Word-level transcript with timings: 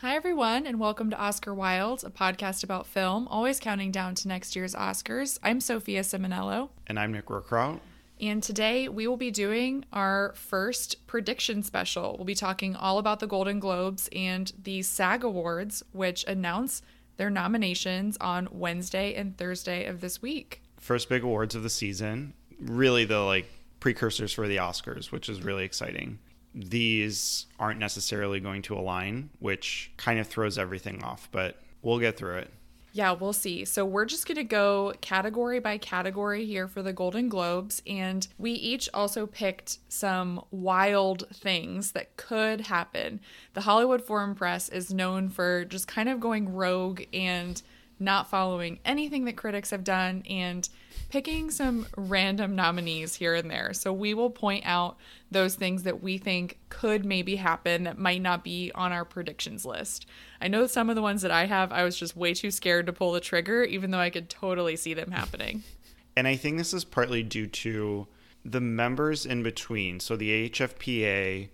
Hi, 0.00 0.14
everyone, 0.14 0.66
and 0.66 0.78
welcome 0.78 1.08
to 1.08 1.18
Oscar 1.18 1.54
Wild, 1.54 2.04
a 2.04 2.10
podcast 2.10 2.62
about 2.62 2.86
film, 2.86 3.26
always 3.28 3.58
counting 3.58 3.90
down 3.90 4.14
to 4.16 4.28
next 4.28 4.54
year's 4.54 4.74
Oscars. 4.74 5.38
I'm 5.42 5.58
Sophia 5.58 6.02
Simonello. 6.02 6.68
And 6.86 6.98
I'm 6.98 7.12
Nick 7.12 7.24
Rookraut. 7.28 7.80
And 8.20 8.42
today 8.42 8.90
we 8.90 9.06
will 9.06 9.16
be 9.16 9.30
doing 9.30 9.86
our 9.94 10.34
first 10.36 11.06
prediction 11.06 11.62
special. 11.62 12.14
We'll 12.18 12.26
be 12.26 12.34
talking 12.34 12.76
all 12.76 12.98
about 12.98 13.20
the 13.20 13.26
Golden 13.26 13.58
Globes 13.58 14.10
and 14.14 14.52
the 14.62 14.82
SAG 14.82 15.24
Awards, 15.24 15.82
which 15.92 16.24
announce 16.24 16.82
their 17.16 17.30
nominations 17.30 18.18
on 18.20 18.48
Wednesday 18.52 19.14
and 19.14 19.38
Thursday 19.38 19.86
of 19.86 20.02
this 20.02 20.20
week. 20.20 20.60
First 20.78 21.08
big 21.08 21.24
awards 21.24 21.54
of 21.54 21.62
the 21.62 21.70
season. 21.70 22.34
Really 22.60 23.06
the 23.06 23.20
like 23.20 23.50
precursors 23.80 24.34
for 24.34 24.46
the 24.46 24.56
Oscars, 24.56 25.10
which 25.10 25.30
is 25.30 25.42
really 25.42 25.64
exciting. 25.64 26.18
These 26.56 27.46
aren't 27.60 27.78
necessarily 27.78 28.40
going 28.40 28.62
to 28.62 28.74
align, 28.74 29.28
which 29.40 29.92
kind 29.98 30.18
of 30.18 30.26
throws 30.26 30.56
everything 30.56 31.04
off, 31.04 31.28
but 31.30 31.60
we'll 31.82 31.98
get 31.98 32.16
through 32.16 32.38
it. 32.38 32.50
Yeah, 32.96 33.12
we'll 33.12 33.34
see. 33.34 33.66
So 33.66 33.84
we're 33.84 34.06
just 34.06 34.26
going 34.26 34.36
to 34.36 34.44
go 34.44 34.94
category 35.02 35.60
by 35.60 35.76
category 35.76 36.46
here 36.46 36.66
for 36.66 36.82
the 36.82 36.94
Golden 36.94 37.28
Globes. 37.28 37.82
And 37.86 38.26
we 38.38 38.52
each 38.52 38.88
also 38.94 39.26
picked 39.26 39.80
some 39.90 40.42
wild 40.50 41.28
things 41.30 41.92
that 41.92 42.16
could 42.16 42.62
happen. 42.62 43.20
The 43.52 43.60
Hollywood 43.60 44.02
Foreign 44.02 44.34
Press 44.34 44.70
is 44.70 44.94
known 44.94 45.28
for 45.28 45.66
just 45.66 45.86
kind 45.86 46.08
of 46.08 46.20
going 46.20 46.54
rogue 46.54 47.02
and 47.12 47.60
not 47.98 48.28
following 48.28 48.78
anything 48.84 49.24
that 49.24 49.36
critics 49.36 49.70
have 49.70 49.84
done 49.84 50.22
and 50.28 50.68
picking 51.08 51.50
some 51.50 51.86
random 51.96 52.54
nominees 52.54 53.14
here 53.14 53.34
and 53.34 53.50
there. 53.50 53.72
So 53.72 53.92
we 53.92 54.12
will 54.14 54.30
point 54.30 54.64
out 54.66 54.96
those 55.30 55.54
things 55.54 55.84
that 55.84 56.02
we 56.02 56.18
think 56.18 56.58
could 56.68 57.04
maybe 57.04 57.36
happen 57.36 57.84
that 57.84 57.98
might 57.98 58.22
not 58.22 58.44
be 58.44 58.72
on 58.74 58.92
our 58.92 59.04
predictions 59.04 59.64
list. 59.64 60.06
I 60.40 60.48
know 60.48 60.66
some 60.66 60.90
of 60.90 60.96
the 60.96 61.02
ones 61.02 61.22
that 61.22 61.30
I 61.30 61.46
have, 61.46 61.72
I 61.72 61.84
was 61.84 61.96
just 61.96 62.16
way 62.16 62.34
too 62.34 62.50
scared 62.50 62.86
to 62.86 62.92
pull 62.92 63.12
the 63.12 63.20
trigger, 63.20 63.64
even 63.64 63.90
though 63.90 63.98
I 63.98 64.10
could 64.10 64.28
totally 64.28 64.76
see 64.76 64.94
them 64.94 65.10
happening. 65.10 65.62
And 66.18 66.26
I 66.26 66.36
think 66.36 66.56
this 66.56 66.72
is 66.72 66.82
partly 66.82 67.22
due 67.22 67.46
to 67.46 68.06
the 68.42 68.58
members 68.58 69.26
in 69.26 69.42
between. 69.42 70.00
So 70.00 70.16
the 70.16 70.48
HFPA 70.48 71.50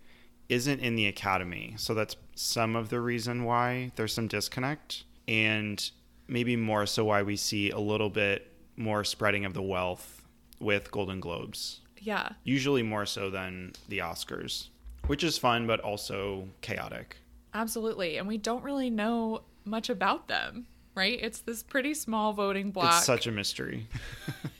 isn't 0.48 0.78
in 0.78 0.94
the 0.94 1.08
academy. 1.08 1.74
So 1.78 1.94
that's 1.94 2.14
some 2.36 2.76
of 2.76 2.88
the 2.88 3.00
reason 3.00 3.42
why 3.42 3.90
there's 3.96 4.12
some 4.12 4.28
disconnect. 4.28 5.02
And 5.26 5.90
maybe 6.32 6.56
more 6.56 6.86
so 6.86 7.04
why 7.04 7.22
we 7.22 7.36
see 7.36 7.70
a 7.70 7.78
little 7.78 8.08
bit 8.08 8.50
more 8.76 9.04
spreading 9.04 9.44
of 9.44 9.52
the 9.52 9.62
wealth 9.62 10.22
with 10.58 10.90
Golden 10.90 11.20
Globes. 11.20 11.80
Yeah. 11.98 12.30
Usually 12.42 12.82
more 12.82 13.04
so 13.04 13.30
than 13.30 13.72
the 13.88 13.98
Oscars, 13.98 14.68
which 15.06 15.22
is 15.22 15.36
fun, 15.36 15.66
but 15.66 15.80
also 15.80 16.48
chaotic. 16.62 17.18
Absolutely. 17.52 18.16
And 18.16 18.26
we 18.26 18.38
don't 18.38 18.64
really 18.64 18.88
know 18.88 19.42
much 19.64 19.90
about 19.90 20.26
them, 20.26 20.66
right? 20.94 21.18
It's 21.20 21.40
this 21.40 21.62
pretty 21.62 21.92
small 21.92 22.32
voting 22.32 22.70
block. 22.70 22.94
It's 22.96 23.06
such 23.06 23.26
a 23.26 23.30
mystery. 23.30 23.86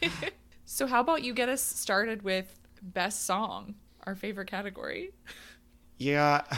so, 0.67 0.87
how 0.87 1.01
about 1.01 1.25
you 1.25 1.33
get 1.33 1.49
us 1.49 1.63
started 1.63 2.23
with 2.23 2.61
Best 2.83 3.25
Song, 3.25 3.75
our 4.05 4.15
favorite 4.15 4.49
category? 4.49 5.13
Yeah. 5.97 6.43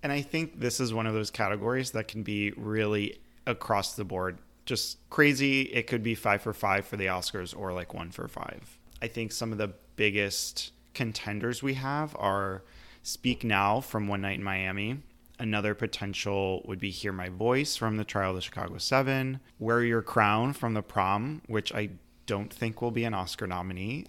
And 0.00 0.12
I 0.12 0.22
think 0.22 0.60
this 0.60 0.78
is 0.78 0.94
one 0.94 1.08
of 1.08 1.14
those 1.14 1.32
categories 1.32 1.90
that 1.90 2.06
can 2.06 2.22
be 2.22 2.52
really 2.52 3.18
across 3.48 3.94
the 3.94 4.04
board 4.04 4.38
just 4.68 4.98
crazy. 5.08 5.62
It 5.62 5.86
could 5.86 6.02
be 6.02 6.14
five 6.14 6.42
for 6.42 6.52
five 6.52 6.84
for 6.84 6.98
the 6.98 7.06
Oscars 7.06 7.58
or 7.58 7.72
like 7.72 7.94
one 7.94 8.10
for 8.10 8.28
five. 8.28 8.78
I 9.00 9.08
think 9.08 9.32
some 9.32 9.50
of 9.50 9.58
the 9.58 9.72
biggest 9.96 10.72
contenders 10.92 11.62
we 11.62 11.74
have 11.74 12.14
are 12.18 12.62
Speak 13.02 13.44
Now 13.44 13.80
from 13.80 14.08
One 14.08 14.20
Night 14.20 14.38
in 14.38 14.44
Miami. 14.44 14.98
Another 15.38 15.74
potential 15.74 16.62
would 16.66 16.78
be 16.78 16.90
Hear 16.90 17.12
My 17.12 17.30
Voice 17.30 17.76
from 17.76 17.96
the 17.96 18.04
Trial 18.04 18.30
of 18.30 18.36
the 18.36 18.42
Chicago 18.42 18.76
Seven. 18.76 19.40
Wear 19.58 19.82
Your 19.82 20.02
Crown 20.02 20.52
from 20.52 20.74
The 20.74 20.82
Prom, 20.82 21.40
which 21.46 21.72
I 21.72 21.90
don't 22.26 22.52
think 22.52 22.82
will 22.82 22.90
be 22.90 23.04
an 23.04 23.14
Oscar 23.14 23.46
nominee. 23.46 24.04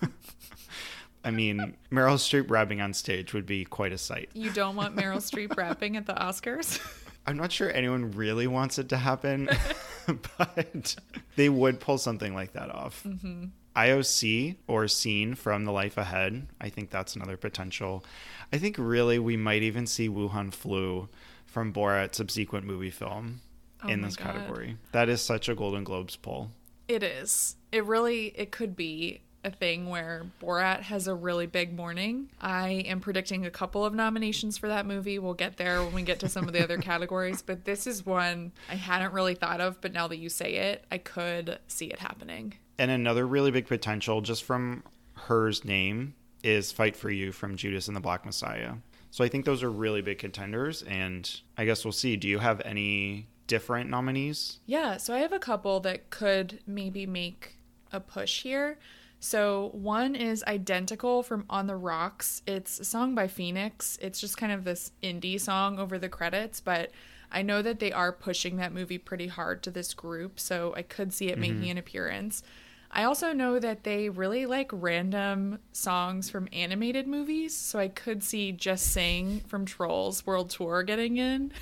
I 1.24 1.32
mean, 1.32 1.76
Meryl 1.90 2.14
Streep 2.14 2.48
rapping 2.48 2.80
on 2.80 2.94
stage 2.94 3.34
would 3.34 3.46
be 3.46 3.64
quite 3.64 3.92
a 3.92 3.98
sight. 3.98 4.30
You 4.34 4.50
don't 4.50 4.76
want 4.76 4.94
Meryl 4.94 5.16
Streep 5.16 5.56
rapping 5.56 5.96
at 5.96 6.06
the 6.06 6.14
Oscars? 6.14 6.80
I'm 7.30 7.36
not 7.36 7.52
sure 7.52 7.70
anyone 7.70 8.10
really 8.10 8.48
wants 8.48 8.78
it 8.80 8.88
to 8.88 8.96
happen, 8.96 9.48
but 10.38 10.96
they 11.36 11.48
would 11.48 11.78
pull 11.78 11.96
something 11.96 12.34
like 12.34 12.54
that 12.54 12.70
off. 12.70 13.04
Mm-hmm. 13.06 13.44
Io 13.76 14.02
Sì 14.02 14.56
or 14.66 14.88
Seen 14.88 15.36
from 15.36 15.64
The 15.64 15.70
Life 15.70 15.96
Ahead. 15.96 16.48
I 16.60 16.68
think 16.70 16.90
that's 16.90 17.14
another 17.14 17.36
potential. 17.36 18.04
I 18.52 18.58
think 18.58 18.74
really 18.78 19.20
we 19.20 19.36
might 19.36 19.62
even 19.62 19.86
see 19.86 20.08
Wuhan 20.08 20.52
Flu 20.52 21.08
from 21.46 21.72
Borat's 21.72 22.16
subsequent 22.16 22.66
movie 22.66 22.90
film 22.90 23.42
oh 23.84 23.88
in 23.88 24.02
this 24.02 24.16
God. 24.16 24.34
category. 24.34 24.76
That 24.90 25.08
is 25.08 25.22
such 25.22 25.48
a 25.48 25.54
Golden 25.54 25.84
Globes 25.84 26.16
pull. 26.16 26.50
It 26.88 27.04
is. 27.04 27.54
It 27.70 27.84
really 27.84 28.32
it 28.34 28.50
could 28.50 28.74
be 28.74 29.20
a 29.44 29.50
thing 29.50 29.88
where 29.88 30.26
Borat 30.42 30.82
has 30.82 31.08
a 31.08 31.14
really 31.14 31.46
big 31.46 31.74
morning. 31.74 32.30
I 32.40 32.84
am 32.86 33.00
predicting 33.00 33.46
a 33.46 33.50
couple 33.50 33.84
of 33.84 33.94
nominations 33.94 34.58
for 34.58 34.68
that 34.68 34.86
movie. 34.86 35.18
We'll 35.18 35.34
get 35.34 35.56
there 35.56 35.82
when 35.82 35.94
we 35.94 36.02
get 36.02 36.20
to 36.20 36.28
some 36.28 36.46
of 36.46 36.52
the 36.52 36.62
other 36.62 36.78
categories, 36.78 37.42
but 37.42 37.64
this 37.64 37.86
is 37.86 38.04
one 38.04 38.52
I 38.68 38.74
hadn't 38.74 39.12
really 39.12 39.34
thought 39.34 39.60
of, 39.60 39.80
but 39.80 39.92
now 39.92 40.08
that 40.08 40.18
you 40.18 40.28
say 40.28 40.54
it, 40.54 40.84
I 40.90 40.98
could 40.98 41.58
see 41.68 41.86
it 41.86 41.98
happening. 41.98 42.54
And 42.78 42.90
another 42.90 43.26
really 43.26 43.50
big 43.50 43.66
potential 43.66 44.20
just 44.20 44.44
from 44.44 44.82
H.E.R.'s 45.16 45.64
name 45.64 46.14
is 46.42 46.72
Fight 46.72 46.96
for 46.96 47.10
You 47.10 47.32
from 47.32 47.56
Judas 47.56 47.88
and 47.88 47.96
the 47.96 48.00
Black 48.00 48.24
Messiah. 48.24 48.74
So 49.10 49.24
I 49.24 49.28
think 49.28 49.44
those 49.44 49.62
are 49.62 49.70
really 49.70 50.02
big 50.02 50.18
contenders 50.18 50.82
and 50.82 51.30
I 51.58 51.64
guess 51.64 51.84
we'll 51.84 51.92
see. 51.92 52.16
Do 52.16 52.28
you 52.28 52.38
have 52.38 52.62
any 52.64 53.26
different 53.46 53.90
nominees? 53.90 54.60
Yeah, 54.66 54.96
so 54.96 55.12
I 55.12 55.18
have 55.18 55.32
a 55.32 55.38
couple 55.38 55.80
that 55.80 56.10
could 56.10 56.60
maybe 56.66 57.06
make 57.06 57.56
a 57.92 58.00
push 58.00 58.42
here. 58.42 58.78
So 59.20 59.68
one 59.74 60.16
is 60.16 60.42
Identical 60.44 61.22
from 61.22 61.44
On 61.50 61.66
the 61.66 61.76
Rocks. 61.76 62.42
It's 62.46 62.80
a 62.80 62.84
song 62.84 63.14
by 63.14 63.28
Phoenix. 63.28 63.98
It's 64.00 64.18
just 64.18 64.38
kind 64.38 64.50
of 64.50 64.64
this 64.64 64.92
indie 65.02 65.38
song 65.38 65.78
over 65.78 65.98
the 65.98 66.08
credits, 66.08 66.60
but 66.60 66.90
I 67.30 67.42
know 67.42 67.60
that 67.60 67.80
they 67.80 67.92
are 67.92 68.12
pushing 68.12 68.56
that 68.56 68.72
movie 68.72 68.96
pretty 68.96 69.26
hard 69.26 69.62
to 69.64 69.70
this 69.70 69.92
group, 69.92 70.40
so 70.40 70.72
I 70.74 70.82
could 70.82 71.12
see 71.12 71.28
it 71.28 71.32
mm-hmm. 71.32 71.40
making 71.40 71.70
an 71.70 71.78
appearance. 71.78 72.42
I 72.90 73.04
also 73.04 73.34
know 73.34 73.58
that 73.58 73.84
they 73.84 74.08
really 74.08 74.46
like 74.46 74.70
random 74.72 75.58
songs 75.70 76.30
from 76.30 76.48
animated 76.50 77.06
movies, 77.06 77.54
so 77.54 77.78
I 77.78 77.88
could 77.88 78.24
see 78.24 78.52
Just 78.52 78.86
Sing 78.86 79.40
from 79.46 79.66
Trolls 79.66 80.26
World 80.26 80.48
Tour 80.48 80.82
getting 80.82 81.18
in. 81.18 81.52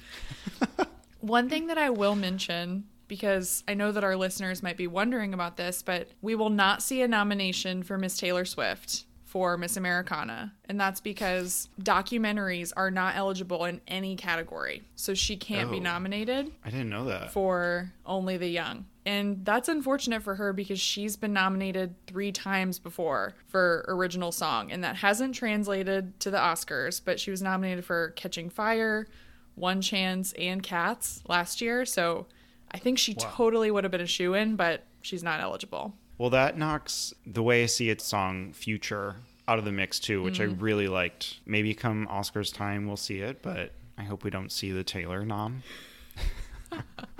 One 1.22 1.48
thing 1.48 1.68
that 1.68 1.78
I 1.78 1.92
will 1.92 2.16
mention 2.16 2.86
because 3.08 3.64
I 3.68 3.74
know 3.74 3.92
that 3.92 4.04
our 4.04 4.16
listeners 4.16 4.64
might 4.64 4.78
be 4.78 4.88
wondering 4.88 5.34
about 5.34 5.58
this, 5.58 5.82
but 5.82 6.10
we 6.22 6.36
will 6.36 6.50
not 6.50 6.82
see 6.82 7.02
a 7.02 7.08
nomination 7.08 7.84
for 7.84 7.98
Miss 7.98 8.18
Taylor 8.18 8.46
Swift 8.46 9.06
for 9.34 9.58
Miss 9.58 9.78
Americana. 9.78 10.54
And 10.70 10.80
that's 10.80 11.00
because 11.00 11.68
documentaries 11.82 12.72
are 12.78 12.92
not 12.92 13.16
eligible 13.16 13.66
in 13.66 13.82
any 13.88 14.16
category. 14.16 14.84
So 14.96 15.16
she 15.16 15.38
can't 15.38 15.70
oh, 15.70 15.72
be 15.72 15.80
nominated. 15.80 16.52
I 16.64 16.70
didn't 16.70 16.92
know 16.92 17.06
that. 17.06 17.32
For 17.32 17.92
Only 18.06 18.38
the 18.38 18.48
Young. 18.48 18.86
And 19.08 19.44
that's 19.44 19.70
unfortunate 19.70 20.22
for 20.22 20.36
her 20.36 20.54
because 20.54 20.80
she's 20.80 21.16
been 21.16 21.34
nominated 21.34 21.96
three 22.06 22.32
times 22.32 22.78
before 22.78 23.34
for 23.48 23.84
original 23.88 24.32
song. 24.32 24.72
And 24.72 24.84
that 24.84 24.98
hasn't 24.98 25.34
translated 25.34 26.20
to 26.20 26.30
the 26.30 26.38
Oscars, 26.38 27.02
but 27.04 27.20
she 27.20 27.32
was 27.32 27.42
nominated 27.42 27.86
for 27.86 28.10
Catching 28.10 28.52
Fire, 28.52 29.08
One 29.56 29.82
Chance, 29.82 30.34
and 30.34 30.62
Cats 30.62 31.24
last 31.28 31.60
year. 31.60 31.86
So 31.86 32.28
I 32.74 32.80
think 32.80 32.98
she 32.98 33.14
wow. 33.14 33.30
totally 33.36 33.72
would 33.72 33.84
have 33.84 33.92
been 33.92 34.02
a 34.02 34.08
shoe 34.08 34.34
in, 34.34 34.56
but 34.56 34.84
she's 35.02 35.24
not 35.24 35.40
eligible. 35.40 35.94
Well, 36.18 36.30
that 36.32 36.58
knocks 36.58 37.14
the 37.26 37.44
way 37.44 37.64
I 37.64 37.68
see 37.68 37.90
it 37.90 38.02
song 38.02 38.54
Future 38.54 39.16
out 39.48 39.60
of 39.60 39.66
the 39.66 39.72
mix 39.72 40.00
too, 40.00 40.24
which 40.24 40.40
mm. 40.40 40.42
I 40.42 40.46
really 40.46 40.88
liked. 40.88 41.40
Maybe 41.46 41.74
come 41.74 42.08
Oscars 42.08 42.54
time 42.54 42.88
we'll 42.88 42.98
see 42.98 43.20
it, 43.20 43.42
but 43.42 43.72
I 43.98 44.04
hope 44.04 44.24
we 44.24 44.30
don't 44.30 44.52
see 44.52 44.72
the 44.72 44.84
Taylor 44.84 45.26
nom. 45.26 45.64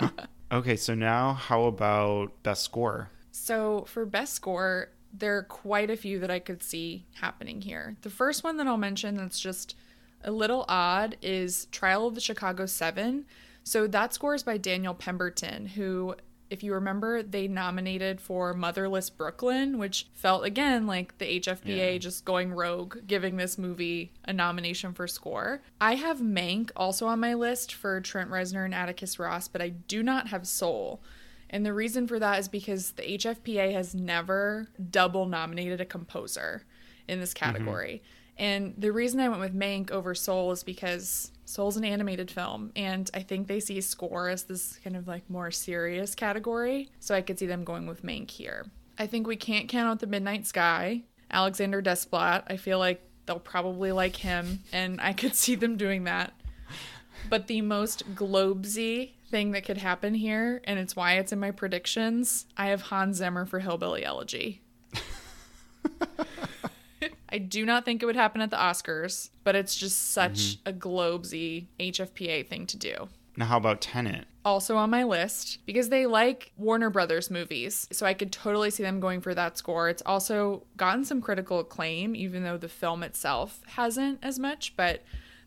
okay, 0.52 0.76
so 0.76 0.94
now 0.94 1.34
how 1.34 1.64
about 1.64 2.42
best 2.42 2.62
score? 2.62 3.10
So 3.30 3.84
for 3.88 4.06
best 4.06 4.34
score, 4.34 4.88
there 5.12 5.36
are 5.36 5.42
quite 5.42 5.90
a 5.90 5.96
few 5.96 6.18
that 6.20 6.30
I 6.30 6.38
could 6.38 6.62
see 6.62 7.04
happening 7.14 7.60
here. 7.60 7.96
The 8.02 8.10
first 8.10 8.42
one 8.42 8.56
that 8.56 8.66
I'll 8.66 8.76
mention 8.76 9.16
that's 9.16 9.40
just 9.40 9.76
a 10.24 10.30
little 10.30 10.64
odd 10.68 11.16
is 11.22 11.66
Trial 11.66 12.06
of 12.06 12.14
the 12.14 12.20
Chicago 12.20 12.66
7 12.66 13.26
so 13.64 13.86
that 13.86 14.12
score 14.12 14.34
is 14.34 14.42
by 14.42 14.58
Daniel 14.58 14.94
Pemberton, 14.94 15.66
who, 15.66 16.14
if 16.50 16.62
you 16.62 16.74
remember, 16.74 17.22
they 17.22 17.48
nominated 17.48 18.20
for 18.20 18.52
Motherless 18.52 19.08
Brooklyn, 19.08 19.78
which 19.78 20.06
felt 20.12 20.44
again 20.44 20.86
like 20.86 21.16
the 21.16 21.40
HFPA 21.40 21.92
yeah. 21.92 21.98
just 21.98 22.26
going 22.26 22.52
rogue, 22.52 22.98
giving 23.06 23.36
this 23.36 23.56
movie 23.56 24.12
a 24.26 24.34
nomination 24.34 24.92
for 24.92 25.08
score. 25.08 25.62
I 25.80 25.94
have 25.94 26.18
Mank 26.18 26.70
also 26.76 27.06
on 27.06 27.20
my 27.20 27.32
list 27.32 27.72
for 27.72 28.02
Trent 28.02 28.30
Reznor 28.30 28.66
and 28.66 28.74
Atticus 28.74 29.18
Ross, 29.18 29.48
but 29.48 29.62
I 29.62 29.70
do 29.70 30.02
not 30.02 30.28
have 30.28 30.46
Soul. 30.46 31.00
And 31.48 31.64
the 31.64 31.72
reason 31.72 32.06
for 32.06 32.18
that 32.18 32.38
is 32.40 32.48
because 32.48 32.92
the 32.92 33.02
HFPA 33.02 33.72
has 33.72 33.94
never 33.94 34.68
double 34.90 35.24
nominated 35.26 35.80
a 35.80 35.86
composer 35.86 36.64
in 37.08 37.18
this 37.18 37.32
mm-hmm. 37.32 37.44
category. 37.44 38.02
Mm-hmm. 38.04 38.23
And 38.36 38.74
the 38.76 38.92
reason 38.92 39.20
I 39.20 39.28
went 39.28 39.40
with 39.40 39.54
Mank 39.54 39.90
over 39.90 40.14
Soul 40.14 40.50
is 40.52 40.62
because 40.62 41.30
Soul's 41.44 41.76
an 41.76 41.84
animated 41.84 42.30
film, 42.30 42.72
and 42.74 43.08
I 43.14 43.20
think 43.20 43.46
they 43.46 43.60
see 43.60 43.80
score 43.80 44.28
as 44.28 44.44
this 44.44 44.78
kind 44.82 44.96
of 44.96 45.06
like 45.06 45.28
more 45.30 45.50
serious 45.50 46.14
category. 46.14 46.90
So 47.00 47.14
I 47.14 47.22
could 47.22 47.38
see 47.38 47.46
them 47.46 47.64
going 47.64 47.86
with 47.86 48.02
Mank 48.02 48.30
here. 48.30 48.66
I 48.98 49.06
think 49.06 49.26
we 49.26 49.36
can't 49.36 49.68
count 49.68 49.88
out 49.88 50.00
the 50.00 50.06
Midnight 50.06 50.46
Sky. 50.46 51.02
Alexander 51.30 51.82
Desplat, 51.82 52.44
I 52.48 52.56
feel 52.56 52.78
like 52.78 53.02
they'll 53.26 53.38
probably 53.38 53.92
like 53.92 54.16
him, 54.16 54.60
and 54.72 55.00
I 55.00 55.12
could 55.12 55.34
see 55.36 55.54
them 55.54 55.76
doing 55.76 56.04
that. 56.04 56.32
But 57.30 57.46
the 57.46 57.62
most 57.62 58.14
globesy 58.14 59.12
thing 59.30 59.52
that 59.52 59.64
could 59.64 59.78
happen 59.78 60.14
here, 60.14 60.60
and 60.64 60.78
it's 60.78 60.94
why 60.94 61.14
it's 61.14 61.32
in 61.32 61.40
my 61.40 61.50
predictions, 61.50 62.46
I 62.56 62.66
have 62.66 62.82
Hans 62.82 63.16
Zimmer 63.16 63.46
for 63.46 63.60
Hillbilly 63.60 64.04
Elegy. 64.04 64.60
I 67.34 67.38
do 67.38 67.66
not 67.66 67.84
think 67.84 68.00
it 68.00 68.06
would 68.06 68.14
happen 68.14 68.40
at 68.42 68.52
the 68.52 68.56
Oscars, 68.56 69.30
but 69.42 69.56
it's 69.56 69.74
just 69.74 70.12
such 70.12 70.38
mm-hmm. 70.38 70.68
a 70.68 70.72
globesy 70.72 71.66
HFPA 71.80 72.46
thing 72.46 72.64
to 72.68 72.76
do. 72.76 73.08
Now, 73.36 73.46
how 73.46 73.56
about 73.56 73.80
Tenet? 73.80 74.26
Also 74.44 74.76
on 74.76 74.90
my 74.90 75.02
list 75.02 75.58
because 75.66 75.88
they 75.88 76.06
like 76.06 76.52
Warner 76.56 76.90
Brothers 76.90 77.32
movies. 77.32 77.88
So 77.90 78.06
I 78.06 78.14
could 78.14 78.30
totally 78.30 78.70
see 78.70 78.84
them 78.84 79.00
going 79.00 79.20
for 79.20 79.34
that 79.34 79.58
score. 79.58 79.88
It's 79.88 80.02
also 80.06 80.62
gotten 80.76 81.04
some 81.04 81.20
critical 81.20 81.58
acclaim, 81.58 82.14
even 82.14 82.44
though 82.44 82.56
the 82.56 82.68
film 82.68 83.02
itself 83.02 83.62
hasn't 83.66 84.20
as 84.22 84.38
much. 84.38 84.76
But 84.76 85.02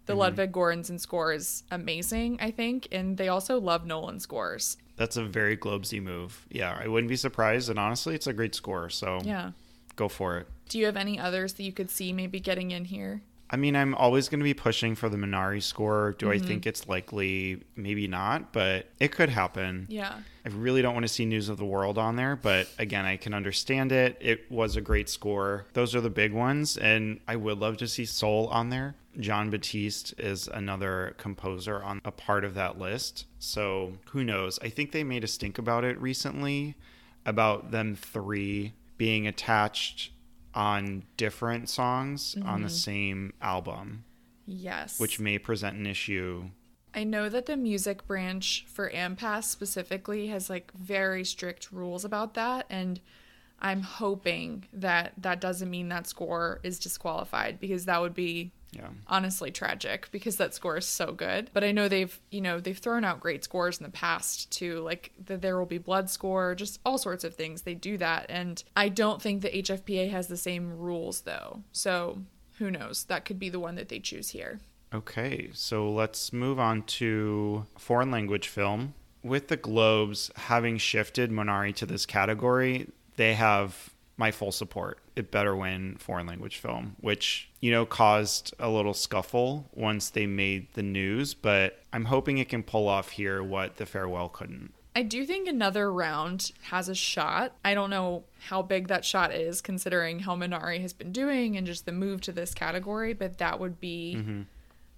the 0.08 0.12
mm-hmm. 0.12 0.20
Ludwig 0.20 0.52
Göransson 0.52 1.00
score 1.00 1.32
is 1.32 1.64
amazing, 1.72 2.38
I 2.42 2.52
think. 2.52 2.90
And 2.92 3.16
they 3.16 3.30
also 3.30 3.62
love 3.62 3.86
Nolan 3.86 4.20
scores. 4.20 4.76
That's 4.98 5.16
a 5.16 5.24
very 5.24 5.56
globesy 5.56 6.04
move. 6.04 6.46
Yeah, 6.50 6.78
I 6.78 6.90
wouldn't 6.90 7.08
be 7.08 7.16
surprised. 7.16 7.70
And 7.70 7.80
honestly, 7.80 8.14
it's 8.14 8.28
a 8.28 8.34
great 8.34 8.56
score. 8.56 8.90
So 8.90 9.22
Yeah. 9.24 9.52
go 9.96 10.10
for 10.10 10.40
it. 10.40 10.48
Do 10.68 10.80
you 10.80 10.86
have 10.86 10.98
any 10.98 11.20
others 11.20 11.54
that 11.54 11.64
you 11.64 11.72
could 11.72 11.90
see 11.90 12.14
maybe 12.14 12.40
getting 12.40 12.72
in 12.72 12.86
here? 12.86 13.22
I 13.50 13.56
mean, 13.56 13.76
I'm 13.78 13.96
always 13.96 14.28
going 14.28 14.42
to 14.42 14.44
be 14.44 14.54
pushing 14.54 14.94
for 14.96 15.08
the 15.08 15.16
Minari 15.16 15.64
score. 15.64 16.16
Do 16.18 16.30
I 16.32 16.38
think 16.38 16.62
mm-hmm. 16.62 16.70
it's 16.70 16.88
likely? 16.88 17.64
Maybe 17.78 18.08
not, 18.08 18.52
but 18.52 18.88
it 19.00 19.14
could 19.14 19.30
happen. 19.30 19.88
Yeah. 19.90 20.18
I 20.46 20.50
really 20.50 20.82
don't 20.82 20.94
want 20.94 21.06
to 21.06 21.14
see 21.14 21.26
News 21.26 21.48
of 21.48 21.58
the 21.58 21.66
World 21.66 21.98
on 21.98 22.18
there, 22.18 22.36
but 22.36 22.68
again, 22.78 23.06
I 23.06 23.16
can 23.16 23.34
understand 23.34 23.94
it. 23.94 24.18
It 24.20 24.52
was 24.52 24.76
a 24.76 24.82
great 24.82 25.08
score. 25.08 25.66
Those 25.74 25.96
are 25.96 26.02
the 26.02 26.10
big 26.10 26.34
ones, 26.34 26.76
and 26.76 27.22
I 27.28 27.38
would 27.38 27.60
love 27.60 27.78
to 27.78 27.88
see 27.88 28.06
Soul 28.06 28.48
on 28.48 28.70
there. 28.70 28.96
Jon 29.18 29.50
Batiste 29.50 30.14
is 30.18 30.48
another 30.48 31.16
composer 31.18 31.82
on 31.82 32.02
a 32.04 32.12
part 32.12 32.44
of 32.44 32.54
that 32.56 32.78
list. 32.78 33.26
So 33.40 33.94
who 34.12 34.24
knows? 34.24 34.60
I 34.62 34.70
think 34.70 34.92
they 34.92 35.04
made 35.04 35.24
a 35.24 35.28
stink 35.28 35.58
about 35.58 35.84
it 35.86 36.00
recently 36.00 36.76
about 37.26 37.72
them 37.72 37.96
three 37.96 38.74
being 38.98 39.28
attached 39.28 40.12
on 40.58 41.04
different 41.18 41.70
songs 41.70 42.36
on 42.44 42.64
the 42.64 42.68
mm-hmm. 42.68 42.76
same 42.76 43.34
album, 43.44 44.04
Yes. 44.48 45.00
which 45.00 45.20
may 45.20 45.38
present 45.38 45.78
an 45.78 45.86
issue. 45.86 46.50
I 46.96 47.04
know 47.04 47.30
that 47.30 47.46
the 47.46 47.56
music 47.56 48.08
branch 48.08 48.66
for 48.68 48.90
AMPAS 48.90 49.44
specifically 49.44 50.28
has 50.28 50.50
like 50.50 50.72
very 50.74 51.24
strict 51.24 51.72
rules 51.72 52.04
about 52.04 52.34
that 52.34 52.66
and 52.72 53.00
I'm 53.60 53.82
hoping 53.82 54.66
that 54.74 55.14
that 55.18 55.42
doesn't 55.42 55.70
mean 55.70 55.90
that 55.90 56.08
score 56.08 56.60
is 56.64 56.80
disqualified 56.80 57.60
because 57.60 57.86
that 57.86 58.02
would 58.02 58.16
be 58.16 58.52
Yeah. 58.78 58.90
honestly 59.08 59.52
tragic 59.52 60.10
because 60.12 60.38
that 60.38 60.54
score 60.54 60.78
is 60.78 60.86
so 60.86 61.12
good. 61.12 61.50
But 61.54 61.64
I 61.64 61.72
know 61.72 61.88
they've, 61.88 62.20
you 62.30 62.42
know, 62.42 62.60
they've 62.60 62.78
thrown 62.78 63.04
out 63.04 63.20
great 63.20 63.44
scores 63.44 63.80
in 63.80 63.84
the 63.84 63.90
past 63.92 64.52
too, 64.52 64.80
like 64.82 65.12
the 65.24 65.38
There 65.38 65.58
Will 65.58 65.66
Be 65.66 65.80
Blood 65.80 66.10
score, 66.10 66.54
just 66.56 66.80
all 66.86 66.98
sorts 66.98 67.24
of 67.24 67.36
things. 67.36 67.64
They 67.64 67.74
do 67.74 67.98
that. 67.98 68.28
And 68.30 68.64
I 68.76 68.90
don't 68.90 69.22
think 69.22 69.42
the 69.42 69.50
HFPA 69.50 70.12
has 70.12 70.28
the 70.28 70.38
same 70.38 70.78
rules 70.78 71.22
though. 71.22 71.64
So 71.72 72.22
who 72.60 72.72
knows? 72.72 73.06
That 73.06 73.26
could 73.26 73.40
be 73.40 73.50
the 73.50 73.60
one 73.60 73.76
that 73.76 73.90
they 73.90 74.00
choose 74.00 74.30
here. 74.30 74.60
Okay, 74.94 75.50
so 75.54 75.92
let's 75.92 76.32
move 76.32 76.60
on 76.60 76.84
to 76.84 77.66
foreign 77.78 78.10
language 78.12 78.48
film. 78.48 78.94
With 79.22 79.50
the 79.50 79.58
Globes 79.58 80.32
having 80.36 80.78
shifted 80.78 81.30
Minari 81.30 81.76
to 81.76 81.86
this 81.86 82.06
category, 82.06 82.88
they 83.18 83.34
have 83.34 83.90
my 84.18 84.32
full 84.32 84.52
support. 84.52 85.00
It 85.16 85.32
better 85.32 85.56
win 85.56 85.96
foreign 86.00 86.28
language 86.28 86.58
film, 86.58 86.96
which, 87.00 87.50
you 87.62 87.72
know, 87.72 87.86
caused 87.86 88.54
a 88.60 88.70
little 88.70 88.94
scuffle 88.94 89.70
once 89.74 90.10
they 90.10 90.26
made 90.26 90.74
the 90.74 90.84
news, 90.84 91.34
but 91.34 91.84
I'm 91.94 92.06
hoping 92.06 92.40
it 92.40 92.50
can 92.50 92.64
pull 92.64 92.88
off 92.88 93.10
here 93.10 93.44
what 93.44 93.78
The 93.78 93.86
Farewell 93.86 94.30
couldn't. 94.30 94.74
I 94.96 95.04
do 95.04 95.28
think 95.28 95.48
another 95.48 95.94
round 95.94 96.52
has 96.64 96.90
a 96.90 96.96
shot. 96.96 97.56
I 97.64 97.76
don't 97.76 97.92
know 97.92 98.24
how 98.40 98.64
big 98.64 98.88
that 98.88 99.06
shot 99.06 99.32
is 99.32 99.62
considering 99.62 100.18
how 100.18 100.36
Minari 100.36 100.82
has 100.82 100.92
been 100.92 101.12
doing 101.12 101.56
and 101.56 101.68
just 101.68 101.86
the 101.86 101.92
move 101.92 102.22
to 102.22 102.32
this 102.32 102.56
category, 102.56 103.14
but 103.14 103.38
that 103.38 103.60
would 103.60 103.80
be 103.80 104.16
mm-hmm. 104.18 104.42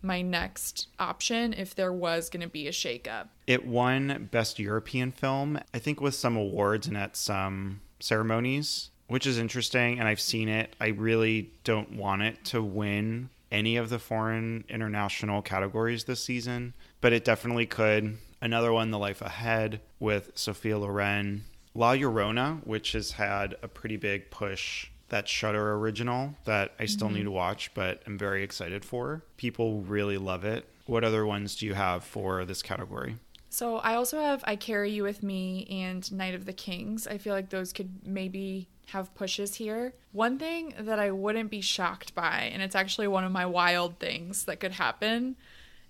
my 0.02 0.22
next 0.22 0.88
option 1.00 1.52
if 1.52 1.76
there 1.76 1.92
was 1.92 2.30
going 2.30 2.40
to 2.40 2.48
be 2.48 2.70
a 2.70 2.72
shakeup. 2.72 3.28
It 3.46 3.68
won 3.68 4.30
Best 4.32 4.58
European 4.58 5.12
Film, 5.12 5.60
I 5.74 5.80
think, 5.80 6.00
with 6.00 6.16
some 6.16 6.38
awards 6.38 6.88
and 6.88 6.96
at 6.96 7.18
some 7.18 7.82
ceremonies, 8.00 8.92
which 9.10 9.28
is 9.28 9.38
interesting. 9.38 10.00
And 10.00 10.08
I've 10.08 10.22
seen 10.22 10.48
it. 10.48 10.74
I 10.80 10.88
really 10.88 11.52
don't 11.64 11.98
want 11.98 12.22
it 12.22 12.46
to 12.46 12.64
win 12.64 13.30
any 13.52 13.76
of 13.76 13.90
the 13.90 14.00
foreign 14.00 14.64
international 14.70 15.42
categories 15.42 16.06
this 16.06 16.24
season, 16.24 16.74
but 17.02 17.12
it 17.12 17.26
definitely 17.26 17.66
could. 17.66 18.18
Another 18.42 18.72
one, 18.72 18.92
The 18.92 19.00
Life 19.00 19.22
Ahead, 19.22 19.82
with 20.00 20.32
Sophia 20.36 20.78
Loren. 20.78 21.44
La 21.76 21.94
Llorona, 21.94 22.66
which 22.66 22.94
has 22.94 23.12
had 23.12 23.56
a 23.62 23.68
pretty 23.68 23.98
big 23.98 24.32
push 24.32 24.88
that 25.10 25.28
Shudder 25.28 25.74
original 25.74 26.36
that 26.46 26.74
I 26.80 26.86
still 26.86 27.08
mm-hmm. 27.08 27.18
need 27.18 27.24
to 27.24 27.32
watch, 27.32 27.74
but 27.74 28.02
I'm 28.06 28.18
very 28.18 28.44
excited 28.44 28.86
for. 28.86 29.24
People 29.38 29.82
really 29.82 30.18
love 30.18 30.46
it. 30.46 30.68
What 30.86 31.04
other 31.04 31.26
ones 31.26 31.56
do 31.56 31.66
you 31.66 31.74
have 31.74 32.04
for 32.04 32.46
this 32.46 32.62
category? 32.62 33.16
So 33.50 33.78
I 33.78 33.96
also 33.96 34.20
have 34.20 34.44
I 34.46 34.56
Carry 34.56 34.92
You 34.92 35.04
With 35.04 35.24
Me 35.24 35.68
and 35.70 36.12
Night 36.12 36.36
of 36.36 36.46
the 36.46 36.54
Kings. 36.54 37.08
I 37.08 37.18
feel 37.18 37.34
like 37.34 37.50
those 37.50 37.74
could 37.74 38.06
maybe 38.06 38.68
have 38.90 39.14
pushes 39.16 39.56
here. 39.56 39.94
One 40.12 40.38
thing 40.38 40.74
that 40.80 41.00
I 41.00 41.12
wouldn't 41.12 41.50
be 41.50 41.62
shocked 41.62 42.14
by, 42.16 42.50
and 42.54 42.62
it's 42.62 42.76
actually 42.76 43.08
one 43.08 43.24
of 43.24 43.32
my 43.32 43.46
wild 43.46 44.00
things 44.00 44.46
that 44.46 44.60
could 44.60 44.74
happen, 44.74 45.36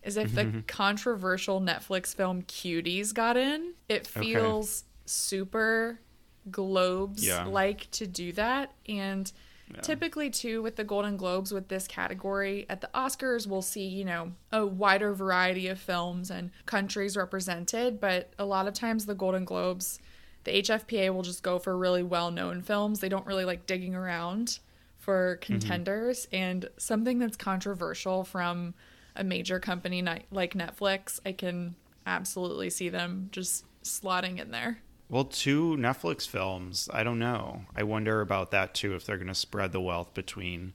is 0.04 0.18
if 0.18 0.34
the 0.34 0.64
controversial 0.68 1.60
Netflix 1.62 2.16
film 2.16 2.44
Cuties 2.44 3.14
got 3.14 3.38
in. 3.38 3.74
It 3.88 4.08
Okay. 4.18 4.32
feels 4.34 4.84
super 5.06 6.00
globes 6.50 7.26
Yeah. 7.26 7.46
like 7.46 7.90
to 7.92 8.08
do 8.08 8.32
that 8.34 8.74
and 8.88 9.32
typically 9.84 10.30
too 10.32 10.64
with 10.64 10.76
the 10.78 10.84
golden 10.84 11.16
globes 11.16 11.52
with 11.52 11.68
this 11.68 11.88
category 11.88 12.66
at 12.70 12.82
the 12.82 12.90
oscars 12.96 13.46
we'll 13.46 13.62
see 13.62 13.86
you 13.86 14.04
know 14.04 14.32
a 14.52 14.66
wider 14.66 15.14
variety 15.14 15.68
of 15.68 15.80
films 15.80 16.32
and 16.32 16.50
countries 16.66 17.16
represented 17.16 18.00
but 18.00 18.34
a 18.40 18.46
lot 18.46 18.68
of 18.68 18.74
times 18.74 19.06
the 19.06 19.14
golden 19.14 19.46
globes 19.46 20.00
the 20.44 20.62
hfpa 20.62 21.14
will 21.14 21.22
just 21.22 21.44
go 21.44 21.60
for 21.60 21.78
really 21.78 22.04
well-known 22.04 22.62
films 22.62 23.00
they 23.00 23.10
don't 23.10 23.26
really 23.26 23.46
like 23.46 23.66
digging 23.66 23.96
around 23.96 24.60
for 24.98 25.38
mm-hmm. 25.38 25.54
contenders 25.54 26.28
and 26.32 26.70
something 26.78 27.20
that's 27.20 27.38
controversial 27.38 28.24
from 28.24 28.74
a 29.16 29.24
major 29.24 29.60
company 29.60 30.04
like 30.32 30.54
netflix 30.54 31.20
i 31.26 31.32
can 31.32 31.76
absolutely 32.06 32.70
see 32.70 32.90
them 32.90 33.30
just 33.32 33.66
slotting 33.84 34.40
in 34.40 34.52
there 34.52 34.80
Well, 35.10 35.26
two 35.26 35.76
Netflix 35.78 36.28
films. 36.28 36.88
I 36.94 37.04
don't 37.04 37.18
know. 37.18 37.64
I 37.76 37.82
wonder 37.82 38.22
about 38.22 38.52
that 38.52 38.76
too, 38.76 38.94
if 38.94 39.06
they're 39.06 39.18
going 39.18 39.28
to 39.28 39.34
spread 39.36 39.72
the 39.72 39.82
wealth 39.82 40.14
between 40.14 40.74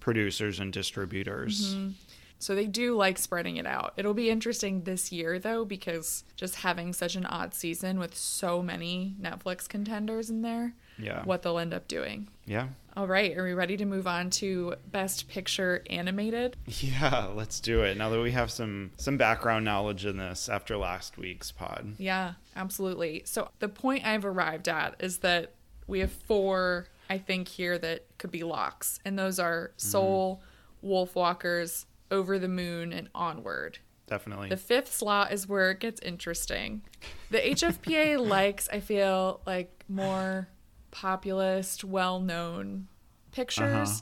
producers 0.00 0.58
and 0.58 0.72
distributors. 0.72 1.74
Mm-hmm. 1.74 1.90
So 2.38 2.54
they 2.54 2.66
do 2.66 2.94
like 2.96 3.18
spreading 3.18 3.56
it 3.56 3.66
out. 3.66 3.94
It'll 3.96 4.14
be 4.14 4.30
interesting 4.30 4.82
this 4.82 5.10
year 5.10 5.38
though 5.38 5.64
because 5.64 6.24
just 6.36 6.56
having 6.56 6.92
such 6.92 7.16
an 7.16 7.26
odd 7.26 7.54
season 7.54 7.98
with 7.98 8.16
so 8.16 8.62
many 8.62 9.14
Netflix 9.20 9.68
contenders 9.68 10.30
in 10.30 10.42
there, 10.42 10.74
Yeah. 10.98 11.24
what 11.24 11.42
they'll 11.42 11.58
end 11.58 11.74
up 11.74 11.88
doing. 11.88 12.28
Yeah. 12.44 12.68
All 12.96 13.06
right, 13.06 13.36
are 13.36 13.44
we 13.44 13.52
ready 13.52 13.76
to 13.76 13.84
move 13.84 14.06
on 14.06 14.30
to 14.30 14.74
best 14.90 15.28
picture 15.28 15.82
animated? 15.90 16.56
Yeah, 16.66 17.26
let's 17.26 17.60
do 17.60 17.82
it. 17.82 17.98
Now 17.98 18.08
that 18.08 18.20
we 18.20 18.32
have 18.32 18.50
some 18.50 18.92
some 18.96 19.16
background 19.18 19.64
knowledge 19.64 20.06
in 20.06 20.16
this 20.16 20.48
after 20.48 20.76
last 20.76 21.18
week's 21.18 21.52
pod. 21.52 21.94
Yeah, 21.98 22.34
absolutely. 22.54 23.22
So 23.26 23.50
the 23.58 23.68
point 23.68 24.06
I've 24.06 24.24
arrived 24.24 24.68
at 24.68 24.96
is 25.00 25.18
that 25.18 25.52
we 25.86 26.00
have 26.00 26.12
four 26.12 26.86
I 27.08 27.18
think 27.18 27.48
here 27.48 27.78
that 27.78 28.06
could 28.18 28.30
be 28.30 28.42
locks 28.42 28.98
and 29.04 29.18
those 29.18 29.38
are 29.38 29.68
mm-hmm. 29.68 29.88
Soul, 29.88 30.42
Wolfwalkers, 30.84 31.84
Over 32.10 32.38
the 32.38 32.48
Moon 32.48 32.92
and 32.92 33.08
Onward. 33.14 33.78
Definitely. 34.06 34.48
The 34.48 34.56
fifth 34.56 34.92
slot 34.94 35.32
is 35.32 35.48
where 35.48 35.70
it 35.72 35.80
gets 35.80 36.00
interesting. 36.00 36.82
The 37.30 37.38
HFPA 37.38 38.18
likes, 38.28 38.68
I 38.72 38.78
feel, 38.80 39.40
like 39.46 39.84
more 39.88 40.48
populist, 40.92 41.84
well 41.84 42.20
known 42.20 42.86
pictures. 43.32 43.88
Uh-huh. 43.88 44.00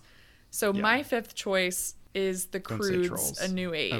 So 0.51 0.73
Yeah. 0.75 0.83
my 0.83 1.03
fifth 1.03 1.35
choice 1.35 1.95
is 2.15 2.47
The 2.47 2.61
Don't 2.61 2.83
say 2.83 2.91
Croods, 2.91 3.09
Trolls. 3.09 3.41
A 3.41 3.49
New 3.49 3.73
Age. 3.75 3.95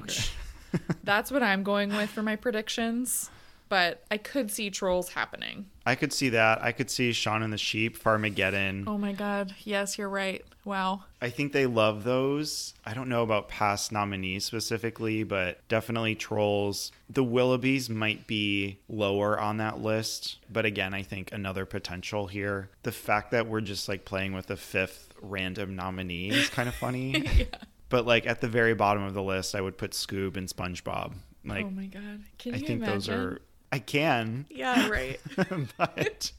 Okay. 0.75 0.83
That's 1.05 1.31
what 1.33 1.43
I'm 1.43 1.63
going 1.63 1.89
with 1.95 2.11
for 2.11 2.23
my 2.23 2.37
predictions. 2.37 3.31
But 3.69 4.05
I 4.11 4.19
could 4.19 4.51
see 4.51 4.71
trolls 4.71 5.11
happening. 5.11 5.67
I 5.87 5.95
could 5.95 6.13
see 6.13 6.31
that. 6.31 6.63
I 6.63 6.73
could 6.73 6.91
see 6.91 7.13
Shaun 7.13 7.43
and 7.43 7.53
the 7.53 7.59
Sheep, 7.59 7.99
Farmageddon. 8.03 8.85
Oh 8.87 8.97
my 8.97 9.13
god. 9.13 9.55
Yes, 9.65 9.99
you're 9.99 10.09
right. 10.09 10.45
Wow. 10.65 11.05
I 11.21 11.29
think 11.29 11.53
they 11.53 11.67
love 11.67 12.05
those. 12.05 12.73
I 12.87 12.95
don't 12.95 13.09
know 13.09 13.23
about 13.23 13.49
past 13.49 13.93
nominees 13.93 14.45
specifically, 14.45 15.25
but 15.25 15.67
definitely 15.69 16.15
Trolls. 16.15 16.91
The 17.11 17.25
Willoughbys 17.25 17.91
might 17.91 18.27
be 18.27 18.79
lower 18.89 19.39
on 19.39 19.59
that 19.59 19.81
list, 19.81 20.39
but 20.51 20.65
again, 20.65 20.95
I 20.95 21.03
think 21.03 21.33
another 21.33 21.67
potential 21.67 22.27
here. 22.29 22.71
The 22.83 22.93
fact 22.93 23.31
that 23.33 23.47
we're 23.47 23.61
just 23.61 23.89
like 23.89 24.05
playing 24.07 24.33
with 24.33 24.51
a 24.51 24.57
fifth 24.57 25.13
random 25.21 25.77
nominee 25.77 26.31
is 26.31 26.49
kind 26.49 26.69
of 26.69 26.75
funny. 26.77 27.25
yeah. 27.37 27.45
But 27.91 28.07
like 28.07 28.27
at 28.27 28.41
the 28.41 28.49
very 28.49 28.75
bottom 28.75 29.03
of 29.03 29.13
the 29.15 29.23
list, 29.23 29.55
I 29.55 29.61
would 29.61 29.77
put 29.77 29.91
Scoob 29.93 30.37
and 30.37 30.49
SpongeBob. 30.49 31.13
Like 31.45 31.67
oh 31.67 31.71
my 31.71 31.87
god. 31.87 32.23
Can 32.39 32.55
I 32.55 32.57
you 32.57 32.67
think 32.67 32.79
imagine? 32.83 32.95
those 32.95 33.09
are 33.11 33.41
I 33.75 33.79
can, 33.81 34.47
Yeah, 34.51 34.89
right. 34.89 35.21
but 35.77 36.31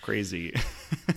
crazy. 0.00 0.54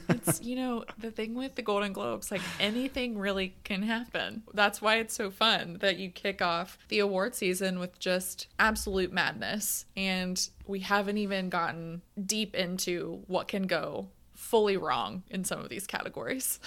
it's 0.10 0.42
you 0.42 0.56
know 0.56 0.84
the 0.98 1.12
thing 1.12 1.36
with 1.36 1.54
the 1.56 1.62
golden 1.62 1.94
globes 1.94 2.32
like 2.32 2.42
anything 2.60 3.18
really 3.18 3.56
can 3.64 3.84
happen 3.84 4.42
that's 4.56 4.82
why 4.82 4.96
it's 4.98 5.14
so 5.14 5.30
fun 5.30 5.78
that 5.82 5.98
you 5.98 6.10
kick 6.10 6.42
off 6.42 6.78
the 6.90 6.98
award 6.98 7.36
season 7.36 7.78
with 7.80 8.00
just 8.00 8.48
absolute 8.58 9.14
madness 9.14 9.86
and 9.96 10.50
we 10.66 10.80
haven't 10.80 11.18
even 11.18 11.50
gotten 11.50 12.02
deep 12.26 12.56
into 12.56 13.22
what 13.28 13.48
can 13.48 13.64
go 13.68 14.08
fully 14.36 14.78
wrong 14.78 15.22
in 15.30 15.44
some 15.44 15.60
of 15.60 15.70
these 15.70 15.86
categories 15.86 16.60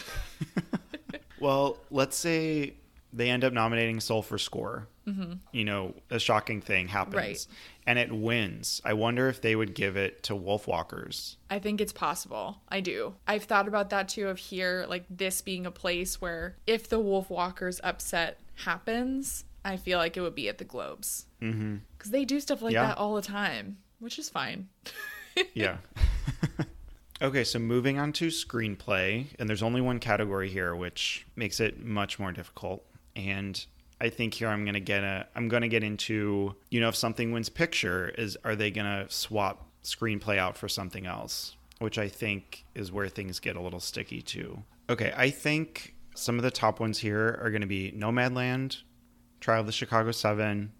Well, 1.40 1.76
let's 1.90 2.16
say 2.16 2.74
they 3.12 3.28
end 3.28 3.44
up 3.44 3.52
nominating 3.52 4.00
Soul 4.00 4.22
for 4.22 4.38
score. 4.38 4.88
Mm-hmm. 5.06 5.32
You 5.52 5.64
know, 5.64 5.94
a 6.10 6.18
shocking 6.18 6.60
thing 6.60 6.88
happens, 6.88 7.14
Right. 7.14 7.46
and 7.86 7.98
it 7.98 8.10
wins. 8.12 8.80
I 8.84 8.94
wonder 8.94 9.28
if 9.28 9.40
they 9.40 9.54
would 9.54 9.74
give 9.74 9.96
it 9.96 10.22
to 10.24 10.34
Wolfwalkers. 10.34 11.36
i 11.50 11.58
think 11.60 11.80
it's 11.80 11.92
possible 11.92 12.60
i 12.68 12.80
do 12.80 13.14
i've 13.28 13.44
thought 13.44 13.68
about 13.68 13.90
that 13.90 14.08
too 14.08 14.26
of 14.28 14.36
here 14.38 14.84
like 14.88 15.04
this 15.08 15.40
being 15.42 15.64
a 15.64 15.70
place 15.70 16.20
where 16.20 16.56
if 16.66 16.88
the 16.88 16.98
wolf 16.98 17.30
walkers 17.30 17.80
upset 17.84 18.40
happens 18.64 19.44
i 19.64 19.76
feel 19.76 19.98
like 19.98 20.16
it 20.16 20.20
would 20.22 20.34
be 20.34 20.48
at 20.48 20.58
the 20.58 20.64
globes 20.64 21.26
Mm-hmm. 21.40 21.76
because 21.96 22.10
they 22.10 22.24
do 22.24 22.40
stuff 22.40 22.62
like 22.62 22.72
Yeah. 22.74 22.88
that 22.88 22.98
all 22.98 23.14
the 23.14 23.22
time 23.22 23.76
which 24.00 24.18
is 24.18 24.28
fine 24.28 24.68
Yeah. 25.54 25.76
okay, 27.22 27.44
so 27.44 27.58
moving 27.58 27.98
on 27.98 28.12
to 28.14 28.28
screenplay, 28.28 29.26
and 29.38 29.48
there's 29.48 29.62
only 29.62 29.80
one 29.82 29.98
category 30.00 30.48
here, 30.48 30.74
which 30.74 31.26
makes 31.36 31.60
it 31.60 31.84
much 31.84 32.18
more 32.18 32.32
difficult. 32.32 32.84
And 33.14 33.62
I 34.00 34.08
think 34.10 34.34
here 34.34 34.48
I'm 34.48 34.64
gonna 34.64 34.80
get 34.80 35.02
a 35.02 35.26
I'm 35.34 35.48
gonna 35.48 35.68
get 35.68 35.82
into 35.82 36.54
you 36.70 36.80
know 36.80 36.88
if 36.88 36.96
something 36.96 37.32
wins 37.32 37.48
picture 37.48 38.08
is 38.10 38.36
are 38.44 38.56
they 38.56 38.70
gonna 38.70 39.06
swap 39.08 39.70
screenplay 39.82 40.38
out 40.38 40.56
for 40.56 40.68
something 40.68 41.06
else, 41.06 41.56
which 41.78 41.98
I 41.98 42.08
think 42.08 42.64
is 42.74 42.92
where 42.92 43.08
things 43.08 43.40
get 43.40 43.56
a 43.56 43.60
little 43.60 43.80
sticky 43.80 44.22
too. 44.22 44.62
Okay, 44.90 45.12
I 45.16 45.30
think 45.30 45.94
some 46.14 46.36
of 46.36 46.42
the 46.42 46.50
top 46.50 46.80
ones 46.80 46.98
here 46.98 47.38
are 47.42 47.50
gonna 47.50 47.66
be 47.66 47.92
Nomadland, 47.92 48.82
Trial 49.40 49.60
of 49.60 49.66
the 49.66 49.72
Chicago 49.72 50.10
Seven, 50.10 50.72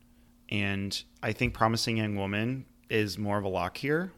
and 0.48 1.02
I 1.22 1.32
think 1.32 1.54
Promising 1.54 1.96
Young 1.96 2.16
Woman 2.16 2.66
is 2.88 3.18
more 3.18 3.38
of 3.38 3.44
a 3.44 3.48
lock 3.48 3.76
here. 3.78 4.12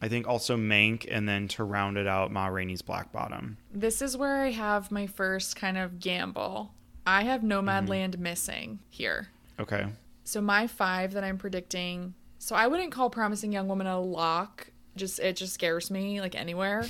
I 0.00 0.08
think 0.08 0.26
also 0.26 0.56
Mank, 0.56 1.06
and 1.08 1.28
then 1.28 1.46
to 1.48 1.62
round 1.62 1.96
it 1.96 2.08
out, 2.08 2.32
Ma 2.32 2.48
Rainey's 2.48 2.82
Black 2.82 3.12
Bottom. 3.12 3.56
This 3.72 4.02
is 4.02 4.16
where 4.16 4.42
I 4.42 4.50
have 4.50 4.90
my 4.90 5.06
first 5.06 5.54
kind 5.54 5.78
of 5.78 6.00
gamble. 6.00 6.74
I 7.06 7.24
have 7.24 7.42
Nomadland 7.42 8.10
Mm-hmm. 8.12 8.22
missing 8.22 8.78
here. 8.90 9.28
Okay. 9.58 9.86
So 10.24 10.40
my 10.40 10.66
five 10.66 11.12
that 11.14 11.24
I'm 11.24 11.38
predicting. 11.38 12.14
So 12.38 12.54
I 12.56 12.66
wouldn't 12.66 12.92
call 12.92 13.10
Promising 13.10 13.52
Young 13.52 13.68
Woman 13.68 13.86
a 13.86 14.00
lock. 14.00 14.68
Just 14.96 15.18
it 15.20 15.36
just 15.36 15.54
scares 15.54 15.90
me 15.90 16.20
like 16.20 16.34
anywhere. 16.34 16.84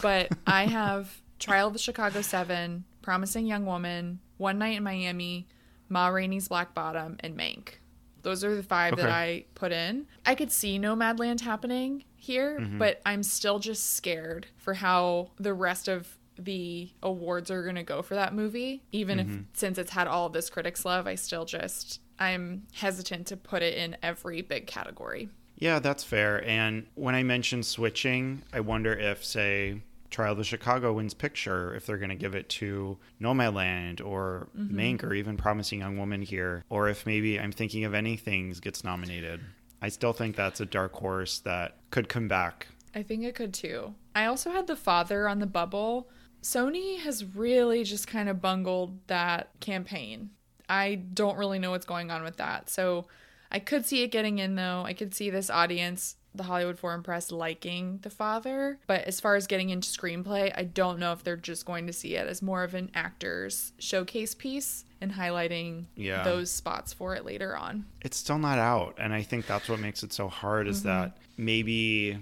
But 0.00 0.30
I 0.46 0.66
have 0.66 1.20
Trial 1.38 1.66
of 1.68 1.72
the 1.72 1.78
Chicago 1.78 2.22
Seven, 2.22 2.84
Promising 3.02 3.46
Young 3.46 3.66
Woman, 3.66 4.20
One 4.36 4.58
Night 4.58 4.76
in 4.76 4.82
Miami, 4.82 5.46
Ma 5.88 6.08
Rainey's 6.08 6.48
Black 6.48 6.74
Bottom, 6.74 7.16
and 7.20 7.36
Mank. 7.36 7.74
Those 8.22 8.44
are 8.44 8.54
the 8.54 8.62
five 8.62 8.96
that 8.96 9.10
I 9.10 9.46
put 9.56 9.72
in. 9.72 10.06
I 10.24 10.36
could 10.36 10.52
see 10.52 10.78
Nomadland 10.78 11.40
happening 11.40 12.04
here, 12.14 12.60
but 12.78 13.00
I'm 13.04 13.24
still 13.24 13.58
just 13.58 13.94
scared 13.94 14.46
for 14.58 14.74
how 14.74 15.30
the 15.40 15.52
rest 15.52 15.88
of 15.88 16.06
the 16.38 16.90
awards 17.02 17.50
are 17.50 17.62
going 17.62 17.76
to 17.76 17.82
go 17.82 18.02
for 18.02 18.14
that 18.14 18.34
movie. 18.34 18.82
Even 18.92 19.20
if, 19.20 19.26
mm-hmm. 19.26 19.42
since 19.52 19.78
it's 19.78 19.90
had 19.90 20.06
all 20.06 20.28
this 20.28 20.50
critics 20.50 20.84
love, 20.84 21.06
I 21.06 21.14
still 21.14 21.44
just, 21.44 22.00
I'm 22.18 22.64
hesitant 22.72 23.26
to 23.28 23.36
put 23.36 23.62
it 23.62 23.76
in 23.76 23.96
every 24.02 24.42
big 24.42 24.66
category. 24.66 25.28
Yeah, 25.56 25.78
that's 25.78 26.02
fair. 26.02 26.44
And 26.48 26.86
when 26.94 27.14
I 27.14 27.22
mentioned 27.22 27.66
switching, 27.66 28.42
I 28.52 28.60
wonder 28.60 28.92
if, 28.92 29.24
say, 29.24 29.82
Trial 30.10 30.38
of 30.38 30.46
Chicago 30.46 30.92
wins 30.92 31.14
picture, 31.14 31.74
if 31.74 31.86
they're 31.86 31.98
going 31.98 32.10
to 32.10 32.16
give 32.16 32.34
it 32.34 32.48
to 32.50 32.98
Nomadland 33.20 34.04
or 34.04 34.48
mm-hmm. 34.58 34.78
Mank 34.78 35.04
or 35.04 35.14
even 35.14 35.36
Promising 35.36 35.80
Young 35.80 35.96
Woman 35.96 36.20
here, 36.20 36.64
or 36.68 36.88
if 36.88 37.06
maybe 37.06 37.40
I'm 37.40 37.52
thinking 37.52 37.84
of 37.84 37.94
anything 37.94 38.50
gets 38.60 38.84
nominated. 38.84 39.40
I 39.80 39.88
still 39.88 40.12
think 40.12 40.36
that's 40.36 40.60
a 40.60 40.66
dark 40.66 40.92
horse 40.92 41.38
that 41.40 41.76
could 41.90 42.08
come 42.08 42.28
back. 42.28 42.68
I 42.94 43.02
think 43.02 43.24
it 43.24 43.34
could 43.34 43.54
too. 43.54 43.94
I 44.14 44.26
also 44.26 44.50
had 44.50 44.66
The 44.66 44.76
Father 44.76 45.28
on 45.28 45.38
the 45.38 45.46
bubble. 45.46 46.08
Sony 46.42 46.98
has 47.00 47.24
really 47.24 47.84
just 47.84 48.06
kind 48.06 48.28
of 48.28 48.40
bungled 48.40 48.98
that 49.06 49.50
campaign. 49.60 50.30
I 50.68 50.96
don't 50.96 51.38
really 51.38 51.58
know 51.58 51.70
what's 51.70 51.86
going 51.86 52.10
on 52.10 52.22
with 52.22 52.36
that. 52.38 52.68
So 52.70 53.06
I 53.50 53.58
could 53.58 53.86
see 53.86 54.02
it 54.02 54.08
getting 54.08 54.38
in 54.38 54.54
though. 54.56 54.82
I 54.84 54.92
could 54.92 55.14
see 55.14 55.30
this 55.30 55.50
audience, 55.50 56.16
the 56.34 56.44
Hollywood 56.44 56.78
Foreign 56.78 57.02
Press, 57.02 57.30
liking 57.30 57.98
The 58.02 58.10
Father. 58.10 58.78
But 58.86 59.04
as 59.04 59.20
far 59.20 59.36
as 59.36 59.46
getting 59.46 59.70
into 59.70 59.88
screenplay, 59.88 60.52
I 60.56 60.64
don't 60.64 60.98
know 60.98 61.12
if 61.12 61.22
they're 61.22 61.36
just 61.36 61.66
going 61.66 61.86
to 61.86 61.92
see 61.92 62.16
it 62.16 62.26
as 62.26 62.40
more 62.42 62.64
of 62.64 62.74
an 62.74 62.90
actor's 62.94 63.72
showcase 63.78 64.34
piece 64.34 64.84
and 65.00 65.12
highlighting 65.12 65.86
Yeah. 65.94 66.22
those 66.24 66.50
spots 66.50 66.92
for 66.92 67.14
it 67.14 67.24
later 67.24 67.56
on. 67.56 67.84
it's 68.00 68.16
still 68.16 68.38
not 68.38 68.58
out 68.58 68.94
and 68.98 69.12
i 69.12 69.20
think 69.22 69.46
that's 69.46 69.68
what 69.68 69.80
makes 69.80 70.02
it 70.04 70.12
so 70.12 70.28
hard 70.28 70.68
is 70.68 70.78
mm-hmm. 70.80 70.88
that 70.88 71.16
maybe 71.36 72.18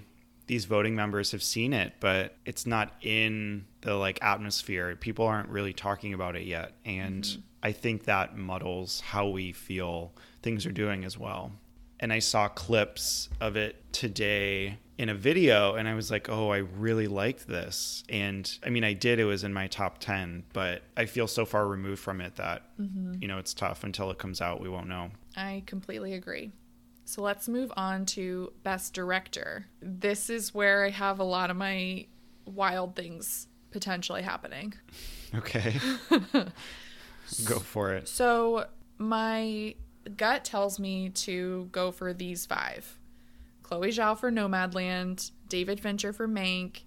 these 0.51 0.65
voting 0.65 0.93
members 0.93 1.31
have 1.31 1.41
seen 1.41 1.71
it 1.71 1.93
but 2.01 2.35
it's 2.45 2.65
not 2.65 2.91
in 3.01 3.63
the 3.79 3.95
like 3.95 4.21
atmosphere. 4.21 4.97
People 4.97 5.25
aren't 5.25 5.47
really 5.47 5.71
talking 5.71 6.13
about 6.13 6.35
it 6.35 6.43
yet 6.43 6.73
and 6.83 7.23
mm-hmm. 7.23 7.41
i 7.63 7.71
think 7.71 8.03
that 8.03 8.35
muddles 8.35 8.99
how 8.99 9.29
we 9.29 9.53
feel 9.53 10.11
things 10.43 10.65
are 10.65 10.73
doing 10.73 11.05
as 11.05 11.17
well. 11.17 11.53
And 12.01 12.11
i 12.11 12.19
saw 12.19 12.49
clips 12.49 13.29
of 13.39 13.55
it 13.55 13.77
today 13.93 14.77
in 14.97 15.07
a 15.07 15.15
video 15.15 15.75
and 15.75 15.87
i 15.87 15.93
was 15.93 16.11
like 16.11 16.27
oh 16.27 16.49
i 16.51 16.57
really 16.57 17.07
liked 17.07 17.47
this. 17.47 18.03
And 18.09 18.43
i 18.65 18.69
mean 18.69 18.83
i 18.83 18.91
did 18.91 19.19
it 19.19 19.25
was 19.25 19.45
in 19.45 19.53
my 19.53 19.67
top 19.67 19.99
10 19.99 20.43
but 20.51 20.81
i 20.97 21.05
feel 21.05 21.27
so 21.27 21.45
far 21.45 21.65
removed 21.65 22.01
from 22.01 22.19
it 22.19 22.35
that 22.35 22.63
mm-hmm. 22.77 23.13
you 23.21 23.29
know 23.29 23.37
it's 23.37 23.53
tough. 23.53 23.85
Until 23.85 24.11
it 24.11 24.17
comes 24.17 24.41
out 24.41 24.59
we 24.59 24.67
won't 24.67 24.89
know. 24.89 25.11
I 25.37 25.63
completely 25.65 26.11
agree. 26.11 26.51
So 27.11 27.21
let's 27.21 27.49
move 27.49 27.73
on 27.75 28.05
to 28.05 28.53
Best 28.63 28.93
Director. 28.93 29.65
This 29.81 30.29
is 30.29 30.53
where 30.53 30.85
I 30.85 30.91
have 30.91 31.19
a 31.19 31.25
lot 31.25 31.51
of 31.51 31.57
my 31.57 32.05
wild 32.45 32.95
things 32.95 33.47
potentially 33.71 34.21
happening. 34.21 34.73
Okay. 35.33 35.75
Go 37.45 37.59
for 37.59 37.93
it. 37.93 38.09
So 38.09 38.65
my 38.97 39.75
gut 40.17 40.43
tells 40.43 40.77
me 40.77 41.07
to 41.09 41.69
go 41.71 41.93
for 41.93 42.11
these 42.11 42.45
five 42.45 42.97
Chloe 43.63 43.91
Zhao 43.91 44.19
for 44.19 44.29
Nomadland, 44.29 45.31
David 45.47 45.79
Fincher 45.79 46.11
for 46.11 46.27
Mank, 46.27 46.81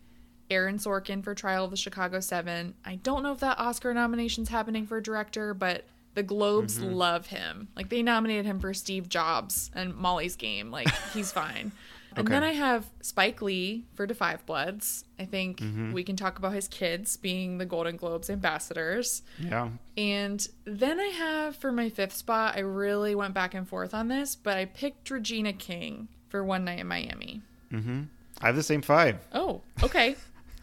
Aaron 0.50 0.76
Sorkin 0.76 1.24
for 1.24 1.34
Trial 1.34 1.64
of 1.64 1.70
the 1.70 1.78
Chicago 1.78 2.20
Seven. 2.20 2.74
I 2.84 2.96
don't 2.96 3.22
know 3.22 3.32
if 3.32 3.40
that 3.40 3.58
Oscar 3.58 3.94
nomination's 3.94 4.50
happening 4.50 4.86
for 4.86 5.00
director, 5.00 5.54
but 5.54 5.86
the 6.14 6.22
Globes 6.22 6.80
love 6.80 7.26
him. 7.26 7.68
Like 7.76 7.88
they 7.88 8.02
nominated 8.02 8.46
him 8.46 8.60
for 8.60 8.72
Steve 8.74 9.08
Jobs 9.08 9.70
and 9.74 9.94
Molly's 9.94 10.36
Game. 10.36 10.70
Like 10.70 10.88
he's 11.12 11.32
fine. 11.42 11.72
okay. 12.12 12.20
And 12.20 12.28
then 12.28 12.42
I 12.42 12.52
have 12.52 12.86
Spike 13.00 13.42
Lee 13.42 13.84
for 13.94 14.06
The 14.06 14.14
Five 14.14 14.46
Bloods. 14.46 15.04
I 15.18 15.24
think 15.24 15.60
we 15.92 16.04
can 16.04 16.16
talk 16.16 16.38
about 16.38 16.52
his 16.52 16.68
kids 16.68 17.16
being 17.16 17.58
the 17.58 17.66
Golden 17.66 17.96
Globes 17.96 18.30
ambassadors. 18.30 19.22
Yeah. 19.38 19.70
And 19.96 20.46
then 20.64 21.00
I 21.00 21.06
have 21.08 21.56
for 21.56 21.72
my 21.72 21.88
fifth 21.88 22.14
spot, 22.14 22.56
I 22.56 22.60
really 22.60 23.14
went 23.14 23.34
back 23.34 23.54
and 23.54 23.68
forth 23.68 23.94
on 23.94 24.08
this, 24.08 24.36
but 24.36 24.56
I 24.56 24.64
picked 24.66 25.10
Regina 25.10 25.52
King 25.52 26.08
for 26.28 26.44
One 26.44 26.64
Night 26.64 26.80
in 26.80 26.86
Miami. 26.86 27.42
Mm-hmm. 27.72 28.02
I 28.40 28.46
have 28.46 28.56
the 28.56 28.62
same 28.62 28.82
five. 28.82 29.18
Oh, 29.32 29.62
okay. 29.82 30.16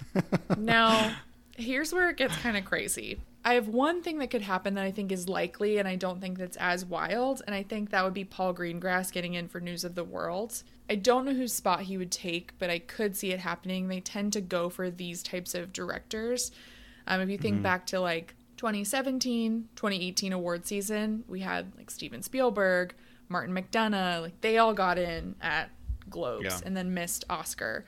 now, 0.57 1.13
here's 1.55 1.93
where 1.93 2.09
it 2.09 2.17
gets 2.17 2.35
kind 2.37 2.57
of 2.57 2.65
crazy. 2.65 3.19
I 3.43 3.55
have 3.55 3.67
one 3.67 4.03
thing 4.03 4.19
that 4.19 4.29
could 4.29 4.43
happen 4.43 4.75
that 4.75 4.83
I 4.85 4.91
think 4.91 5.11
is 5.11 5.27
likely, 5.27 5.79
and 5.79 5.87
I 5.87 5.95
don't 5.95 6.21
think 6.21 6.37
that's 6.37 6.57
as 6.57 6.85
wild, 6.85 7.41
and 7.47 7.55
I 7.55 7.63
think 7.63 7.89
that 7.89 8.03
would 8.03 8.13
be 8.13 8.23
Paul 8.23 8.53
Greengrass 8.53 9.11
getting 9.11 9.33
in 9.33 9.47
for 9.47 9.59
News 9.59 9.83
of 9.83 9.95
the 9.95 10.03
World. 10.03 10.61
I 10.89 10.95
don't 10.95 11.25
know 11.25 11.33
whose 11.33 11.53
spot 11.53 11.81
he 11.81 11.97
would 11.97 12.11
take, 12.11 12.51
but 12.59 12.69
I 12.69 12.77
could 12.77 13.15
see 13.17 13.31
it 13.31 13.39
happening. 13.39 13.87
They 13.87 13.99
tend 13.99 14.33
to 14.33 14.41
go 14.41 14.69
for 14.69 14.91
these 14.91 15.23
types 15.23 15.55
of 15.55 15.73
directors. 15.73 16.51
Um, 17.07 17.19
if 17.21 17.29
you 17.29 17.37
think 17.39 17.63
back 17.63 17.87
to 17.87 17.99
like 17.99 18.35
2017, 18.57 19.69
2018 19.75 20.33
award 20.33 20.65
season, 20.67 21.23
we 21.27 21.39
had 21.39 21.71
like 21.77 21.89
Steven 21.89 22.21
Spielberg, 22.21 22.93
Martin 23.27 23.55
McDonagh, 23.55 24.21
like 24.21 24.41
they 24.41 24.57
all 24.59 24.73
got 24.73 24.97
in 24.99 25.35
at 25.41 25.69
Globes 26.09 26.43
Yeah. 26.45 26.59
and 26.65 26.75
then 26.77 26.93
missed 26.93 27.23
Oscar. 27.29 27.85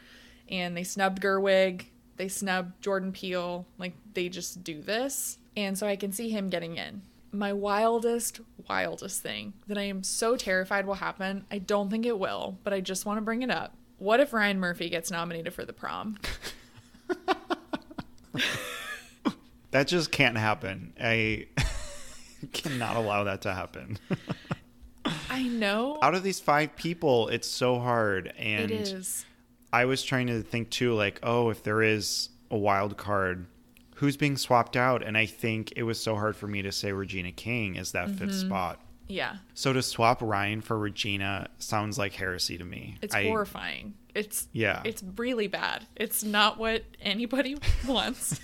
And 0.49 0.75
they 0.75 0.83
snubbed 0.83 1.21
Gerwig, 1.21 1.85
they 2.17 2.27
snubbed 2.27 2.81
Jordan 2.81 3.11
Peele, 3.11 3.67
like 3.77 3.93
they 4.13 4.29
just 4.29 4.63
do 4.63 4.81
this. 4.81 5.37
And 5.55 5.77
so 5.77 5.87
I 5.87 5.95
can 5.95 6.11
see 6.11 6.29
him 6.29 6.49
getting 6.49 6.77
in. 6.77 7.01
My 7.31 7.53
wildest, 7.53 8.41
wildest 8.69 9.21
thing 9.21 9.53
that 9.67 9.77
I 9.77 9.83
am 9.83 10.03
so 10.03 10.35
terrified 10.35 10.85
will 10.85 10.93
happen. 10.95 11.45
I 11.51 11.57
don't 11.57 11.89
think 11.89 12.05
it 12.05 12.19
will, 12.19 12.59
but 12.63 12.73
I 12.73 12.79
just 12.79 13.05
want 13.05 13.17
to 13.17 13.21
bring 13.21 13.41
it 13.41 13.49
up. 13.49 13.75
What 13.97 14.19
if 14.19 14.33
Ryan 14.33 14.59
Murphy 14.59 14.89
gets 14.89 15.09
nominated 15.09 15.53
for 15.53 15.65
the 15.65 15.73
prom? 15.73 16.17
That 19.73 19.87
just 19.87 20.11
can't 20.11 20.37
happen. 20.37 20.93
I 21.01 21.47
cannot 22.53 22.95
allow 22.95 23.23
that 23.23 23.41
to 23.41 23.53
happen. 23.55 23.97
I 25.31 25.47
know 25.47 25.97
Out 26.03 26.13
of 26.13 26.21
these 26.21 26.39
five 26.39 26.75
people, 26.75 27.27
it's 27.29 27.47
so 27.47 27.79
hard. 27.79 28.31
And 28.37 28.69
it 28.69 28.71
is. 28.71 29.25
I 29.73 29.85
was 29.85 30.03
trying 30.03 30.27
to 30.27 30.43
think 30.43 30.69
too, 30.69 30.93
like, 30.93 31.19
oh, 31.23 31.49
if 31.49 31.63
there 31.63 31.81
is 31.81 32.29
a 32.51 32.57
wild 32.57 32.97
card, 32.97 33.47
who's 33.95 34.17
being 34.17 34.37
swapped 34.37 34.75
out? 34.75 35.03
And 35.03 35.17
I 35.17 35.25
think 35.25 35.73
it 35.75 35.83
was 35.83 36.01
so 36.01 36.15
hard 36.15 36.35
for 36.35 36.47
me 36.47 36.61
to 36.61 36.71
say 36.71 36.91
Regina 36.91 37.31
King 37.31 37.75
is 37.75 37.91
that 37.91 38.09
fifth 38.09 38.29
Mm-hmm. 38.29 38.47
spot. 38.47 38.79
Yeah. 39.07 39.35
So 39.53 39.73
to 39.73 39.81
swap 39.81 40.21
Ryan 40.21 40.61
for 40.61 40.77
Regina 40.79 41.47
sounds 41.59 41.97
like 41.97 42.13
heresy 42.13 42.57
to 42.57 42.63
me. 42.65 42.97
It's 43.01 43.13
I- 43.13 43.23
horrifying. 43.25 43.95
It's 44.15 44.47
Yeah. 44.53 44.81
It's 44.85 45.03
really 45.17 45.47
bad. 45.47 45.85
It's 45.95 46.23
not 46.23 46.57
what 46.59 46.83
anybody 47.01 47.57
wants. 47.87 48.39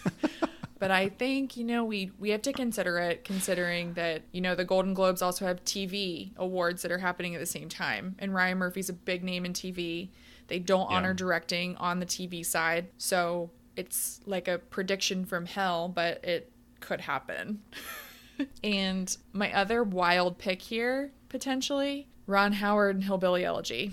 but 0.79 0.91
I 0.91 1.09
think, 1.09 1.55
you 1.57 1.63
know, 1.63 1.85
we 1.85 2.11
we 2.19 2.31
have 2.31 2.41
to 2.43 2.53
consider 2.53 2.97
it 2.99 3.23
considering 3.23 3.93
that, 3.93 4.23
you 4.31 4.41
know, 4.41 4.55
the 4.55 4.65
Golden 4.65 4.93
Globes 4.93 5.21
also 5.21 5.45
have 5.45 5.63
TV 5.63 6.31
awards 6.37 6.81
that 6.81 6.91
are 6.91 6.97
happening 6.97 7.35
at 7.35 7.39
the 7.39 7.45
same 7.45 7.69
time. 7.69 8.15
And 8.19 8.33
Ryan 8.33 8.57
Murphy's 8.57 8.89
a 8.89 8.93
big 8.93 9.23
name 9.23 9.45
in 9.45 9.53
TV. 9.53 10.09
They 10.47 10.59
don't 10.59 10.89
Yeah. 10.89 10.97
honor 10.97 11.13
directing 11.13 11.75
on 11.77 11.99
the 11.99 12.05
TV 12.07 12.43
side. 12.45 12.87
So 12.97 13.51
it's 13.79 14.19
like 14.25 14.47
a 14.47 14.57
prediction 14.57 15.25
from 15.25 15.45
hell, 15.45 15.87
but 15.87 16.23
it 16.23 16.51
could 16.81 17.01
happen. 17.01 17.61
and 18.63 19.15
my 19.33 19.53
other 19.53 19.83
wild 19.83 20.37
pick 20.37 20.61
here, 20.61 21.11
potentially, 21.29 22.07
Ron 22.27 22.53
Howard 22.53 22.95
and 22.95 23.03
Hillbilly 23.03 23.45
Elegy. 23.45 23.91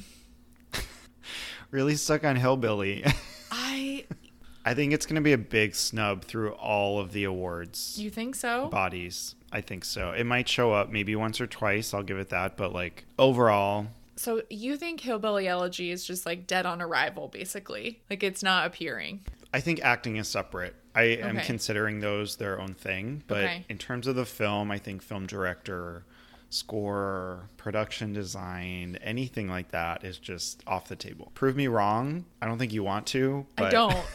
really 1.71 1.95
stuck 1.95 2.25
on 2.25 2.37
Hillbilly. 2.37 3.05
I 3.51 4.05
I 4.65 4.75
think 4.75 4.93
it's 4.93 5.07
going 5.07 5.15
to 5.15 5.21
be 5.21 5.33
a 5.33 5.39
big 5.39 5.77
snub 5.77 6.25
through 6.25 6.53
all 6.55 6.99
of 6.99 7.13
the 7.13 7.23
awards 7.23 7.97
you 8.01 8.11
think 8.11 8.35
so? 8.35 8.67
bodies. 8.69 9.37
I 9.53 9.61
think 9.61 9.85
so. 9.85 10.11
It 10.11 10.25
might 10.25 10.49
show 10.49 10.73
up 10.73 10.91
maybe 10.91 11.15
once 11.15 11.41
or 11.41 11.47
twice. 11.47 11.95
I'll 11.95 12.03
give 12.03 12.19
it 12.19 12.31
that. 12.31 12.57
But 12.57 12.73
like 12.73 13.05
overall, 13.17 13.87
So 14.17 14.43
you 14.51 14.77
think 14.77 15.01
Hillbilly 15.01 15.47
Elegy 15.47 15.93
is 15.93 16.05
just 16.05 16.27
like 16.27 16.49
dead 16.49 16.67
on 16.67 16.83
arrival, 16.83 17.29
basically? 17.29 18.03
Like 18.11 18.25
it's 18.25 18.43
not 18.43 18.67
appearing. 18.67 19.21
I 19.57 19.61
think 19.61 19.81
acting 19.83 20.17
is 20.17 20.29
separate. 20.29 20.77
I 20.95 21.05
am 21.05 21.39
considering 21.41 22.01
those 22.01 22.37
their 22.37 22.61
own 22.61 22.75
thing. 22.75 23.23
But 23.27 23.45
Okay. 23.45 23.65
in 23.71 23.79
terms 23.79 24.07
of 24.07 24.15
the 24.15 24.27
film, 24.27 24.71
I 24.71 24.77
think 24.77 25.01
film 25.01 25.27
director, 25.27 26.05
score, 26.51 27.49
production 27.57 28.13
design, 28.13 28.99
anything 29.01 29.49
like 29.49 29.71
that 29.71 30.05
is 30.05 30.19
just 30.19 30.63
off 30.67 30.89
the 30.89 30.95
table. 30.97 31.33
Prove 31.33 31.57
me 31.57 31.69
wrong. 31.69 32.27
I 32.43 32.47
don't 32.47 32.59
think 32.59 32.75
you 32.75 32.85
want 32.85 33.07
to. 33.07 33.47
But 33.57 33.69
I 33.69 33.71
don't. 33.71 33.97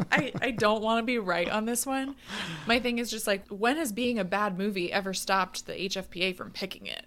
I, 0.10 0.32
I 0.40 0.50
don't 0.52 0.82
want 0.82 1.00
to 1.00 1.04
be 1.04 1.18
right 1.18 1.50
on 1.50 1.66
this 1.66 1.84
one. 1.84 2.14
My 2.66 2.78
thing 2.80 2.98
is 2.98 3.10
just 3.10 3.26
like, 3.26 3.46
when 3.48 3.76
has 3.76 3.92
being 3.92 4.18
a 4.18 4.24
bad 4.24 4.56
movie 4.56 4.90
ever 4.90 5.12
stopped 5.12 5.66
the 5.66 5.74
HFPA 5.74 6.34
from 6.34 6.50
picking 6.50 6.86
it? 6.86 7.04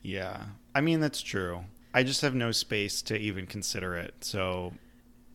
Yeah. 0.00 0.44
I 0.74 0.80
mean, 0.80 1.00
that's 1.00 1.20
true. 1.20 1.64
I 1.92 2.04
just 2.04 2.22
have 2.22 2.34
no 2.34 2.52
space 2.52 3.02
to 3.02 3.18
even 3.18 3.46
consider 3.46 3.96
it. 3.96 4.14
So 4.20 4.72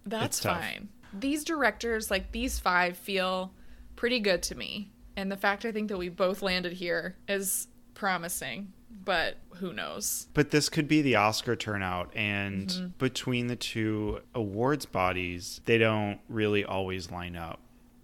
That's 0.07 0.39
fine. 0.39 0.89
These 1.13 1.43
directors, 1.43 2.09
like 2.11 2.31
these 2.31 2.59
five, 2.59 2.97
feel 2.97 3.51
pretty 3.95 4.19
good 4.19 4.41
to 4.43 4.55
me. 4.55 4.91
And 5.15 5.31
the 5.31 5.37
fact 5.37 5.65
I 5.65 5.71
think 5.71 5.89
that 5.89 5.97
we 5.97 6.09
both 6.09 6.41
landed 6.41 6.73
here 6.73 7.17
is 7.27 7.67
promising, 7.93 8.71
but 9.03 9.37
who 9.55 9.73
knows? 9.73 10.27
But 10.33 10.51
this 10.51 10.69
could 10.69 10.87
be 10.87 11.01
the 11.01 11.15
Oscar 11.15 11.55
turnout, 11.55 12.11
and 12.15 12.67
Mm-hmm. 12.69 12.87
between 12.97 13.47
the 13.47 13.55
two 13.57 14.21
awards 14.33 14.85
bodies, 14.85 15.61
they 15.65 15.77
don't 15.77 16.19
really 16.29 16.63
always 16.63 17.11
line 17.11 17.35
up. 17.35 17.59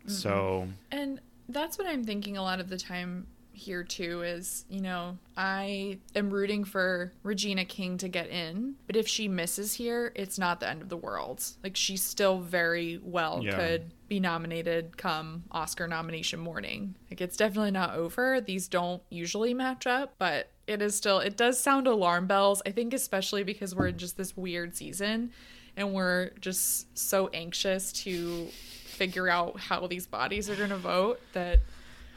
So, 0.06 0.68
And 0.92 1.20
that's 1.50 1.78
what 1.78 1.88
I'm 1.88 2.04
thinking 2.04 2.38
a 2.38 2.42
lot 2.42 2.60
of 2.60 2.70
the 2.70 2.78
time 2.78 3.28
here 3.58 3.84
too 3.84 4.22
is, 4.22 4.66
you 4.70 4.82
know, 4.82 5.18
I 5.36 5.98
am 6.16 6.30
rooting 6.30 6.64
for 6.64 7.12
Regina 7.24 7.66
King 7.66 7.98
to 7.98 8.08
get 8.08 8.30
in, 8.30 8.76
but 8.86 8.96
if 8.96 9.08
she 9.08 9.28
misses 9.28 9.74
here, 9.74 10.12
it's 10.16 10.38
not 10.38 10.60
the 10.60 10.70
end 10.70 10.82
of 10.82 10.90
the 10.90 10.98
world. 10.98 11.44
Like 11.64 11.76
she 11.76 11.98
still 11.98 12.40
very 12.40 13.00
well 13.04 13.42
Yeah. 13.44 13.56
could 13.56 13.92
be 14.08 14.20
nominated 14.20 14.98
come 14.98 15.44
Oscar 15.52 15.88
nomination 15.88 16.40
morning. 16.40 16.96
Like 17.12 17.20
it's 17.22 17.36
definitely 17.38 17.72
not 17.72 17.96
over. 17.96 18.40
These 18.40 18.68
don't 18.68 19.02
usually 19.10 19.54
match 19.54 19.86
up, 19.88 20.14
but 20.18 20.52
it 20.68 20.82
is 20.82 20.96
still 20.96 21.20
it 21.20 21.36
does 21.36 21.60
sound 21.60 21.88
alarm 21.88 22.28
bells. 22.28 22.62
I 22.66 22.72
think 22.72 22.94
especially 22.94 23.44
because 23.44 23.76
we're 23.76 23.88
in 23.88 23.98
just 23.98 24.18
this 24.18 24.38
weird 24.38 24.76
season 24.76 25.32
and 25.76 25.94
we're 25.94 26.32
just 26.40 26.98
so 26.98 27.28
anxious 27.34 27.92
to 27.92 28.46
figure 28.86 29.28
out 29.30 29.60
how 29.60 29.86
these 29.88 30.08
bodies 30.08 30.50
are 30.50 30.56
going 30.56 30.70
to 30.72 30.76
vote 30.78 31.20
that 31.34 31.60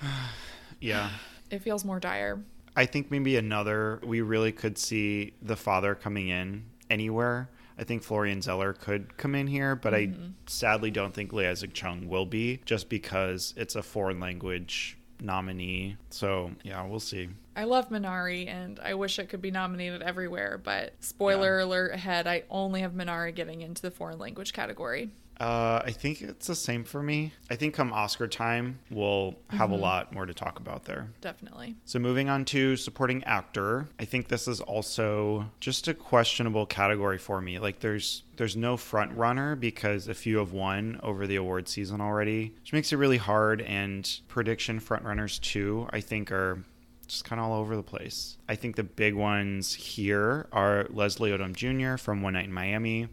yeah. 0.81 1.11
It 1.51 1.63
feels 1.63 1.85
more 1.85 2.01
dire. 2.01 2.43
I 2.77 2.87
think 2.87 3.11
maybe 3.11 3.37
another, 3.37 4.01
we 4.05 4.21
really 4.21 4.53
could 4.53 4.79
see 4.79 5.35
the 5.43 5.57
father 5.57 5.95
coming 5.95 6.29
in 6.29 6.65
anywhere. 6.89 7.51
I 7.79 7.85
think 7.85 8.03
Florian 8.03 8.43
Zeller 8.43 8.75
could 8.75 9.17
come 9.17 9.35
in 9.35 9.47
here, 9.47 9.75
but 9.75 9.95
I 9.95 10.07
mm-hmm. 10.07 10.33
sadly 10.47 10.91
don't 10.91 11.15
think 11.15 11.33
Lee 11.33 11.53
Chung 11.73 12.09
will 12.09 12.27
be 12.27 12.61
just 12.65 12.89
because 12.89 13.55
it's 13.57 13.75
a 13.75 13.83
foreign 13.83 14.21
language 14.21 14.99
nominee. 15.21 15.97
So, 16.11 16.53
yeah, 16.63 16.85
we'll 16.87 17.01
see. 17.01 17.29
I 17.57 17.65
love 17.65 17.89
Minari 17.89 18.49
and 18.49 18.79
I 18.81 18.95
wish 18.95 19.19
it 19.19 19.29
could 19.29 19.43
be 19.43 19.51
nominated 19.51 20.03
everywhere, 20.03 20.61
but 20.63 20.95
spoiler 21.01 21.61
alert 21.61 21.93
ahead, 21.93 22.27
I 22.27 22.45
only 22.51 22.83
have 22.83 22.93
Minari 22.93 23.35
getting 23.35 23.63
into 23.63 23.83
the 23.83 23.91
foreign 23.91 24.19
language 24.19 24.53
category. 24.53 25.11
Uh, 25.41 25.81
I 25.87 25.91
think 25.91 26.21
it's 26.21 26.47
the 26.49 26.55
same 26.55 26.85
for 26.85 27.03
me. 27.03 27.33
I 27.51 27.57
think 27.57 27.75
come 27.75 27.95
Oscar 27.95 28.29
time, 28.29 28.79
we'll 28.91 29.37
have 29.49 29.71
a 29.71 29.77
lot 29.77 30.13
more 30.13 30.27
to 30.27 30.35
talk 30.35 30.59
about 30.59 30.85
there. 30.85 31.09
Definitely. 31.23 31.77
So 31.87 31.99
moving 31.99 32.29
on 32.29 32.45
to 32.47 32.77
supporting 32.77 33.25
actor, 33.25 33.89
I 33.99 34.05
think 34.05 34.29
this 34.29 34.47
is 34.47 34.61
also 34.61 35.51
just 35.59 35.89
a 35.89 35.95
questionable 35.95 36.67
category 36.67 37.17
for 37.17 37.41
me. 37.41 37.59
Like 37.59 37.81
there's 37.81 38.25
there's 38.37 38.55
no 38.55 38.77
front 38.77 39.17
runner 39.17 39.57
because 39.57 40.09
a 40.09 40.15
few 40.15 40.39
have 40.39 40.53
won 40.53 41.01
over 41.03 41.27
the 41.27 41.37
award 41.37 41.69
season 41.69 42.03
already, 42.03 42.53
which 42.61 42.75
makes 42.75 42.93
it 42.93 42.97
really 42.97 43.17
hard. 43.17 43.63
And 43.63 44.21
prediction 44.29 44.79
front 44.79 45.05
runners 45.05 45.39
too, 45.39 45.89
I 45.91 46.01
think 46.01 46.31
are 46.31 46.63
just 47.07 47.25
kind 47.25 47.41
of 47.41 47.47
all 47.47 47.59
over 47.59 47.77
the 47.77 47.83
place. 47.83 48.37
I 48.47 48.57
think 48.57 48.77
the 48.77 48.85
big 48.85 49.15
ones 49.15 49.73
here 49.73 50.49
are 50.53 50.87
Leslie 50.91 51.31
Odom 51.31 51.55
Jr. 51.57 51.97
from 51.97 52.21
One 52.21 52.35
Night 52.35 52.45
in 52.45 52.53
Miami, 52.53 53.09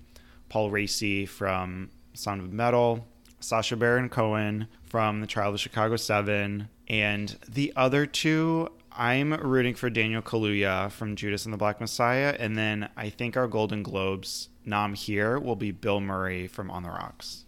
Paul 0.49 0.69
Raci 0.71 1.27
from 1.27 1.89
Sound 2.17 2.41
of 2.41 2.51
Metal, 2.51 3.07
Sacha 3.39 3.75
Baron 3.75 4.09
Cohen 4.09 4.67
from 4.85 5.21
The 5.21 5.27
Trial 5.27 5.49
of 5.49 5.53
the 5.53 5.59
Chicago 5.59 5.95
Seven, 5.95 6.69
and 6.87 7.37
the 7.47 7.73
other 7.75 8.05
two, 8.05 8.69
I'm 8.91 9.33
rooting 9.33 9.75
for 9.75 9.89
Daniel 9.89 10.21
Kaluuya 10.21 10.91
from 10.91 11.15
Judas 11.15 11.45
and 11.45 11.53
the 11.53 11.57
Black 11.57 11.79
Messiah, 11.79 12.35
and 12.39 12.57
then 12.57 12.89
I 12.97 13.09
think 13.09 13.37
our 13.37 13.47
Golden 13.47 13.83
Globes 13.83 14.49
nom 14.65 14.93
here 14.93 15.39
will 15.39 15.55
be 15.55 15.71
Bill 15.71 15.99
Murray 15.99 16.47
from 16.47 16.71
On 16.71 16.83
the 16.83 16.89
Rocks. 16.89 17.45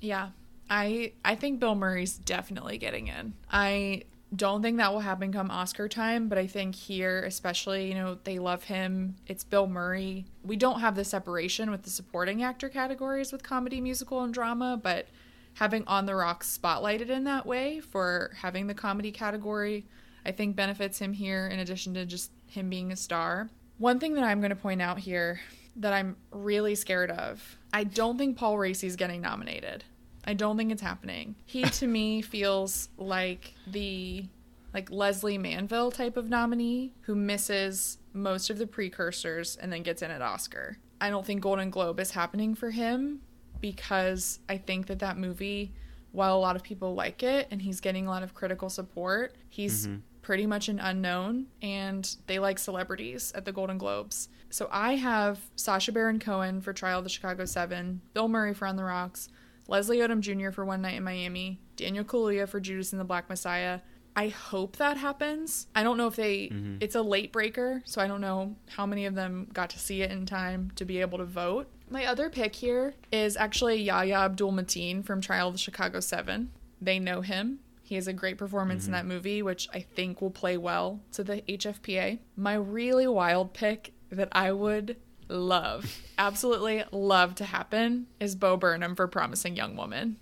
Yeah. 0.00 0.30
I 0.70 1.12
I 1.24 1.34
think 1.34 1.60
Bill 1.60 1.74
Murray's 1.74 2.16
definitely 2.16 2.78
getting 2.78 3.08
in. 3.08 3.34
I 3.50 4.04
don't 4.34 4.62
think 4.62 4.78
that 4.78 4.92
will 4.92 5.00
happen 5.00 5.32
come 5.32 5.50
Oscar 5.50 5.88
time, 5.88 6.28
but 6.28 6.38
I 6.38 6.46
think 6.46 6.74
here, 6.74 7.22
especially, 7.24 7.88
you 7.88 7.94
know, 7.94 8.18
they 8.24 8.38
love 8.38 8.64
him. 8.64 9.16
It's 9.26 9.44
Bill 9.44 9.66
Murray. 9.66 10.24
We 10.42 10.56
don't 10.56 10.80
have 10.80 10.94
the 10.94 11.04
separation 11.04 11.70
with 11.70 11.82
the 11.82 11.90
supporting 11.90 12.42
actor 12.42 12.68
categories 12.68 13.30
with 13.30 13.42
comedy, 13.42 13.80
musical, 13.80 14.22
and 14.22 14.32
drama, 14.32 14.80
but 14.82 15.06
having 15.54 15.84
On 15.86 16.06
the 16.06 16.14
Rocks 16.14 16.58
spotlighted 16.58 17.10
in 17.10 17.24
that 17.24 17.44
way 17.44 17.80
for 17.80 18.32
having 18.40 18.66
the 18.66 18.74
comedy 18.74 19.12
category, 19.12 19.84
I 20.24 20.32
think 20.32 20.56
benefits 20.56 20.98
him 20.98 21.12
here 21.12 21.46
in 21.46 21.58
addition 21.58 21.92
to 21.94 22.06
just 22.06 22.30
him 22.46 22.70
being 22.70 22.90
a 22.90 22.96
star. 22.96 23.50
One 23.78 23.98
thing 23.98 24.14
that 24.14 24.24
I'm 24.24 24.40
going 24.40 24.50
to 24.50 24.56
point 24.56 24.80
out 24.80 24.98
here 24.98 25.40
that 25.76 25.92
I'm 25.92 26.16
really 26.30 26.74
scared 26.74 27.10
of 27.10 27.58
I 27.72 27.84
don't 27.84 28.18
think 28.18 28.36
Paul 28.36 28.58
Raci's 28.58 28.96
getting 28.96 29.22
nominated. 29.22 29.84
I 30.24 30.34
don't 30.34 30.56
think 30.56 30.70
it's 30.72 30.82
happening. 30.82 31.34
He 31.46 31.62
to 31.80 31.86
me 31.86 32.22
feels 32.22 32.88
like 32.96 33.54
the 33.66 34.26
like 34.74 34.90
Lesley 34.90 35.36
Manville 35.36 35.90
type 35.90 36.16
of 36.16 36.28
nominee 36.30 36.92
who 37.02 37.14
misses 37.14 37.98
most 38.14 38.48
of 38.50 38.56
the 38.58 38.66
precursors 38.66 39.56
and 39.56 39.70
then 39.72 39.82
gets 39.82 40.00
in 40.02 40.10
at 40.10 40.22
Oscar. 40.22 40.78
I 41.00 41.10
don't 41.10 41.26
think 41.26 41.42
Golden 41.42 41.68
Globe 41.70 42.00
is 42.00 42.12
happening 42.12 42.54
for 42.54 42.70
him 42.70 43.20
because 43.60 44.40
I 44.48 44.58
think 44.58 44.86
that 44.86 44.98
that 45.00 45.16
movie 45.18 45.72
while 46.12 46.36
a 46.36 46.40
lot 46.40 46.56
of 46.56 46.62
people 46.62 46.94
like 46.94 47.22
it 47.22 47.48
and 47.50 47.62
he's 47.62 47.80
getting 47.80 48.06
a 48.06 48.10
lot 48.10 48.22
of 48.22 48.34
critical 48.34 48.68
support, 48.68 49.34
he's 49.48 49.86
Mm-hmm. 49.86 49.96
pretty 50.20 50.46
much 50.46 50.68
an 50.68 50.78
unknown 50.78 51.46
and 51.62 52.16
they 52.26 52.38
like 52.38 52.58
celebrities 52.58 53.32
at 53.34 53.44
the 53.44 53.52
Golden 53.52 53.78
Globes. 53.78 54.28
So 54.50 54.68
I 54.70 54.96
have 54.96 55.40
Sacha 55.56 55.90
Baron 55.92 56.18
Cohen 56.18 56.60
for 56.60 56.72
Trial 56.74 56.98
of 56.98 57.04
the 57.04 57.10
Chicago 57.10 57.44
7, 57.46 58.00
Bill 58.14 58.28
Murray 58.28 58.52
for 58.54 58.66
On 58.66 58.76
the 58.76 58.84
Rocks, 58.84 59.28
Leslie 59.68 59.98
Odom 59.98 60.20
Jr. 60.20 60.50
for 60.50 60.64
One 60.64 60.82
Night 60.82 60.96
in 60.96 61.04
Miami, 61.04 61.60
Daniel 61.76 62.04
Kaluuya 62.04 62.48
for 62.48 62.60
Judas 62.60 62.92
and 62.92 63.00
the 63.00 63.04
Black 63.04 63.28
Messiah. 63.28 63.80
I 64.14 64.28
hope 64.28 64.76
that 64.76 64.98
happens. 64.98 65.68
I 65.74 65.82
don't 65.82 65.96
know 65.96 66.06
if 66.06 66.16
they 66.16 66.48
Mm-hmm. 66.48 66.76
it's 66.80 66.94
a 66.94 67.00
late 67.02 67.32
breaker, 67.32 67.82
so 67.86 68.00
I 68.02 68.06
don't 68.06 68.20
know 68.20 68.56
how 68.68 68.84
many 68.84 69.06
of 69.06 69.14
them 69.14 69.48
got 69.52 69.70
to 69.70 69.78
see 69.78 70.02
it 70.02 70.10
in 70.10 70.26
time 70.26 70.70
to 70.76 70.84
be 70.84 71.00
able 71.00 71.16
to 71.18 71.24
vote. 71.24 71.68
My 71.88 72.04
other 72.06 72.28
pick 72.28 72.54
here 72.54 72.94
is 73.10 73.36
actually 73.36 73.80
Yahya 73.82 74.14
Abdul 74.16 74.52
Mateen 74.52 75.04
from 75.04 75.20
Trial 75.20 75.48
of 75.48 75.54
the 75.54 75.58
Chicago 75.58 76.00
7. 76.00 76.50
They 76.80 76.98
know 76.98 77.20
him. 77.22 77.60
He 77.82 77.94
has 77.96 78.06
a 78.06 78.12
great 78.12 78.38
performance 78.38 78.86
in 78.86 78.92
that 78.92 79.04
movie, 79.06 79.42
which 79.42 79.68
I 79.74 79.80
think 79.80 80.20
will 80.22 80.30
play 80.30 80.56
well 80.56 81.00
to 81.12 81.22
the 81.24 81.42
HFPA. 81.42 82.18
My 82.36 82.54
really 82.54 83.06
wild 83.06 83.52
pick 83.52 83.92
that 84.10 84.28
I 84.32 84.52
would 84.52 84.96
love, 85.32 86.02
absolutely 86.18 86.84
love 86.92 87.34
to 87.36 87.44
happen 87.44 88.06
is 88.20 88.34
Bo 88.36 88.56
Burnham 88.56 88.94
for 88.94 89.06
Promising 89.08 89.56
Young 89.56 89.76
Woman. 89.76 90.16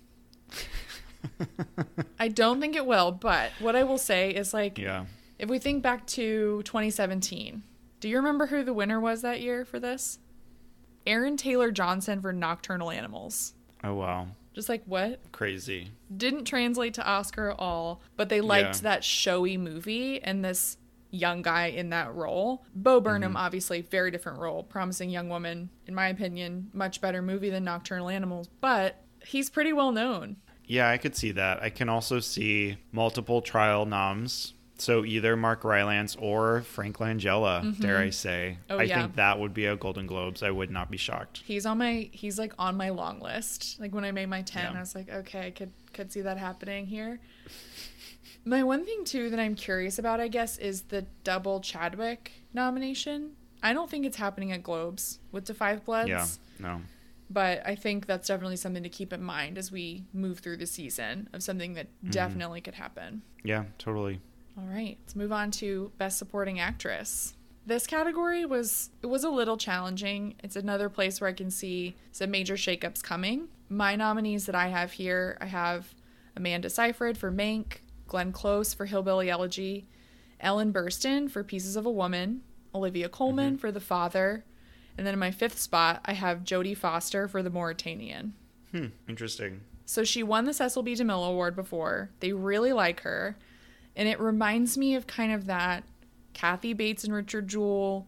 I 2.19 2.27
don't 2.27 2.59
think 2.59 2.75
it 2.75 2.85
will, 2.85 3.11
but 3.11 3.51
what 3.59 3.75
I 3.75 3.83
will 3.83 3.97
say 3.97 4.31
is 4.31 4.53
like 4.53 4.77
Yeah. 4.77 5.05
if 5.39 5.49
we 5.49 5.59
think 5.59 5.81
back 5.83 6.05
to 6.07 6.61
2017, 6.63 7.63
do 7.99 8.09
you 8.09 8.17
remember 8.17 8.47
who 8.47 8.63
the 8.63 8.73
winner 8.73 8.99
was 8.99 9.21
that 9.21 9.41
year 9.41 9.65
for 9.65 9.79
this? 9.79 10.19
Aaron 11.05 11.37
Taylor 11.37 11.71
Johnson 11.71 12.21
for 12.21 12.31
Nocturnal 12.33 12.91
Animals. 12.91 13.53
Oh 13.83 13.95
wow. 13.95 14.27
Just 14.53 14.69
like 14.69 14.83
what? 14.85 15.19
Crazy. 15.31 15.91
Didn't 16.15 16.45
translate 16.45 16.93
to 16.95 17.07
Oscar 17.07 17.51
at 17.51 17.59
all, 17.59 18.01
but 18.17 18.29
they 18.29 18.41
liked 18.41 18.77
Yeah. 18.77 18.81
that 18.81 19.03
showy 19.03 19.57
movie 19.57 20.21
and 20.21 20.43
this 20.43 20.77
young 21.11 21.41
guy 21.41 21.67
in 21.67 21.89
that 21.89 22.13
role. 22.15 22.65
Bo 22.73 22.99
Burnham, 22.99 23.31
mm-hmm. 23.31 23.37
obviously, 23.37 23.81
very 23.81 24.11
different 24.11 24.39
role. 24.39 24.63
Promising 24.63 25.09
Young 25.09 25.29
Woman, 25.29 25.69
in 25.85 25.93
my 25.93 26.07
opinion, 26.07 26.69
much 26.73 27.01
better 27.01 27.21
movie 27.21 27.49
than 27.49 27.63
Nocturnal 27.63 28.09
Animals, 28.09 28.49
but 28.59 29.03
he's 29.25 29.49
pretty 29.49 29.73
well 29.73 29.91
known. 29.91 30.37
Yeah, 30.65 30.89
I 30.89 30.97
could 30.97 31.15
see 31.15 31.31
that. 31.33 31.61
I 31.61 31.69
can 31.69 31.89
also 31.89 32.19
see 32.19 32.77
multiple 32.91 33.41
trial 33.41 33.85
noms. 33.85 34.53
So 34.77 35.05
either 35.05 35.35
Mark 35.35 35.63
Rylance 35.63 36.15
or 36.15 36.61
Frank 36.61 36.97
Langella, 36.97 37.61
mm-hmm. 37.61 37.81
dare 37.81 37.99
I 37.99 38.09
say. 38.09 38.57
Oh, 38.67 38.79
I 38.79 38.83
yeah. 38.83 39.01
think 39.01 39.15
that 39.15 39.37
would 39.39 39.53
be 39.53 39.65
a 39.67 39.75
Golden 39.75 40.07
Globes. 40.07 40.41
I 40.41 40.49
would 40.49 40.71
not 40.71 40.89
be 40.89 40.97
shocked. 40.97 41.43
He's 41.45 41.67
on 41.67 41.77
my 41.77 42.09
he's 42.11 42.39
like 42.39 42.53
on 42.57 42.77
my 42.77 42.89
long 42.89 43.19
list. 43.19 43.79
Like 43.79 43.93
when 43.93 44.03
I 44.03 44.11
made 44.11 44.27
my 44.27 44.41
10, 44.41 44.63
Yeah. 44.63 44.77
I 44.77 44.79
was 44.79 44.95
like, 44.95 45.07
okay, 45.09 45.47
I 45.47 45.51
could 45.51 45.71
could 45.93 46.11
see 46.11 46.21
that 46.21 46.37
happening 46.37 46.87
here. 46.87 47.19
My 48.43 48.63
one 48.63 48.85
thing 48.85 49.05
too 49.05 49.29
that 49.29 49.39
I'm 49.39 49.55
curious 49.55 49.99
about, 49.99 50.19
I 50.19 50.27
guess, 50.27 50.57
is 50.57 50.83
the 50.83 51.05
double 51.23 51.59
Chadwick 51.61 52.31
nomination. 52.53 53.31
I 53.63 53.73
don't 53.73 53.89
think 53.89 54.05
it's 54.05 54.17
happening 54.17 54.51
at 54.51 54.63
Globes 54.63 55.19
with 55.31 55.45
the 55.45 55.53
Five 55.53 55.85
Bloods. 55.85 56.09
Yeah, 56.09 56.25
no. 56.59 56.81
But 57.29 57.61
I 57.65 57.75
think 57.75 58.07
that's 58.07 58.27
definitely 58.27 58.55
something 58.57 58.83
to 58.83 58.89
keep 58.89 59.13
in 59.13 59.23
mind 59.23 59.57
as 59.57 59.71
we 59.71 60.03
move 60.13 60.39
through 60.39 60.57
the 60.57 60.65
season 60.65 61.29
of 61.33 61.43
something 61.43 61.75
that 61.75 61.87
Mm-hmm. 62.01 62.09
definitely 62.11 62.61
could 62.61 62.73
happen. 62.75 63.21
Yeah, 63.43 63.65
totally. 63.77 64.19
All 64.57 64.65
right, 64.65 64.97
let's 65.01 65.15
move 65.15 65.31
on 65.31 65.51
to 65.51 65.91
best 65.97 66.17
supporting 66.17 66.59
actress. 66.59 67.35
This 67.65 67.85
category 67.85 68.43
was 68.45 68.89
it 69.03 69.05
was 69.05 69.23
a 69.23 69.29
little 69.29 69.55
challenging. 69.55 70.33
It's 70.43 70.55
another 70.55 70.89
place 70.89 71.21
where 71.21 71.29
I 71.29 71.33
can 71.33 71.51
see 71.51 71.95
some 72.11 72.31
major 72.31 72.55
shakeups 72.55 73.03
coming. 73.03 73.47
My 73.69 73.95
nominees 73.95 74.47
that 74.47 74.55
I 74.55 74.67
have 74.69 74.93
here, 74.93 75.37
I 75.39 75.45
have 75.45 75.93
Amanda 76.35 76.69
Seyfried 76.71 77.17
for 77.19 77.31
Mank, 77.31 77.77
Glenn 78.11 78.33
Close 78.33 78.73
for 78.73 78.87
Hillbilly 78.87 79.29
Elegy, 79.29 79.87
Ellen 80.41 80.73
Burstyn 80.73 81.31
for 81.31 81.45
Pieces 81.45 81.77
of 81.77 81.85
a 81.85 81.91
Woman, 81.91 82.41
Olivia 82.75 83.07
Colman 83.07 83.57
for 83.57 83.71
The 83.71 83.79
Father, 83.79 84.43
and 84.97 85.07
then 85.07 85.13
in 85.13 85.19
my 85.19 85.31
fifth 85.31 85.57
spot, 85.57 86.01
I 86.03 86.11
have 86.11 86.43
Jodie 86.43 86.75
Foster 86.75 87.29
for 87.29 87.41
The 87.41 87.49
Mauritanian. 87.49 88.33
Hmm, 88.71 88.87
interesting. 89.07 89.61
So 89.85 90.03
she 90.03 90.23
won 90.23 90.43
the 90.43 90.53
Cecil 90.53 90.83
B. 90.83 90.93
DeMille 90.93 91.29
Award 91.29 91.55
before. 91.55 92.09
They 92.19 92.33
really 92.33 92.73
like 92.73 92.99
her. 92.99 93.37
And 93.95 94.09
it 94.09 94.19
reminds 94.19 94.77
me 94.77 94.95
of 94.95 95.07
kind 95.07 95.31
of 95.31 95.45
that 95.45 95.85
Kathy 96.33 96.73
Bates 96.73 97.05
and 97.05 97.13
Richard 97.13 97.47
Jewell, 97.47 98.07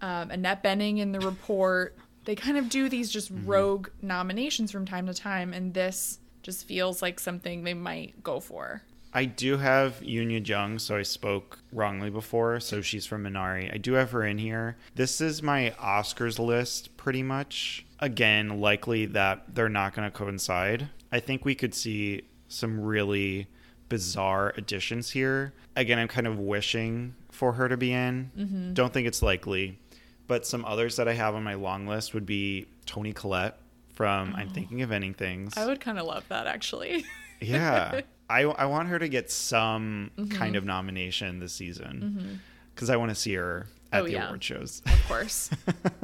um, 0.00 0.30
Annette 0.30 0.62
Bening 0.62 0.98
in 0.98 1.10
The 1.10 1.18
Report. 1.18 1.96
They 2.24 2.36
kind 2.36 2.56
of 2.56 2.68
do 2.68 2.88
these 2.88 3.10
just 3.10 3.32
rogue 3.44 3.88
nominations 4.00 4.70
from 4.70 4.86
time 4.86 5.08
to 5.08 5.14
time. 5.14 5.52
And 5.52 5.74
this 5.74 6.20
just 6.44 6.68
feels 6.68 7.02
like 7.02 7.18
something 7.18 7.64
they 7.64 7.74
might 7.74 8.22
go 8.22 8.38
for. 8.38 8.82
I 9.14 9.26
do 9.26 9.56
have 9.58 10.02
Youn 10.02 10.30
Yuh-jung, 10.30 10.80
so 10.80 10.96
I 10.96 11.02
spoke 11.02 11.60
wrongly 11.72 12.10
before. 12.10 12.58
So 12.58 12.82
she's 12.82 13.06
from 13.06 13.22
Minari. 13.24 13.72
I 13.72 13.78
do 13.78 13.92
have 13.92 14.10
her 14.10 14.24
in 14.24 14.38
here. 14.38 14.76
This 14.96 15.20
is 15.20 15.40
my 15.40 15.72
Oscars 15.80 16.44
list, 16.44 16.96
pretty 16.96 17.22
much. 17.22 17.86
Again, 18.00 18.60
likely 18.60 19.06
that 19.06 19.54
they're 19.54 19.68
not 19.68 19.94
going 19.94 20.10
to 20.10 20.16
coincide. 20.16 20.88
I 21.12 21.20
think 21.20 21.44
we 21.44 21.54
could 21.54 21.74
see 21.74 22.22
some 22.48 22.80
really 22.80 23.46
bizarre 23.88 24.52
additions 24.56 25.10
here. 25.10 25.54
Again, 25.76 26.00
I'm 26.00 26.08
kind 26.08 26.26
of 26.26 26.38
wishing 26.40 27.14
for 27.30 27.52
her 27.52 27.68
to 27.68 27.76
be 27.76 27.92
in. 27.92 28.32
Mm-hmm. 28.36 28.72
Don't 28.74 28.92
think 28.92 29.06
it's 29.06 29.22
likely. 29.22 29.78
But 30.26 30.44
some 30.44 30.64
others 30.64 30.96
that 30.96 31.06
I 31.06 31.12
have 31.12 31.36
on 31.36 31.44
my 31.44 31.54
long 31.54 31.86
list 31.86 32.14
would 32.14 32.26
be 32.26 32.66
Toni 32.84 33.12
Collette 33.12 33.58
from 33.92 34.34
I'm 34.34 34.48
oh. 34.50 34.54
Thinking 34.54 34.82
of 34.82 34.90
Ending 34.90 35.14
Things. 35.14 35.56
I 35.56 35.66
would 35.66 35.80
kind 35.80 36.00
of 36.00 36.06
love 36.06 36.24
that 36.28 36.48
actually. 36.48 37.04
Yeah. 37.40 38.00
I, 38.28 38.42
I 38.42 38.64
want 38.66 38.88
her 38.88 38.98
to 38.98 39.08
get 39.08 39.30
some 39.30 40.10
mm-hmm. 40.16 40.30
kind 40.30 40.56
of 40.56 40.64
nomination 40.64 41.40
this 41.40 41.52
season 41.52 42.16
mm-hmm. 42.18 42.34
because 42.74 42.90
I 42.90 42.96
want 42.96 43.10
to 43.10 43.14
see 43.14 43.34
her 43.34 43.66
at 43.92 44.02
Oh, 44.02 44.04
the 44.06 44.12
yeah. 44.12 44.26
award 44.26 44.42
shows. 44.42 44.82
of 44.86 45.04
course. 45.08 45.50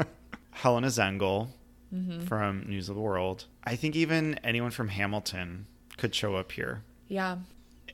Helena 0.51 0.89
Zengel 0.89 1.49
mm-hmm. 1.95 2.21
from 2.23 2.65
News 2.69 2.89
of 2.89 2.95
the 2.97 3.01
World. 3.01 3.47
I 3.65 3.77
think 3.77 3.97
even 3.97 4.35
anyone 4.45 4.71
from 4.71 4.89
Hamilton 4.89 5.67
could 5.97 6.15
show 6.15 6.35
up 6.37 6.53
here. 6.53 6.83
Yeah. 7.09 7.39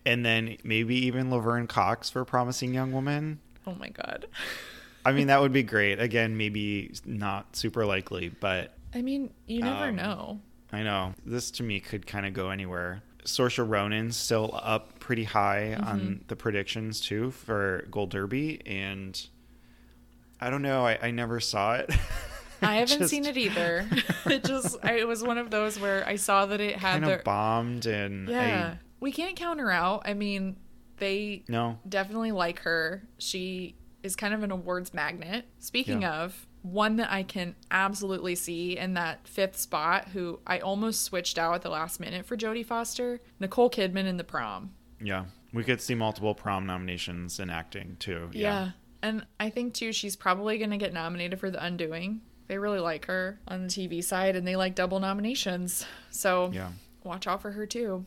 And 0.05 0.25
then 0.25 0.57
maybe 0.65 0.95
even 1.07 1.31
Laverne 1.31 1.67
Cox 1.67 2.11
for 2.11 2.25
Promising 2.25 2.75
Young 2.75 2.93
Woman. 2.93 3.41
Oh 3.67 3.75
my 3.75 3.89
God. 3.89 4.27
I 5.05 5.13
mean, 5.13 5.29
that 5.29 5.41
would 5.41 5.53
be 5.53 5.63
great. 5.65 6.01
Again, 6.01 6.37
maybe 6.37 6.93
not 7.05 7.55
super 7.57 7.87
likely, 7.87 8.29
but 8.29 8.75
I 8.95 9.03
mean, 9.03 9.33
you 9.47 9.61
never 9.63 9.89
Um, 9.89 9.97
know. 9.97 10.41
I 10.73 10.83
know. 10.83 11.15
This 11.25 11.51
to 11.53 11.63
me 11.63 11.81
could 11.81 12.07
kind 12.07 12.27
of 12.27 12.33
go 12.35 12.51
anywhere. 12.51 13.03
Saoirse 13.27 13.67
Ronan's 13.69 14.17
still 14.17 14.59
up 14.63 14.99
pretty 14.99 15.25
high 15.25 15.75
mm-hmm. 15.77 15.89
on 15.89 16.25
the 16.29 16.37
predictions 16.37 17.01
too 17.01 17.31
for 17.31 17.87
Gold 17.91 18.11
Derby, 18.11 18.63
and 18.67 19.27
I 20.41 20.51
don't 20.51 20.63
know. 20.63 20.87
I, 20.87 20.99
I 21.03 21.11
never 21.11 21.41
saw 21.41 21.75
it. 21.75 21.91
I 22.63 22.77
haven't 22.77 22.99
Just 22.99 23.11
seen 23.11 23.25
it 23.27 23.37
either. 23.37 23.89
it 24.27 24.45
just 24.45 24.77
I, 24.83 24.95
it 24.95 25.09
was 25.09 25.23
one 25.23 25.39
of 25.39 25.51
those 25.51 25.79
where 25.79 26.07
I 26.07 26.17
saw 26.17 26.47
that 26.47 26.61
it 26.61 26.77
had 26.77 27.01
Kind 27.01 27.07
their 27.07 27.23
bombed, 27.25 27.87
and 27.87 28.29
yeah. 28.29 28.77
we 29.01 29.13
can't 29.13 29.37
count 29.37 29.61
her 29.61 29.71
out. 29.71 30.03
I 30.05 30.15
mean, 30.15 30.57
they 30.99 31.45
no. 31.49 31.79
definitely 31.89 32.33
like 32.33 32.61
her. 32.61 33.03
She 33.19 33.77
is 34.03 34.17
kind 34.17 34.33
of 34.35 34.43
an 34.43 34.51
awards 34.51 34.95
magnet. 34.95 35.47
Speaking 35.59 36.03
Yeah. 36.03 36.23
of 36.23 36.46
one 36.73 36.97
that 36.97 37.13
I 37.13 37.23
can 37.23 37.55
absolutely 37.71 38.35
see 38.35 38.77
in 38.77 38.95
that 38.95 39.27
fifth 39.29 39.57
spot, 39.57 40.09
who 40.09 40.41
I 40.47 40.59
almost 40.59 41.03
switched 41.03 41.39
out 41.39 41.55
at 41.55 41.63
the 41.63 41.71
last 41.71 42.01
minute 42.01 42.27
for 42.27 42.37
Jodie 42.37 42.65
Foster, 42.67 43.21
Nicole 43.41 43.71
Kidman 43.71 44.07
in 44.07 44.17
the 44.17 44.25
prom. 44.25 44.71
Yeah, 45.01 45.27
we 45.53 45.63
could 45.65 45.81
see 45.81 45.95
multiple 45.95 46.35
prom 46.35 46.67
nominations 46.67 47.39
in 47.39 47.51
acting 47.51 47.97
too. 47.99 48.31
Yeah. 48.33 48.71
And 49.03 49.25
I 49.39 49.51
think 49.51 49.75
too 49.75 49.93
she's 49.93 50.17
probably 50.17 50.59
going 50.59 50.71
to 50.71 50.77
get 50.79 50.93
nominated 50.93 51.39
for 51.39 51.51
The 51.51 51.63
Undoing. 51.65 52.21
They 52.49 52.59
really 52.59 52.81
like 52.81 53.07
her 53.07 53.39
on 53.47 53.63
the 53.65 53.69
TV 53.69 54.03
side 54.03 54.37
and 54.37 54.47
they 54.47 54.57
like 54.57 54.75
double 54.75 54.99
nominations. 55.01 55.85
So 56.11 56.51
Yeah. 56.53 56.71
watch 57.05 57.27
out 57.27 57.43
for 57.43 57.51
her 57.53 57.67
too. 57.67 58.07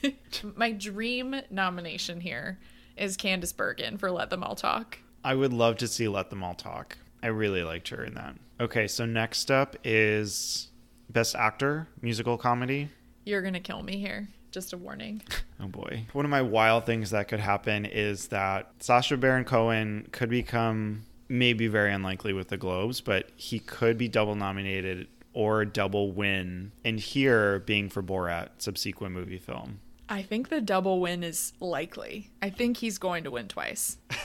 My 0.56 0.72
dream 0.72 1.34
nomination 1.50 2.20
here 2.20 2.58
is 2.96 3.16
Candice 3.16 3.56
Bergen 3.56 3.96
for 3.98 4.10
Let 4.10 4.30
Them 4.30 4.42
All 4.44 4.54
Talk. 4.54 4.98
I 5.24 5.34
would 5.34 5.52
love 5.52 5.76
to 5.78 5.88
see 5.88 6.06
Let 6.06 6.30
Them 6.30 6.44
All 6.44 6.54
Talk. 6.54 6.98
I 7.26 7.30
really 7.30 7.64
liked 7.64 7.88
her 7.88 8.04
in 8.04 8.14
that. 8.14 8.36
Okay, 8.60 8.86
so 8.86 9.04
next 9.04 9.50
up 9.50 9.74
is 9.82 10.68
Best 11.10 11.34
Actor, 11.34 11.88
Musical 12.00 12.38
Comedy. 12.38 12.88
You're 13.24 13.42
going 13.42 13.54
to 13.54 13.58
kill 13.60 13.82
me 13.82 13.96
here. 13.96 14.28
Just 14.52 14.72
a 14.72 14.76
warning. 14.76 15.22
Oh 15.58 15.68
boy. 15.68 16.04
One 16.12 16.26
of 16.26 16.30
my 16.30 16.42
wild 16.42 16.84
things 16.84 17.10
that 17.10 17.28
could 17.28 17.40
happen 17.40 17.86
is 17.86 18.28
that 18.28 18.72
Sacha 18.78 19.16
Baron 19.16 19.44
Cohen 19.44 20.06
could 20.12 20.28
become 20.28 21.06
maybe 21.30 21.66
very 21.66 21.94
unlikely 21.94 22.34
with 22.34 22.48
the 22.48 22.58
Globes, 22.58 23.00
but 23.00 23.30
he 23.36 23.58
could 23.58 23.96
be 23.96 24.06
double 24.06 24.34
nominated 24.34 25.08
or 25.32 25.64
double 25.64 26.12
win. 26.12 26.72
And 26.84 27.00
here 27.00 27.60
being 27.60 27.88
for 27.88 28.02
Borat, 28.02 28.50
subsequent 28.58 29.14
movie 29.14 29.38
film. 29.38 29.80
I 30.10 30.20
think 30.20 30.50
the 30.50 30.60
double 30.60 31.00
win 31.00 31.24
is 31.24 31.54
likely. 31.58 32.30
I 32.42 32.50
think 32.50 32.76
he's 32.76 32.98
going 32.98 33.24
to 33.24 33.30
win 33.30 33.48
twice. 33.48 33.96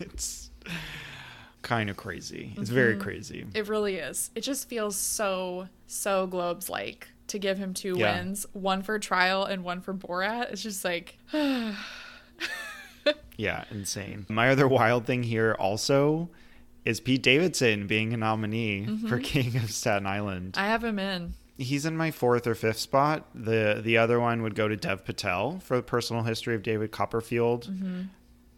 It's 0.00 0.50
kind 1.62 1.90
of 1.90 1.96
crazy. 1.96 2.54
It's 2.56 2.70
very 2.70 2.94
mm-hmm. 2.94 3.02
crazy. 3.02 3.46
It 3.54 3.68
really 3.68 3.96
is. 3.96 4.30
It 4.34 4.40
just 4.42 4.68
feels 4.68 4.96
so, 4.96 5.68
so 5.86 6.26
Globes 6.26 6.68
like 6.68 7.08
to 7.28 7.38
give 7.38 7.58
him 7.58 7.74
two 7.74 7.96
Yeah. 7.96 8.16
wins, 8.16 8.46
one 8.52 8.82
for 8.82 8.98
trial 8.98 9.44
and 9.44 9.64
one 9.64 9.80
for 9.80 9.94
Borat. 9.94 10.52
It's 10.52 10.62
just 10.62 10.84
like 10.84 11.18
Yeah, 13.36 13.64
insane. 13.70 14.26
My 14.28 14.50
other 14.50 14.68
wild 14.68 15.06
thing 15.06 15.22
here 15.22 15.56
also 15.58 16.28
is 16.84 17.00
Pete 17.00 17.22
Davidson 17.22 17.86
being 17.86 18.12
a 18.12 18.16
nominee 18.16 18.86
mm-hmm. 18.86 19.08
for 19.08 19.18
King 19.18 19.56
of 19.56 19.70
Staten 19.70 20.06
Island. 20.06 20.56
I 20.58 20.66
have 20.66 20.84
him 20.84 20.98
in. 20.98 21.34
He's 21.56 21.84
in 21.86 21.96
my 21.96 22.10
fourth 22.10 22.46
or 22.46 22.54
fifth 22.54 22.78
spot. 22.78 23.26
The 23.34 23.80
the 23.82 23.98
other 23.98 24.18
one 24.20 24.42
would 24.42 24.54
go 24.54 24.68
to 24.68 24.76
Dev 24.76 25.04
Patel 25.04 25.58
for 25.60 25.76
the 25.76 25.82
personal 25.82 26.22
history 26.22 26.54
of 26.54 26.62
David 26.62 26.90
Copperfield. 26.90 27.68
Mm-hmm. 27.70 28.02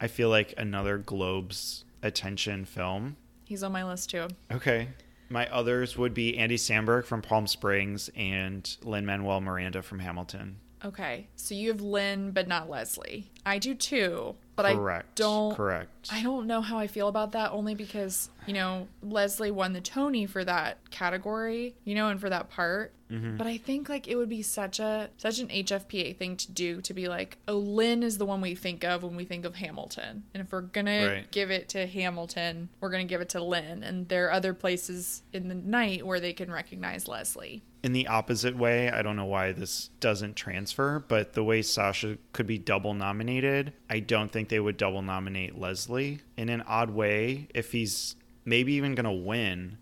I 0.00 0.08
feel 0.08 0.28
like 0.28 0.54
another 0.56 0.98
Globes 0.98 1.84
attention 2.02 2.64
film. 2.64 3.16
He's 3.44 3.62
on 3.62 3.72
my 3.72 3.84
list 3.84 4.10
too. 4.10 4.28
Okay. 4.50 4.88
My 5.28 5.48
others 5.50 5.96
would 5.96 6.12
be 6.12 6.36
Andy 6.36 6.56
Samberg 6.56 7.06
from 7.06 7.22
Palm 7.22 7.46
Springs 7.46 8.10
and 8.14 8.76
Lin 8.82 9.06
Manuel 9.06 9.40
Miranda 9.40 9.82
from 9.82 10.00
Hamilton. 10.00 10.56
Okay, 10.84 11.28
so 11.36 11.54
you 11.54 11.68
have 11.68 11.80
Lin, 11.80 12.32
but 12.32 12.48
not 12.48 12.68
Leslie. 12.68 13.30
I 13.46 13.58
do 13.58 13.72
too, 13.74 14.34
but 14.54 14.74
Correct. 14.74 15.20
I 15.20 15.22
don't. 15.22 15.56
Correct. 15.56 16.08
I 16.12 16.22
don't 16.22 16.46
know 16.46 16.60
how 16.60 16.78
I 16.78 16.86
feel 16.86 17.08
about 17.08 17.32
that 17.32 17.52
only 17.52 17.74
because, 17.74 18.28
you 18.46 18.52
know, 18.52 18.88
Leslie 19.02 19.50
won 19.50 19.72
the 19.72 19.80
Tony 19.80 20.26
for 20.26 20.44
that 20.44 20.90
category, 20.90 21.74
you 21.84 21.94
know, 21.94 22.08
and 22.08 22.20
for 22.20 22.28
that 22.28 22.50
part. 22.50 22.92
Mm-hmm. 23.10 23.36
But 23.36 23.46
I 23.46 23.58
think 23.58 23.88
like 23.88 24.08
it 24.08 24.16
would 24.16 24.28
be 24.28 24.42
such 24.42 24.80
a 24.80 25.10
such 25.18 25.38
an 25.38 25.48
HFPA 25.48 26.16
thing 26.16 26.36
to 26.38 26.50
do 26.50 26.80
to 26.82 26.94
be 26.94 27.08
like, 27.08 27.38
oh, 27.46 27.58
Lin 27.58 28.02
is 28.02 28.18
the 28.18 28.26
one 28.26 28.40
we 28.40 28.54
think 28.54 28.84
of 28.84 29.02
when 29.02 29.16
we 29.16 29.24
think 29.24 29.44
of 29.44 29.54
Hamilton. 29.54 30.24
And 30.34 30.42
if 30.42 30.52
we're 30.52 30.62
gonna 30.62 31.24
give 31.30 31.50
it 31.50 31.68
to 31.70 31.86
Hamilton, 31.86 32.70
we're 32.80 32.90
gonna 32.90 33.04
give 33.04 33.20
it 33.20 33.30
to 33.30 33.42
Lin. 33.42 33.82
And 33.82 34.08
there 34.08 34.26
are 34.26 34.32
other 34.32 34.54
places 34.54 35.22
in 35.32 35.48
the 35.48 35.54
night 35.54 36.06
where 36.06 36.20
they 36.20 36.32
can 36.32 36.50
recognize 36.50 37.06
Leslie. 37.06 37.62
In 37.82 37.92
the 37.92 38.06
opposite 38.06 38.56
way, 38.56 38.90
I 38.90 39.02
don't 39.02 39.16
know 39.16 39.24
why 39.24 39.50
this 39.50 39.90
doesn't 39.98 40.36
transfer, 40.36 41.04
but 41.08 41.32
the 41.32 41.42
way 41.42 41.62
Sacha 41.62 42.16
could 42.32 42.46
be 42.46 42.56
double 42.56 42.94
nominated, 42.94 43.72
I 43.90 43.98
don't 43.98 44.30
think 44.30 44.48
they 44.48 44.60
would 44.60 44.76
double 44.76 45.02
nominate 45.02 45.58
Leslie 45.58 46.20
in 46.36 46.48
an 46.48 46.62
odd 46.62 46.90
way 46.90 47.48
if 47.54 47.72
he's 47.72 48.14
maybe 48.44 48.74
even 48.74 48.94
going 48.94 49.04
to 49.04 49.10
win 49.10 49.78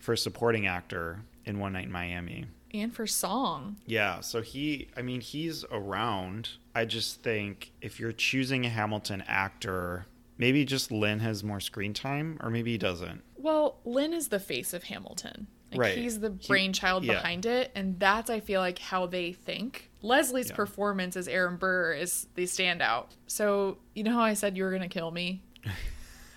for 0.00 0.16
supporting 0.16 0.66
actor 0.66 1.20
in 1.44 1.60
One 1.60 1.72
Night 1.72 1.86
in 1.86 1.92
Miami. 1.92 2.46
And 2.74 2.92
for 2.92 3.06
song. 3.06 3.76
Yeah, 3.86 4.20
so 4.20 4.42
he, 4.42 4.88
I 4.96 5.02
mean, 5.02 5.20
he's 5.20 5.64
around. 5.70 6.50
I 6.74 6.84
just 6.84 7.22
think 7.22 7.72
if 7.80 8.00
you're 8.00 8.12
choosing 8.12 8.66
a 8.66 8.68
Hamilton 8.68 9.22
actor, 9.26 10.06
maybe 10.36 10.64
just 10.64 10.90
Lin 10.90 11.20
has 11.20 11.44
more 11.44 11.60
screen 11.60 11.94
time, 11.94 12.38
or 12.42 12.50
maybe 12.50 12.72
he 12.72 12.78
doesn't. 12.78 13.22
Well, 13.36 13.78
Lin 13.84 14.12
is 14.12 14.28
the 14.28 14.40
face 14.40 14.74
of 14.74 14.84
Hamilton. 14.84 15.46
Like, 15.76 15.80
Right. 15.80 15.98
He's 15.98 16.20
the 16.20 16.36
He- 16.40 16.48
brainchild 16.48 17.04
yeah. 17.04 17.14
behind 17.14 17.46
it, 17.46 17.70
and 17.74 17.98
that's 18.00 18.30
I 18.30 18.40
feel 18.40 18.60
like 18.60 18.78
how 18.78 19.06
they 19.06 19.32
think. 19.32 19.90
Leslie's 20.02 20.50
Yeah. 20.50 20.56
performance 20.56 21.16
as 21.16 21.26
Aaron 21.28 21.56
Burr 21.56 21.92
is 21.92 22.26
the 22.34 22.44
standout. 22.44 23.06
So 23.26 23.78
you 23.94 24.02
know 24.04 24.12
how 24.12 24.20
I 24.22 24.34
said 24.34 24.56
you 24.56 24.64
were 24.64 24.70
gonna 24.72 24.88
kill 24.88 25.10
me. 25.10 25.42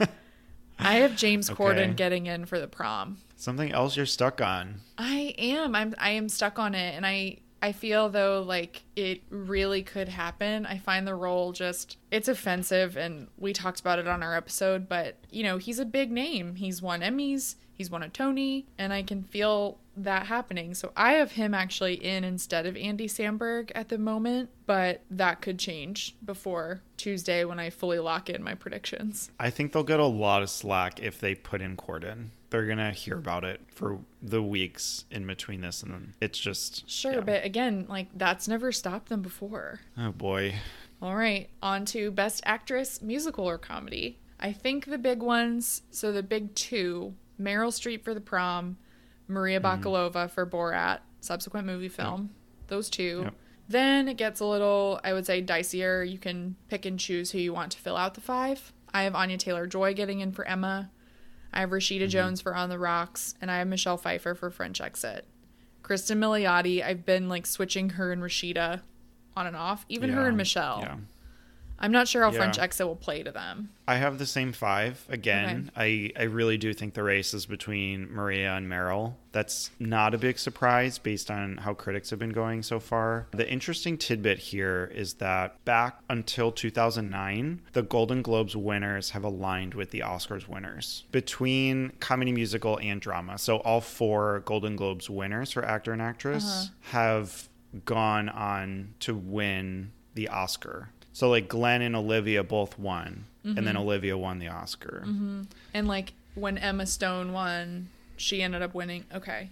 I 0.82 0.96
have 0.96 1.18
James 1.18 1.50
Okay. 1.50 1.62
Corden 1.62 1.96
getting 1.96 2.26
in 2.28 2.46
for 2.46 2.58
the 2.60 2.68
prom. 2.68 3.18
Something 3.36 3.72
else 3.72 3.98
you're 3.98 4.06
stuck 4.06 4.40
on. 4.42 4.82
I 4.98 5.36
am. 5.38 5.76
I'm. 5.76 5.94
I 5.98 6.12
am 6.12 6.30
stuck 6.30 6.58
on 6.60 6.74
it, 6.76 6.96
and 6.96 7.06
I. 7.06 7.38
I 7.62 7.74
feel 7.74 8.08
though 8.08 8.42
like 8.48 8.84
it 8.96 9.22
really 9.30 9.84
could 9.84 10.08
happen. 10.08 10.66
I 10.66 10.78
find 10.78 11.06
the 11.06 11.14
role 11.16 11.52
just 11.52 11.98
it's 12.10 12.30
offensive, 12.30 12.96
and 12.96 13.28
we 13.38 13.52
talked 13.52 13.82
about 13.82 14.00
it 14.00 14.08
on 14.08 14.24
our 14.24 14.34
episode. 14.34 14.88
But 14.88 15.18
you 15.30 15.44
know, 15.44 15.58
he's 15.58 15.78
a 15.80 15.86
big 15.86 16.10
name. 16.10 16.56
He's 16.56 16.82
won 16.82 17.02
Emmys. 17.02 17.56
He's 17.80 17.90
won 17.90 18.04
a 18.04 18.10
Tony, 18.10 18.66
and 18.78 18.92
I 18.92 19.04
can 19.04 19.24
feel 19.24 19.78
that 19.96 20.26
happening. 20.26 20.74
So 20.74 20.92
I 20.98 21.14
have 21.14 21.32
him 21.32 21.54
actually 21.54 21.94
in 21.94 22.26
instead 22.26 22.66
of 22.66 22.76
Andy 22.76 23.08
Samberg 23.08 23.72
at 23.74 23.88
the 23.88 23.98
moment, 23.98 24.50
but 24.66 25.02
that 25.10 25.40
could 25.40 25.58
change 25.58 26.18
before 26.26 26.82
Tuesday 26.98 27.46
when 27.46 27.58
I 27.58 27.70
fully 27.70 28.00
lock 28.00 28.30
in 28.30 28.44
my 28.44 28.54
predictions. 28.54 29.32
I 29.40 29.50
think 29.50 29.72
they'll 29.72 29.84
get 29.84 30.02
a 30.02 30.06
lot 30.06 30.42
of 30.44 30.50
slack 30.50 31.00
if 31.02 31.22
they 31.22 31.36
put 31.36 31.62
in 31.62 31.78
Corden. 31.78 32.32
They're 32.50 32.66
gonna 32.66 32.92
hear 32.92 33.18
about 33.18 33.46
it 33.46 33.62
for 33.70 34.00
the 34.22 34.44
weeks 34.44 35.06
in 35.10 35.26
between 35.26 35.62
this, 35.62 35.82
and 35.82 35.94
then 35.94 36.14
it's 36.20 36.38
just 36.38 36.90
Sure, 36.90 37.14
yeah. 37.14 37.20
but 37.22 37.46
again, 37.46 37.86
like 37.88 38.08
that's 38.14 38.50
never 38.50 38.74
stopped 38.74 39.08
them 39.08 39.22
before. 39.22 39.80
oh 39.98 40.12
boy, 40.12 40.56
All 41.02 41.16
right, 41.16 41.50
on 41.64 41.86
to 41.86 42.12
Best 42.12 42.42
Actress, 42.46 43.02
Musical 43.02 43.46
or 43.48 43.58
Comedy. 43.58 44.20
I 44.38 44.52
think 44.52 44.86
the 44.88 44.98
big 44.98 45.22
ones, 45.22 45.84
so 45.92 46.12
the 46.12 46.24
big 46.24 46.56
two 46.56 47.14
Meryl 47.40 47.70
Streep 47.72 48.04
for 48.04 48.14
The 48.14 48.22
Prom, 48.22 48.78
Maria 49.28 49.60
Mm-hmm. 49.60 49.84
Bakalova 49.84 50.30
for 50.30 50.46
Borat, 50.46 51.00
subsequent 51.22 51.66
movie 51.68 51.90
film. 51.90 52.32
Those 52.68 52.90
two. 52.90 53.22
Yep. 53.26 53.36
Then 53.68 54.08
it 54.08 54.18
gets 54.18 54.40
a 54.40 54.46
little, 54.46 55.00
I 55.04 55.14
would 55.14 55.26
say, 55.26 55.44
dicier. 55.44 56.10
You 56.10 56.18
can 56.18 56.56
pick 56.70 56.86
and 56.86 57.00
choose 57.00 57.32
who 57.32 57.38
you 57.38 57.54
want 57.54 57.72
to 57.74 57.78
fill 57.78 57.96
out 57.98 58.16
the 58.16 58.22
five. 58.22 58.74
I 58.94 59.04
have 59.04 59.14
Anya 59.16 59.38
Taylor 59.38 59.68
Joy 59.68 59.94
getting 59.94 60.20
in 60.20 60.32
for 60.32 60.44
Emma. 60.46 60.90
I 61.54 61.60
have 61.62 61.70
Rashida 61.70 62.02
Mm-hmm. 62.02 62.10
Jones 62.10 62.42
for 62.42 62.56
On 62.56 62.70
the 62.70 62.80
Rocks, 62.80 63.36
and 63.42 63.50
I 63.52 63.58
have 63.60 63.68
Michelle 63.68 63.98
Pfeiffer 63.98 64.34
for 64.36 64.50
French 64.50 64.82
Exit. 64.82 65.26
Kristen 65.84 66.20
Milioti, 66.20 66.84
I've 66.84 67.06
been 67.06 67.30
like 67.30 67.46
switching 67.46 67.92
her 67.92 68.12
and 68.12 68.22
Rashida 68.22 68.82
on 69.36 69.48
and 69.48 69.56
off, 69.56 69.86
even 69.90 70.10
her 70.12 70.28
and 70.28 70.38
Michelle. 70.38 70.80
Yeah, 70.82 70.96
I'm 71.80 71.92
not 71.92 72.08
sure 72.08 72.24
how 72.24 72.32
Yeah. 72.32 72.38
French 72.38 72.60
Exit 72.60 72.86
will 72.86 72.96
play 72.96 73.24
to 73.24 73.32
them. 73.32 73.70
I 73.88 73.96
have 73.96 74.20
the 74.20 74.26
same 74.26 74.52
five 74.52 75.04
again. 75.10 75.72
I 75.76 76.12
I 76.18 76.24
really 76.24 76.58
do 76.58 76.74
think 76.74 76.94
the 76.94 77.04
race 77.04 77.34
is 77.34 77.46
between 77.46 78.12
Maria 78.14 78.54
and 78.54 78.68
Meryl. 78.68 79.14
That's 79.32 79.72
not 79.80 80.14
a 80.14 80.18
big 80.18 80.38
surprise 80.38 80.98
based 80.98 81.32
on 81.32 81.58
how 81.58 81.74
critics 81.74 82.10
have 82.10 82.20
been 82.20 82.32
going 82.32 82.64
so 82.64 82.80
far. 82.80 83.28
The 83.32 83.50
interesting 83.50 83.98
tidbit 83.98 84.40
here 84.40 84.92
is 84.94 85.16
that 85.16 85.64
back 85.66 86.00
until 86.10 86.52
2009, 86.52 87.62
the 87.74 87.82
Golden 87.82 88.22
Globes 88.22 88.56
winners 88.56 89.12
have 89.12 89.24
aligned 89.24 89.74
with 89.74 89.92
the 89.92 90.00
Oscars 90.02 90.48
winners 90.48 91.06
between 91.12 91.94
comedy, 92.00 92.32
musical, 92.32 92.80
and 92.80 93.00
drama. 93.00 93.38
So 93.38 93.58
all 93.58 93.82
four 93.82 94.42
Golden 94.46 94.76
Globes 94.76 95.10
winners 95.10 95.52
for 95.52 95.64
actor 95.64 95.94
and 95.94 96.02
actress 96.02 96.44
uh-huh. 96.46 96.98
have 96.98 97.50
gone 97.86 98.30
on 98.30 98.94
to 99.00 99.16
win 99.16 99.92
the 100.16 100.28
Oscar. 100.28 100.90
So 101.14 101.30
like 101.30 101.48
Glenn 101.48 101.82
and 101.82 101.96
Olivia 101.96 102.44
both 102.44 102.78
won, 102.80 103.26
and 103.44 103.58
then 103.58 103.66
mm-hmm. 103.66 103.78
Olivia 103.78 104.18
won 104.18 104.40
the 104.40 104.48
Oscar. 104.48 105.04
Mm-hmm. 105.06 105.42
And 105.74 105.88
like 105.88 106.14
when 106.36 106.58
Emma 106.58 106.86
Stone 106.86 107.34
won, 107.34 107.90
she 108.18 108.42
ended 108.42 108.62
up 108.62 108.74
winning. 108.74 109.06
Okay. 109.14 109.50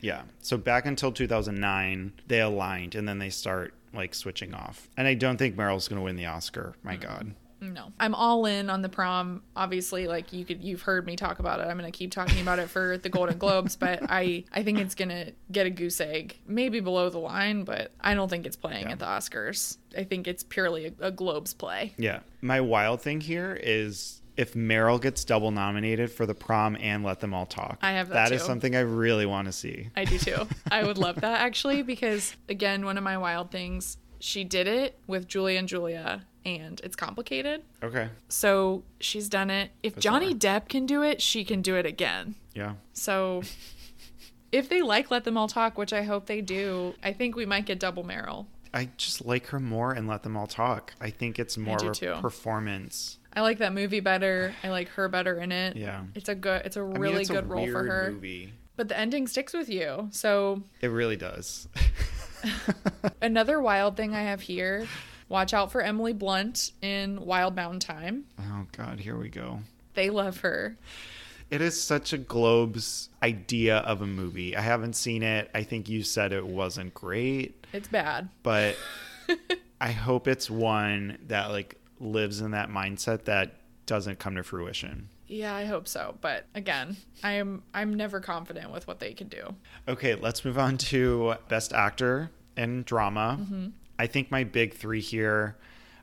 Yeah. 0.00 0.22
So 0.40 0.56
back 0.56 0.84
until 0.84 1.12
2009, 1.12 2.12
they 2.26 2.40
aligned, 2.40 2.94
and 2.94 3.08
then 3.08 3.18
they 3.18 3.30
start 3.30 3.72
like 3.94 4.14
switching 4.14 4.54
off. 4.54 4.88
And 4.96 5.06
I 5.06 5.14
don't 5.14 5.36
think 5.36 5.56
Meryl's 5.56 5.88
going 5.88 6.00
to 6.00 6.04
win 6.04 6.16
the 6.16 6.26
Oscar. 6.26 6.74
My 6.82 6.96
mm. 6.96 7.00
God. 7.00 7.34
No. 7.62 7.92
I'm 8.00 8.14
all 8.14 8.44
in 8.46 8.68
on 8.68 8.82
the 8.82 8.88
prom. 8.88 9.42
Obviously, 9.54 10.08
like 10.08 10.32
you 10.32 10.44
could 10.44 10.62
you've 10.64 10.82
heard 10.82 11.06
me 11.06 11.14
talk 11.16 11.38
about 11.38 11.60
it. 11.60 11.68
I'm 11.68 11.76
gonna 11.78 11.92
keep 11.92 12.10
talking 12.10 12.40
about 12.42 12.58
it 12.58 12.68
for 12.68 12.98
the 12.98 13.08
Golden 13.08 13.38
Globes, 13.38 13.76
but 13.76 14.00
I 14.08 14.44
I 14.52 14.62
think 14.64 14.78
it's 14.80 14.94
gonna 14.96 15.26
get 15.50 15.66
a 15.66 15.70
goose 15.70 16.00
egg. 16.00 16.36
Maybe 16.46 16.80
below 16.80 17.08
the 17.08 17.18
line, 17.18 17.62
but 17.64 17.92
I 18.00 18.14
don't 18.14 18.28
think 18.28 18.46
it's 18.46 18.56
playing 18.56 18.86
Yeah. 18.86 18.92
at 18.92 18.98
the 18.98 19.06
Oscars. 19.06 19.78
I 19.96 20.04
think 20.04 20.26
it's 20.26 20.42
purely 20.42 20.86
a, 20.86 21.06
a 21.06 21.10
Globes 21.12 21.54
play. 21.54 21.94
Yeah. 21.96 22.20
My 22.40 22.60
wild 22.60 23.00
thing 23.00 23.20
here 23.20 23.56
is 23.62 24.18
if 24.36 24.54
Meryl 24.54 25.00
gets 25.00 25.24
double 25.24 25.50
nominated 25.50 26.10
for 26.10 26.24
the 26.26 26.34
prom 26.34 26.76
and 26.80 27.04
Let 27.04 27.20
Them 27.20 27.34
All 27.34 27.44
Talk. 27.46 27.78
I 27.82 27.92
have 27.92 28.08
that 28.08 28.30
That 28.30 28.32
is 28.32 28.42
something 28.42 28.74
I 28.74 28.80
really 28.80 29.26
want 29.26 29.46
to 29.46 29.52
see. 29.52 29.90
I 29.94 30.04
do 30.06 30.18
too. 30.18 30.48
I 30.70 30.82
would 30.84 30.96
love 30.98 31.16
that 31.20 31.42
actually 31.42 31.82
because 31.82 32.34
again, 32.48 32.84
one 32.84 32.96
of 32.98 33.04
my 33.04 33.18
wild 33.18 33.50
things, 33.50 33.98
she 34.20 34.42
did 34.42 34.66
it 34.66 34.98
with 35.06 35.28
Julia 35.28 35.58
and 35.58 35.68
Julia 35.68 36.26
and 36.44 36.80
it's 36.82 36.96
complicated. 36.96 37.62
Okay. 37.82 38.08
So 38.28 38.82
she's 39.00 39.28
done 39.28 39.50
it. 39.50 39.70
If 39.82 39.94
Bizarre. 39.96 40.20
Johnny 40.20 40.34
Depp 40.34 40.68
can 40.68 40.86
do 40.86 41.02
it, 41.02 41.20
she 41.22 41.44
can 41.44 41.62
do 41.62 41.76
it 41.76 41.86
again. 41.86 42.34
Yeah. 42.54 42.74
So 42.92 43.42
if 44.50 44.68
they 44.68 44.82
like 44.82 45.10
Let 45.10 45.24
Them 45.24 45.36
All 45.36 45.48
Talk, 45.48 45.78
which 45.78 45.92
I 45.92 46.02
hope 46.02 46.26
they 46.26 46.40
do, 46.40 46.94
I 47.02 47.12
think 47.12 47.36
we 47.36 47.46
might 47.46 47.66
get 47.66 47.78
double 47.80 48.04
Meryl. 48.04 48.46
I 48.74 48.88
just 48.96 49.24
like 49.24 49.46
her 49.48 49.60
more 49.60 49.92
and 49.92 50.08
Let 50.08 50.22
Them 50.22 50.36
All 50.36 50.46
Talk. 50.46 50.94
I 51.00 51.10
think 51.10 51.38
it's 51.38 51.58
more 51.58 51.76
of 51.76 52.02
a 52.02 52.20
performance. 52.20 53.18
I 53.34 53.40
like 53.40 53.58
that 53.58 53.72
movie 53.72 54.00
better. 54.00 54.54
I 54.62 54.68
like 54.68 54.88
her 54.90 55.08
better 55.08 55.38
in 55.38 55.52
it. 55.52 55.76
Yeah. 55.76 56.02
It's 56.14 56.28
a 56.28 56.34
good 56.34 56.62
it's 56.64 56.76
a 56.76 56.80
I 56.80 56.84
mean, 56.84 57.00
really 57.00 57.20
it's 57.22 57.30
a 57.30 57.34
good 57.34 57.48
role 57.48 57.66
for 57.70 57.84
her. 57.84 58.10
Movie. 58.12 58.52
But 58.76 58.88
the 58.88 58.98
ending 58.98 59.26
sticks 59.26 59.52
with 59.52 59.68
you. 59.68 60.08
So 60.10 60.62
It 60.80 60.88
really 60.88 61.16
does. 61.16 61.68
another 63.22 63.60
wild 63.60 63.96
thing 63.96 64.14
I 64.14 64.22
have 64.22 64.40
here, 64.40 64.86
watch 65.32 65.52
out 65.52 65.72
for 65.72 65.80
Emily 65.80 66.12
Blunt 66.12 66.70
in 66.82 67.24
Wild 67.24 67.56
Mountain 67.56 67.80
Time. 67.80 68.24
oh 68.38 68.66
God, 68.76 69.00
here 69.00 69.16
we 69.16 69.28
go. 69.28 69.60
They 69.94 70.10
love 70.10 70.40
her. 70.40 70.76
It 71.50 71.60
is 71.60 71.82
such 71.82 72.12
a 72.12 72.18
Globes 72.18 73.08
idea 73.22 73.78
of 73.78 74.00
a 74.00 74.06
movie. 74.06 74.56
I 74.56 74.60
haven't 74.60 74.94
seen 74.94 75.22
it. 75.22 75.50
I 75.54 75.64
think 75.64 75.88
you 75.88 76.02
said 76.02 76.32
it 76.32 76.46
wasn't 76.46 76.94
great, 76.94 77.66
It's 77.72 77.88
bad. 77.88 78.28
but 78.42 78.76
I 79.80 79.90
hope 79.90 80.28
it's 80.28 80.48
one 80.48 81.18
that 81.28 81.50
like 81.50 81.78
lives 82.00 82.40
in 82.40 82.52
that 82.52 82.68
mindset 82.70 83.24
that 83.24 83.54
doesn't 83.86 84.18
come 84.18 84.36
to 84.36 84.42
fruition. 84.42 85.08
Yeah, 85.26 85.54
I 85.54 85.64
hope 85.64 85.88
so. 85.88 86.14
But 86.20 86.44
again, 86.54 86.96
I 87.22 87.32
am 87.32 87.62
I'm 87.74 87.94
never 87.94 88.20
confident 88.20 88.70
with 88.70 88.86
what 88.86 89.00
they 89.00 89.12
can 89.14 89.28
do. 89.28 89.54
Okay, 89.88 90.14
let's 90.14 90.44
move 90.44 90.58
on 90.58 90.76
to 90.78 91.34
Best 91.48 91.72
Actor 91.72 92.30
in 92.56 92.82
Drama. 92.82 93.38
Mm-hmm. 93.40 93.66
I 93.98 94.06
think 94.06 94.30
my 94.30 94.44
big 94.44 94.74
three 94.74 95.00
here, 95.00 95.56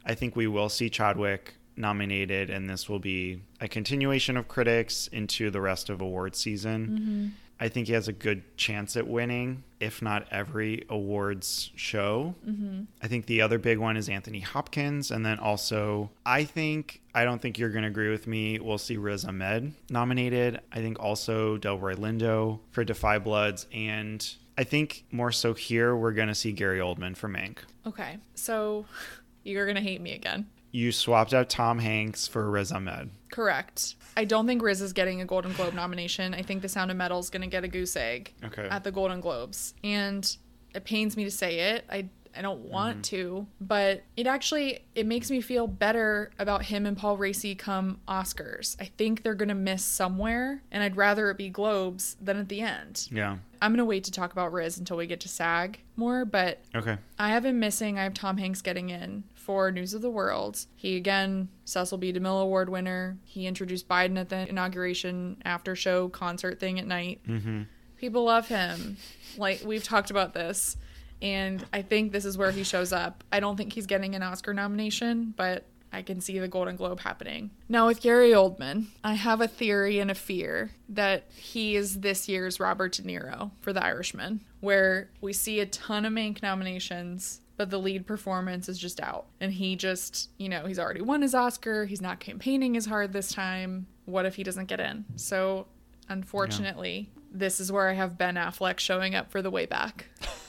I 0.05 0.15
think 0.15 0.35
we 0.35 0.47
will 0.47 0.69
see 0.69 0.89
Chadwick 0.89 1.55
nominated, 1.75 2.49
and 2.49 2.69
this 2.69 2.89
will 2.89 2.99
be 2.99 3.41
a 3.61 3.67
continuation 3.67 4.37
of 4.37 4.47
critics 4.47 5.07
into 5.07 5.49
the 5.49 5.61
rest 5.61 5.89
of 5.89 6.01
award 6.01 6.35
season. 6.35 6.87
Mm-hmm. 6.87 7.27
I 7.61 7.67
think 7.67 7.87
he 7.87 7.93
has 7.93 8.07
a 8.07 8.13
good 8.13 8.55
chance 8.55 8.95
at 8.95 9.05
winning, 9.05 9.63
if 9.81 10.01
not 10.01 10.25
every 10.31 10.85
awards 10.89 11.71
show. 11.75 12.35
Mm-hmm. 12.47 12.83
I 13.01 13.07
think 13.07 13.25
the 13.25 13.41
other 13.41 13.59
big 13.59 13.79
one 13.79 13.97
is 13.97 14.07
Anthony 14.07 14.39
Hopkins. 14.39 15.11
And 15.11 15.25
then 15.25 15.39
also, 15.39 16.09
I 16.25 16.45
think, 16.45 17.01
I 17.13 17.25
don't 17.25 17.41
think 17.41 17.59
you're 17.59 17.69
going 17.69 17.81
to 17.81 17.89
agree 17.89 18.09
with 18.09 18.27
me. 18.27 18.59
We'll 18.59 18.77
see 18.77 18.95
Riz 18.95 19.25
Ahmed 19.25 19.73
nominated. 19.89 20.61
I 20.71 20.79
think 20.79 20.99
also 20.99 21.57
Delroy 21.57 21.95
Lindo 21.95 22.59
for 22.71 22.85
Da 22.85 22.93
5 22.93 23.25
Bloods. 23.25 23.67
And 23.73 24.25
I 24.59 24.65
think 24.65 25.05
more 25.09 25.31
so 25.31 25.53
here, 25.53 25.95
we're 25.95 26.11
going 26.11 26.27
to 26.27 26.35
see 26.35 26.51
Gary 26.51 26.79
Oldman 26.79 27.15
for 27.15 27.29
Mank. 27.29 27.59
Okay. 27.87 28.17
So 28.35 28.85
you're 29.43 29.65
gonna 29.65 29.79
hate 29.79 30.01
me 30.01 30.11
again. 30.13 30.47
You 30.71 30.91
swapped 30.91 31.33
out 31.33 31.49
Tom 31.49 31.79
Hanks 31.79 32.27
for 32.27 32.51
Riz 32.51 32.71
Ahmed. 32.73 33.09
Correct. 33.31 33.95
I 34.17 34.25
don't 34.25 34.45
think 34.45 34.61
Riz 34.61 34.81
is 34.81 34.91
getting 34.93 35.21
a 35.21 35.25
Golden 35.25 35.53
Globe 35.53 35.73
nomination. 35.73 36.33
I 36.33 36.41
think 36.41 36.61
The 36.61 36.67
Sound 36.69 36.91
of 36.91 36.97
Metal 36.97 37.19
is 37.19 37.29
going 37.29 37.41
to 37.41 37.47
get 37.47 37.63
a 37.63 37.67
goose 37.69 37.95
egg 37.95 38.33
Okay. 38.43 38.67
at 38.69 38.83
the 38.83 38.91
Golden 38.91 39.21
Globes. 39.21 39.73
And 39.83 40.35
it 40.75 40.83
pains 40.83 41.15
me 41.17 41.23
to 41.23 41.31
say 41.31 41.59
it. 41.71 41.85
I 41.89 42.09
I 42.35 42.41
don't 42.41 42.61
want 42.61 43.05
to, 43.05 43.47
but 43.59 44.03
it 44.15 44.27
actually 44.27 44.79
it 44.95 45.05
makes 45.05 45.29
me 45.31 45.41
feel 45.41 45.67
better 45.67 46.31
about 46.39 46.63
him 46.65 46.85
and 46.85 46.95
Paul 46.97 47.17
Raci 47.17 47.57
come 47.57 47.99
Oscars. 48.07 48.75
I 48.79 48.85
think 48.85 49.23
they're 49.23 49.35
going 49.35 49.49
to 49.49 49.55
miss 49.55 49.83
somewhere, 49.83 50.61
and 50.71 50.83
I'd 50.83 50.95
rather 50.95 51.29
it 51.31 51.37
be 51.37 51.49
Globes 51.49 52.15
than 52.21 52.37
at 52.37 52.49
the 52.49 52.61
end. 52.61 53.07
Yeah. 53.11 53.37
I'm 53.61 53.71
going 53.71 53.79
to 53.79 53.85
wait 53.85 54.05
to 54.05 54.11
talk 54.11 54.31
about 54.31 54.53
Riz 54.53 54.77
until 54.77 54.95
we 54.95 55.05
get 55.05 55.19
to 55.21 55.27
SAG 55.27 55.79
more, 55.97 56.23
but 56.23 56.59
Okay. 56.73 56.97
I 57.17 57.29
have 57.29 57.45
him 57.45 57.59
missing. 57.59 57.99
I 57.99 58.03
have 58.03 58.13
Tom 58.13 58.37
Hanks 58.37 58.61
getting 58.61 58.89
in 58.89 59.25
for 59.33 59.69
News 59.71 59.93
of 59.93 60.01
the 60.01 60.09
World. 60.09 60.65
He 60.75 60.95
again, 60.95 61.49
Cecil 61.65 61.97
B. 61.97 62.13
DeMille 62.13 62.41
Award 62.41 62.69
winner. 62.69 63.17
He 63.25 63.47
introduced 63.47 63.87
Biden 63.89 64.17
at 64.17 64.29
the 64.29 64.47
inauguration 64.47 65.41
after 65.43 65.75
show 65.75 66.07
concert 66.09 66.59
thing 66.59 66.79
at 66.79 66.87
night. 66.87 67.19
Mm-hmm. 67.27 67.63
People 67.97 68.23
love 68.23 68.47
him. 68.47 68.95
Like 69.37 69.61
we've 69.65 69.83
talked 69.83 70.09
about 70.09 70.33
this, 70.33 70.77
and 71.21 71.65
I 71.73 71.81
think 71.81 72.11
this 72.11 72.25
is 72.25 72.37
where 72.37 72.51
he 72.51 72.63
shows 72.63 72.93
up. 72.93 73.23
I 73.31 73.39
don't 73.39 73.57
think 73.57 73.73
he's 73.73 73.85
getting 73.85 74.15
an 74.15 74.23
Oscar 74.23 74.53
nomination, 74.53 75.33
but 75.35 75.65
I 75.91 76.01
can 76.01 76.21
see 76.21 76.39
the 76.39 76.47
Golden 76.47 76.75
Globe 76.75 76.99
happening. 76.99 77.51
Now 77.67 77.87
with 77.87 78.01
Gary 78.01 78.31
Oldman, 78.31 78.85
I 79.03 79.13
have 79.13 79.41
a 79.41 79.47
theory 79.47 79.99
and 79.99 80.11
a 80.11 80.15
fear 80.15 80.71
that 80.89 81.25
he 81.35 81.75
is 81.75 82.01
this 82.01 82.29
year's 82.29 82.59
Robert 82.59 82.93
De 82.93 83.01
Niro 83.01 83.51
for 83.61 83.73
The 83.73 83.83
Irishman, 83.83 84.41
where 84.59 85.09
we 85.21 85.33
see 85.33 85.59
a 85.59 85.65
ton 85.65 86.05
of 86.05 86.13
Mank 86.13 86.41
nominations, 86.41 87.41
but 87.57 87.69
the 87.69 87.79
lead 87.79 88.05
performance 88.05 88.69
is 88.69 88.77
just 88.77 88.99
out. 89.01 89.25
And 89.39 89.51
he 89.51 89.75
just, 89.75 90.29
you 90.37 90.47
know, 90.47 90.65
he's 90.65 90.79
already 90.79 91.01
won 91.01 91.21
his 91.21 91.35
Oscar, 91.35 91.85
he's 91.85 92.01
not 92.01 92.19
campaigning 92.19 92.77
as 92.77 92.85
hard 92.85 93.11
this 93.11 93.31
time. 93.31 93.87
What 94.05 94.25
if 94.25 94.35
he 94.35 94.43
doesn't 94.43 94.67
get 94.67 94.79
in? 94.79 95.05
So, 95.15 95.67
unfortunately, 96.07 97.11
this 97.31 97.59
is 97.59 97.71
where 97.71 97.89
I 97.89 97.93
have 97.93 98.17
Ben 98.17 98.35
Affleck 98.35 98.79
showing 98.79 99.13
up 99.13 99.31
for 99.31 99.41
the 99.41 99.51
way 99.51 99.65
back. 99.65 100.05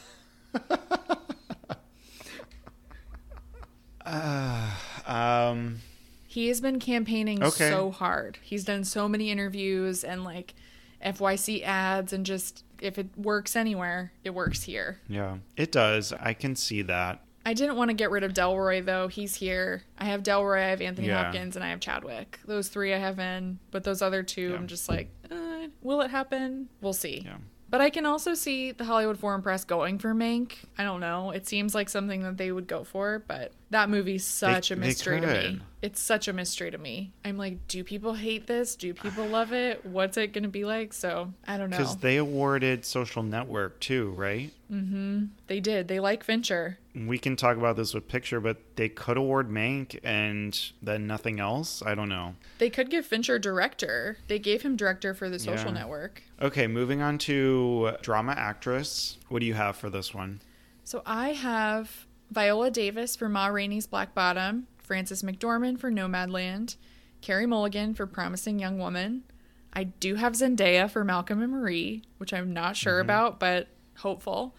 Um, 5.07 5.79
He 6.27 6.49
has 6.49 6.61
been 6.61 6.79
campaigning 6.79 7.43
Okay. 7.43 7.71
so 7.71 7.91
hard. 7.91 8.39
He's 8.43 8.65
done 8.65 8.85
so 8.85 9.09
many 9.09 9.31
interviews 9.31 10.05
and 10.05 10.25
like 10.25 10.55
FYC 11.05 11.63
ads 11.65 12.13
and 12.13 12.25
just 12.25 12.65
if 12.81 12.99
it 12.99 13.09
works 13.17 13.57
anywhere, 13.57 14.13
it 14.25 14.31
works 14.31 14.63
here. 14.63 15.01
yeah, 15.09 15.39
it 15.57 15.71
does. 15.73 16.13
I 16.13 16.33
can 16.35 16.57
see 16.57 16.83
that. 16.83 17.21
I 17.45 17.55
didn't 17.55 17.77
want 17.77 17.89
to 17.89 17.95
get 17.95 18.11
rid 18.11 18.23
of 18.23 18.33
Delroy 18.33 18.85
though. 18.85 19.09
He's 19.09 19.35
here. 19.35 19.83
I 19.99 20.05
have 20.05 20.23
Delroy, 20.23 20.59
I 20.65 20.69
have 20.71 20.81
Anthony 20.81 21.09
Yeah. 21.09 21.25
Hopkins, 21.25 21.57
and 21.57 21.65
I 21.65 21.71
have 21.71 21.81
Chadwick. 21.81 22.39
Those 22.47 22.69
three 22.69 22.95
I 22.95 22.99
have 22.99 23.19
in, 23.19 23.59
but 23.71 23.83
those 23.85 24.01
other 24.03 24.23
two, 24.23 24.51
Yeah. 24.51 24.57
I'm 24.57 24.67
just 24.67 24.89
like, 24.89 25.09
uh, 25.31 25.67
will 25.83 26.01
it 26.03 26.11
happen? 26.11 26.69
We'll 26.81 26.93
see. 26.93 27.23
Yeah. 27.25 27.37
But 27.71 27.81
I 27.81 27.89
can 27.91 28.05
also 28.05 28.35
see 28.35 28.73
the 28.73 28.85
Hollywood 28.85 29.19
Foreign 29.19 29.43
Press 29.43 29.65
going 29.65 29.99
for 29.99 30.13
Mank. 30.13 30.55
I 30.77 30.83
don't 30.83 31.01
know. 31.01 31.31
It 31.31 31.47
seems 31.47 31.73
like 31.73 31.89
something 31.89 32.25
that 32.25 32.37
they 32.37 32.51
would 32.51 32.67
go 32.67 32.83
for, 32.83 33.23
but 33.29 33.53
that 33.71 33.89
movie's 33.89 34.25
such 34.25 34.71
They- 34.71 34.75
a 34.75 34.79
mystery 34.79 35.21
to 35.21 35.27
me. 35.27 35.61
It's 35.83 36.01
such 36.01 36.29
a 36.29 36.33
mystery 36.35 36.71
to 36.73 36.77
me. 36.79 37.13
I'm 37.25 37.39
like, 37.39 37.67
do 37.69 37.83
people 37.85 38.13
hate 38.15 38.47
this? 38.47 38.77
Do 38.77 38.93
people 38.93 39.25
love 39.27 39.53
it? 39.53 39.87
What's 39.87 40.19
it 40.19 40.33
going 40.35 40.43
to 40.43 40.51
be 40.51 40.65
like? 40.67 40.93
So 40.93 41.33
I 41.47 41.57
don't 41.57 41.71
know. 41.71 41.79
Because 41.79 41.97
they 41.97 42.17
awarded 42.19 42.85
Social 42.85 43.23
Network 43.23 43.81
too, 43.81 44.11
right? 44.11 44.51
Mm 44.71 44.89
hmm. 44.91 45.25
They 45.47 45.61
did. 45.61 45.89
They 45.89 46.01
like 46.01 46.23
Fincher. 46.25 46.79
We 46.95 47.19
can 47.19 47.37
talk 47.37 47.57
about 47.57 47.77
this 47.77 47.95
with 47.95 48.09
picture, 48.09 48.41
but 48.41 48.59
they 48.77 48.89
could 48.89 49.17
award 49.17 49.49
Mank 49.49 49.99
and 50.03 50.59
then 50.83 51.07
nothing 51.07 51.39
else. 51.39 51.83
I 51.85 51.95
don't 51.95 52.09
know. 52.09 52.35
They 52.59 52.71
could 52.71 52.91
give 52.91 53.07
Fincher 53.07 53.39
director. 53.39 54.19
They 54.27 54.39
gave 54.39 54.63
him 54.63 54.77
director 54.77 55.15
for 55.15 55.29
the 55.29 55.39
Social 55.39 55.69
Yeah. 55.69 55.81
Network. 55.81 56.23
Okay, 56.43 56.67
moving 56.67 57.01
on 57.01 57.19
to 57.19 57.93
drama 58.03 58.33
actress. 58.33 59.19
What 59.29 59.39
do 59.41 59.47
you 59.47 59.55
have 59.55 59.77
for 59.77 59.89
this 59.89 60.13
one? 60.13 60.41
So 60.83 61.03
I 61.07 61.29
have 61.29 62.07
Viola 62.31 62.71
Davis 62.71 63.15
for 63.15 63.29
Ma 63.29 63.47
Rainey's 63.47 63.87
Black 63.87 64.15
Bottom, 64.15 64.67
Frances 64.79 65.23
McDormand 65.23 65.79
for 65.79 65.91
Nomadland, 65.91 66.77
Carey 67.21 67.47
Mulligan 67.47 67.95
for 67.95 68.07
Promising 68.07 68.59
Young 68.59 68.79
Woman. 68.79 69.23
I 69.73 69.85
do 69.85 70.17
have 70.17 70.33
Zendaya 70.33 70.91
for 70.91 71.05
Malcolm 71.05 71.41
and 71.43 71.53
Marie, 71.53 72.03
which 72.19 72.33
I'm 72.33 72.53
not 72.53 72.77
sure 72.77 72.95
mm-hmm. 72.95 73.07
about, 73.07 73.39
but 73.39 73.69
hopeful. 73.99 74.57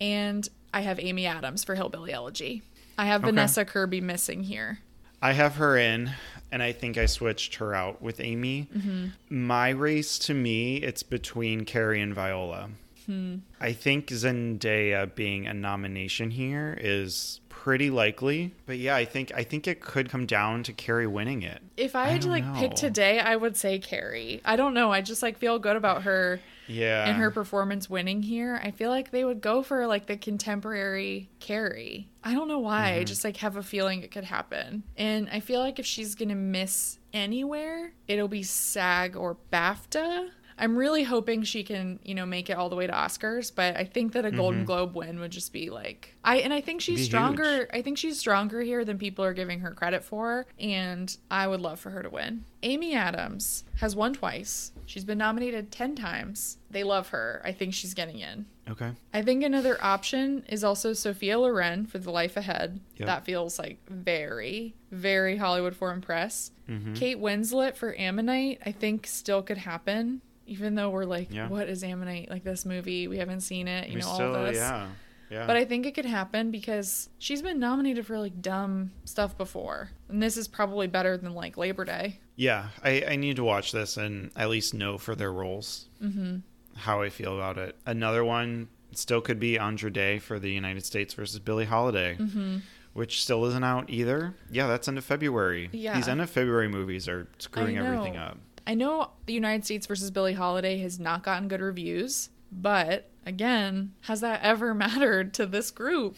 And 0.00 0.48
I 0.72 0.80
have 0.80 0.98
Amy 1.00 1.26
Adams 1.26 1.64
for 1.64 1.74
Hillbilly 1.74 2.12
Elegy. 2.12 2.62
I 2.98 3.06
have 3.06 3.22
Okay. 3.22 3.30
Vanessa 3.30 3.64
Kirby 3.64 4.00
missing 4.00 4.44
here. 4.44 4.78
I 5.20 5.32
have 5.32 5.56
her 5.56 5.76
in, 5.76 6.10
and 6.50 6.62
I 6.62 6.72
think 6.72 6.98
I 6.98 7.06
switched 7.06 7.56
her 7.56 7.74
out 7.74 8.02
with 8.02 8.20
Amy. 8.20 8.68
Mm-hmm. 8.76 9.06
My 9.46 9.68
race 9.70 10.18
to 10.20 10.34
me, 10.34 10.76
it's 10.78 11.02
between 11.02 11.64
Carey 11.64 12.00
and 12.00 12.12
Viola. 12.14 12.70
Hmm. 13.06 13.36
I 13.60 13.72
think 13.72 14.08
Zendaya 14.08 15.12
being 15.14 15.46
a 15.46 15.54
nomination 15.54 16.30
here 16.30 16.76
is 16.80 17.40
pretty 17.48 17.90
likely, 17.90 18.52
but 18.66 18.78
yeah, 18.78 18.96
I 18.96 19.04
think 19.04 19.32
I 19.34 19.44
think 19.44 19.68
it 19.68 19.80
could 19.80 20.08
come 20.08 20.26
down 20.26 20.62
to 20.64 20.72
Carey 20.72 21.06
winning 21.06 21.42
it. 21.42 21.62
If 21.76 21.94
I, 21.94 22.04
I 22.04 22.08
had 22.10 22.22
to 22.22 22.28
don't 22.28 22.40
like 22.40 22.54
pick 22.60 22.74
today, 22.74 23.20
I 23.20 23.36
would 23.36 23.56
say 23.56 23.78
Carey. 23.78 24.40
I 24.44 24.56
don't 24.56 24.74
know. 24.74 24.92
I 24.92 25.00
just 25.00 25.22
like 25.22 25.38
feel 25.38 25.58
good 25.58 25.76
about 25.76 26.02
her. 26.02 26.40
Yeah, 26.72 27.06
and 27.06 27.16
her 27.18 27.30
performance 27.30 27.88
winning 27.88 28.22
here, 28.22 28.60
I 28.62 28.70
feel 28.70 28.90
like 28.90 29.10
they 29.10 29.24
would 29.24 29.40
go 29.40 29.62
for 29.62 29.86
like 29.86 30.06
the 30.06 30.16
contemporary 30.16 31.30
Carey. 31.40 32.08
I 32.24 32.34
don't 32.34 32.48
know 32.48 32.60
why. 32.60 32.90
Mm-hmm. 32.90 33.00
I 33.00 33.04
just 33.04 33.24
like 33.24 33.38
have 33.38 33.56
a 33.56 33.62
feeling 33.62 34.02
it 34.02 34.10
could 34.10 34.24
happen. 34.24 34.84
And 34.96 35.28
I 35.30 35.40
feel 35.40 35.60
like 35.60 35.78
if 35.78 35.86
she's 35.86 36.14
going 36.14 36.28
to 36.28 36.34
miss 36.34 36.98
anywhere, 37.12 37.92
it'll 38.08 38.28
be 38.28 38.42
SAG 38.42 39.16
or 39.16 39.36
BAFTA. 39.52 40.30
I'm 40.58 40.76
really 40.76 41.02
hoping 41.02 41.42
she 41.42 41.62
can, 41.64 41.98
you 42.04 42.14
know, 42.14 42.26
make 42.26 42.50
it 42.50 42.54
all 42.54 42.68
the 42.68 42.76
way 42.76 42.86
to 42.86 42.92
Oscars, 42.92 43.52
but 43.54 43.76
I 43.76 43.84
think 43.84 44.12
that 44.12 44.24
a 44.24 44.30
Golden 44.30 44.64
Globe 44.64 44.94
win 44.94 45.18
would 45.20 45.30
just 45.32 45.52
be 45.52 45.70
like 45.70 46.14
I 46.24 46.36
and 46.38 46.52
I 46.52 46.60
think 46.60 46.80
she's 46.80 46.92
Mm-hmm. 46.92 47.02
Be 47.02 47.04
stronger. 47.06 47.56
huge. 47.56 47.68
I 47.72 47.82
think 47.82 47.98
she's 47.98 48.18
stronger 48.18 48.60
here 48.60 48.84
than 48.84 48.98
people 48.98 49.24
are 49.24 49.32
giving 49.32 49.60
her 49.60 49.70
credit 49.72 50.04
for, 50.04 50.46
and 50.58 51.14
I 51.30 51.46
would 51.48 51.60
love 51.60 51.80
for 51.80 51.90
her 51.90 52.02
to 52.02 52.10
win. 52.10 52.44
Amy 52.62 52.94
Adams 52.94 53.64
has 53.80 53.96
won 53.96 54.12
twice. 54.14 54.70
She's 54.86 55.04
been 55.04 55.18
nominated 55.18 55.72
10 55.72 55.96
times. 55.96 56.58
They 56.70 56.84
love 56.84 57.08
her. 57.08 57.40
I 57.44 57.50
think 57.52 57.74
she's 57.74 57.94
getting 57.94 58.20
in. 58.20 58.46
okay. 58.70 58.92
I 59.12 59.22
think 59.22 59.42
another 59.42 59.76
option 59.82 60.44
is 60.48 60.62
also 60.62 60.92
Sophia 60.92 61.38
Loren 61.40 61.86
for 61.86 61.98
The 61.98 62.10
Life 62.12 62.36
Ahead. 62.36 62.78
Yep. 62.98 63.06
That 63.06 63.24
feels 63.24 63.58
like 63.58 63.78
very, 63.88 64.74
very 64.92 65.36
Hollywood 65.38 65.74
Foreign 65.74 66.00
Press. 66.02 66.52
Mm-hmm. 66.68 66.94
Kate 66.94 67.18
Winslet 67.18 67.74
for 67.74 67.98
Ammonite, 67.98 68.60
I 68.64 68.70
think 68.72 69.06
still 69.08 69.42
could 69.42 69.58
happen. 69.58 70.20
Even 70.46 70.74
though 70.74 70.90
we're 70.90 71.04
like, 71.04 71.28
Yeah. 71.32 71.48
what 71.48 71.68
is 71.68 71.82
Ammonite? 71.84 72.30
Like 72.30 72.44
this 72.44 72.64
movie, 72.66 73.08
we 73.08 73.18
haven't 73.18 73.40
seen 73.42 73.68
it. 73.68 73.88
You 73.88 73.94
We 73.96 74.00
know, 74.00 74.08
all 74.08 74.14
still, 74.16 74.32
this. 74.44 74.56
yeah, 74.56 74.86
yeah. 75.30 75.46
But 75.46 75.56
I 75.56 75.64
think 75.64 75.86
it 75.86 75.94
could 75.94 76.04
happen 76.04 76.50
because 76.50 77.08
she's 77.18 77.42
been 77.42 77.58
nominated 77.58 78.06
for 78.06 78.18
like 78.18 78.42
dumb 78.42 78.92
stuff 79.04 79.36
before. 79.38 79.90
And 80.08 80.22
this 80.22 80.36
is 80.36 80.48
probably 80.48 80.86
better 80.88 81.16
than 81.16 81.34
like 81.34 81.56
Labor 81.56 81.84
Day. 81.84 82.18
yeah, 82.36 82.68
I, 82.82 83.04
I 83.10 83.16
need 83.16 83.36
to 83.36 83.44
watch 83.44 83.72
this 83.72 83.96
and 83.96 84.30
at 84.36 84.48
least 84.50 84.74
know 84.74 84.98
for 84.98 85.14
their 85.14 85.32
roles 85.32 85.88
Mm-hmm. 86.02 86.38
how 86.76 87.02
I 87.02 87.08
feel 87.10 87.34
about 87.36 87.56
it. 87.58 87.76
Another 87.86 88.24
one 88.24 88.68
still 88.92 89.20
could 89.20 89.38
be 89.40 89.58
Andra 89.58 89.90
Day 89.90 90.18
for 90.18 90.38
the 90.38 90.50
United 90.50 90.84
States 90.84 91.14
versus 91.14 91.38
Billie 91.38 91.64
Holiday. 91.66 92.16
Mm-hmm. 92.18 92.58
which 92.94 93.22
still 93.22 93.46
isn't 93.46 93.64
out 93.64 93.88
either. 93.88 94.34
Yeah, 94.50 94.66
that's 94.66 94.86
end 94.86 94.98
of 94.98 95.04
February. 95.04 95.70
Yeah. 95.72 95.94
These 95.96 96.08
end 96.08 96.20
of 96.20 96.28
February 96.28 96.68
movies 96.68 97.08
are 97.08 97.26
screwing 97.38 97.78
everything 97.78 98.18
up. 98.18 98.36
I 98.66 98.74
know 98.74 99.10
the 99.26 99.32
United 99.32 99.64
States 99.64 99.86
versus 99.86 100.10
Billie 100.10 100.34
Holiday 100.34 100.78
has 100.78 100.98
not 101.00 101.22
gotten 101.22 101.48
good 101.48 101.60
reviews, 101.60 102.30
but 102.50 103.08
again, 103.26 103.92
has 104.02 104.20
that 104.20 104.40
ever 104.42 104.74
mattered 104.74 105.34
to 105.34 105.46
this 105.46 105.70
group? 105.70 106.16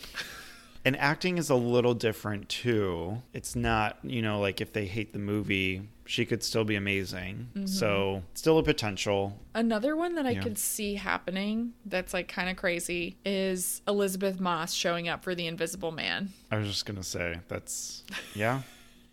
And 0.87 0.97
acting 0.99 1.39
is 1.39 1.49
a 1.49 1.55
little 1.55 1.95
different 1.95 2.49
too. 2.51 3.23
It's 3.33 3.57
not, 3.57 3.99
you 4.03 4.21
know, 4.21 4.39
like 4.41 4.61
if 4.61 4.75
they 4.75 4.85
hate 4.85 5.15
the 5.15 5.19
movie, 5.19 5.89
she 6.05 6.27
could 6.27 6.43
still 6.43 6.65
be 6.65 6.75
amazing. 6.77 7.49
Mm-hmm. 7.55 7.65
So, 7.65 8.23
still 8.35 8.59
a 8.59 8.63
potential. 8.63 9.39
Another 9.55 9.97
one 9.97 10.15
that 10.17 10.27
I 10.27 10.33
Yeah. 10.33 10.43
could 10.43 10.59
see 10.59 10.97
happening 10.97 11.73
that's 11.87 12.13
like 12.13 12.29
kind 12.29 12.51
of 12.51 12.57
crazy 12.57 13.17
is 13.25 13.81
Elisabeth 13.89 14.39
Moss 14.41 14.75
showing 14.75 15.09
up 15.09 15.25
for 15.25 15.35
The 15.35 15.47
Invisible 15.47 15.91
Man. 15.93 16.29
I 16.51 16.59
was 16.59 16.67
just 16.69 16.85
going 16.85 16.99
to 16.99 17.03
say 17.03 17.39
that's 17.49 18.05
yeah. 18.35 18.61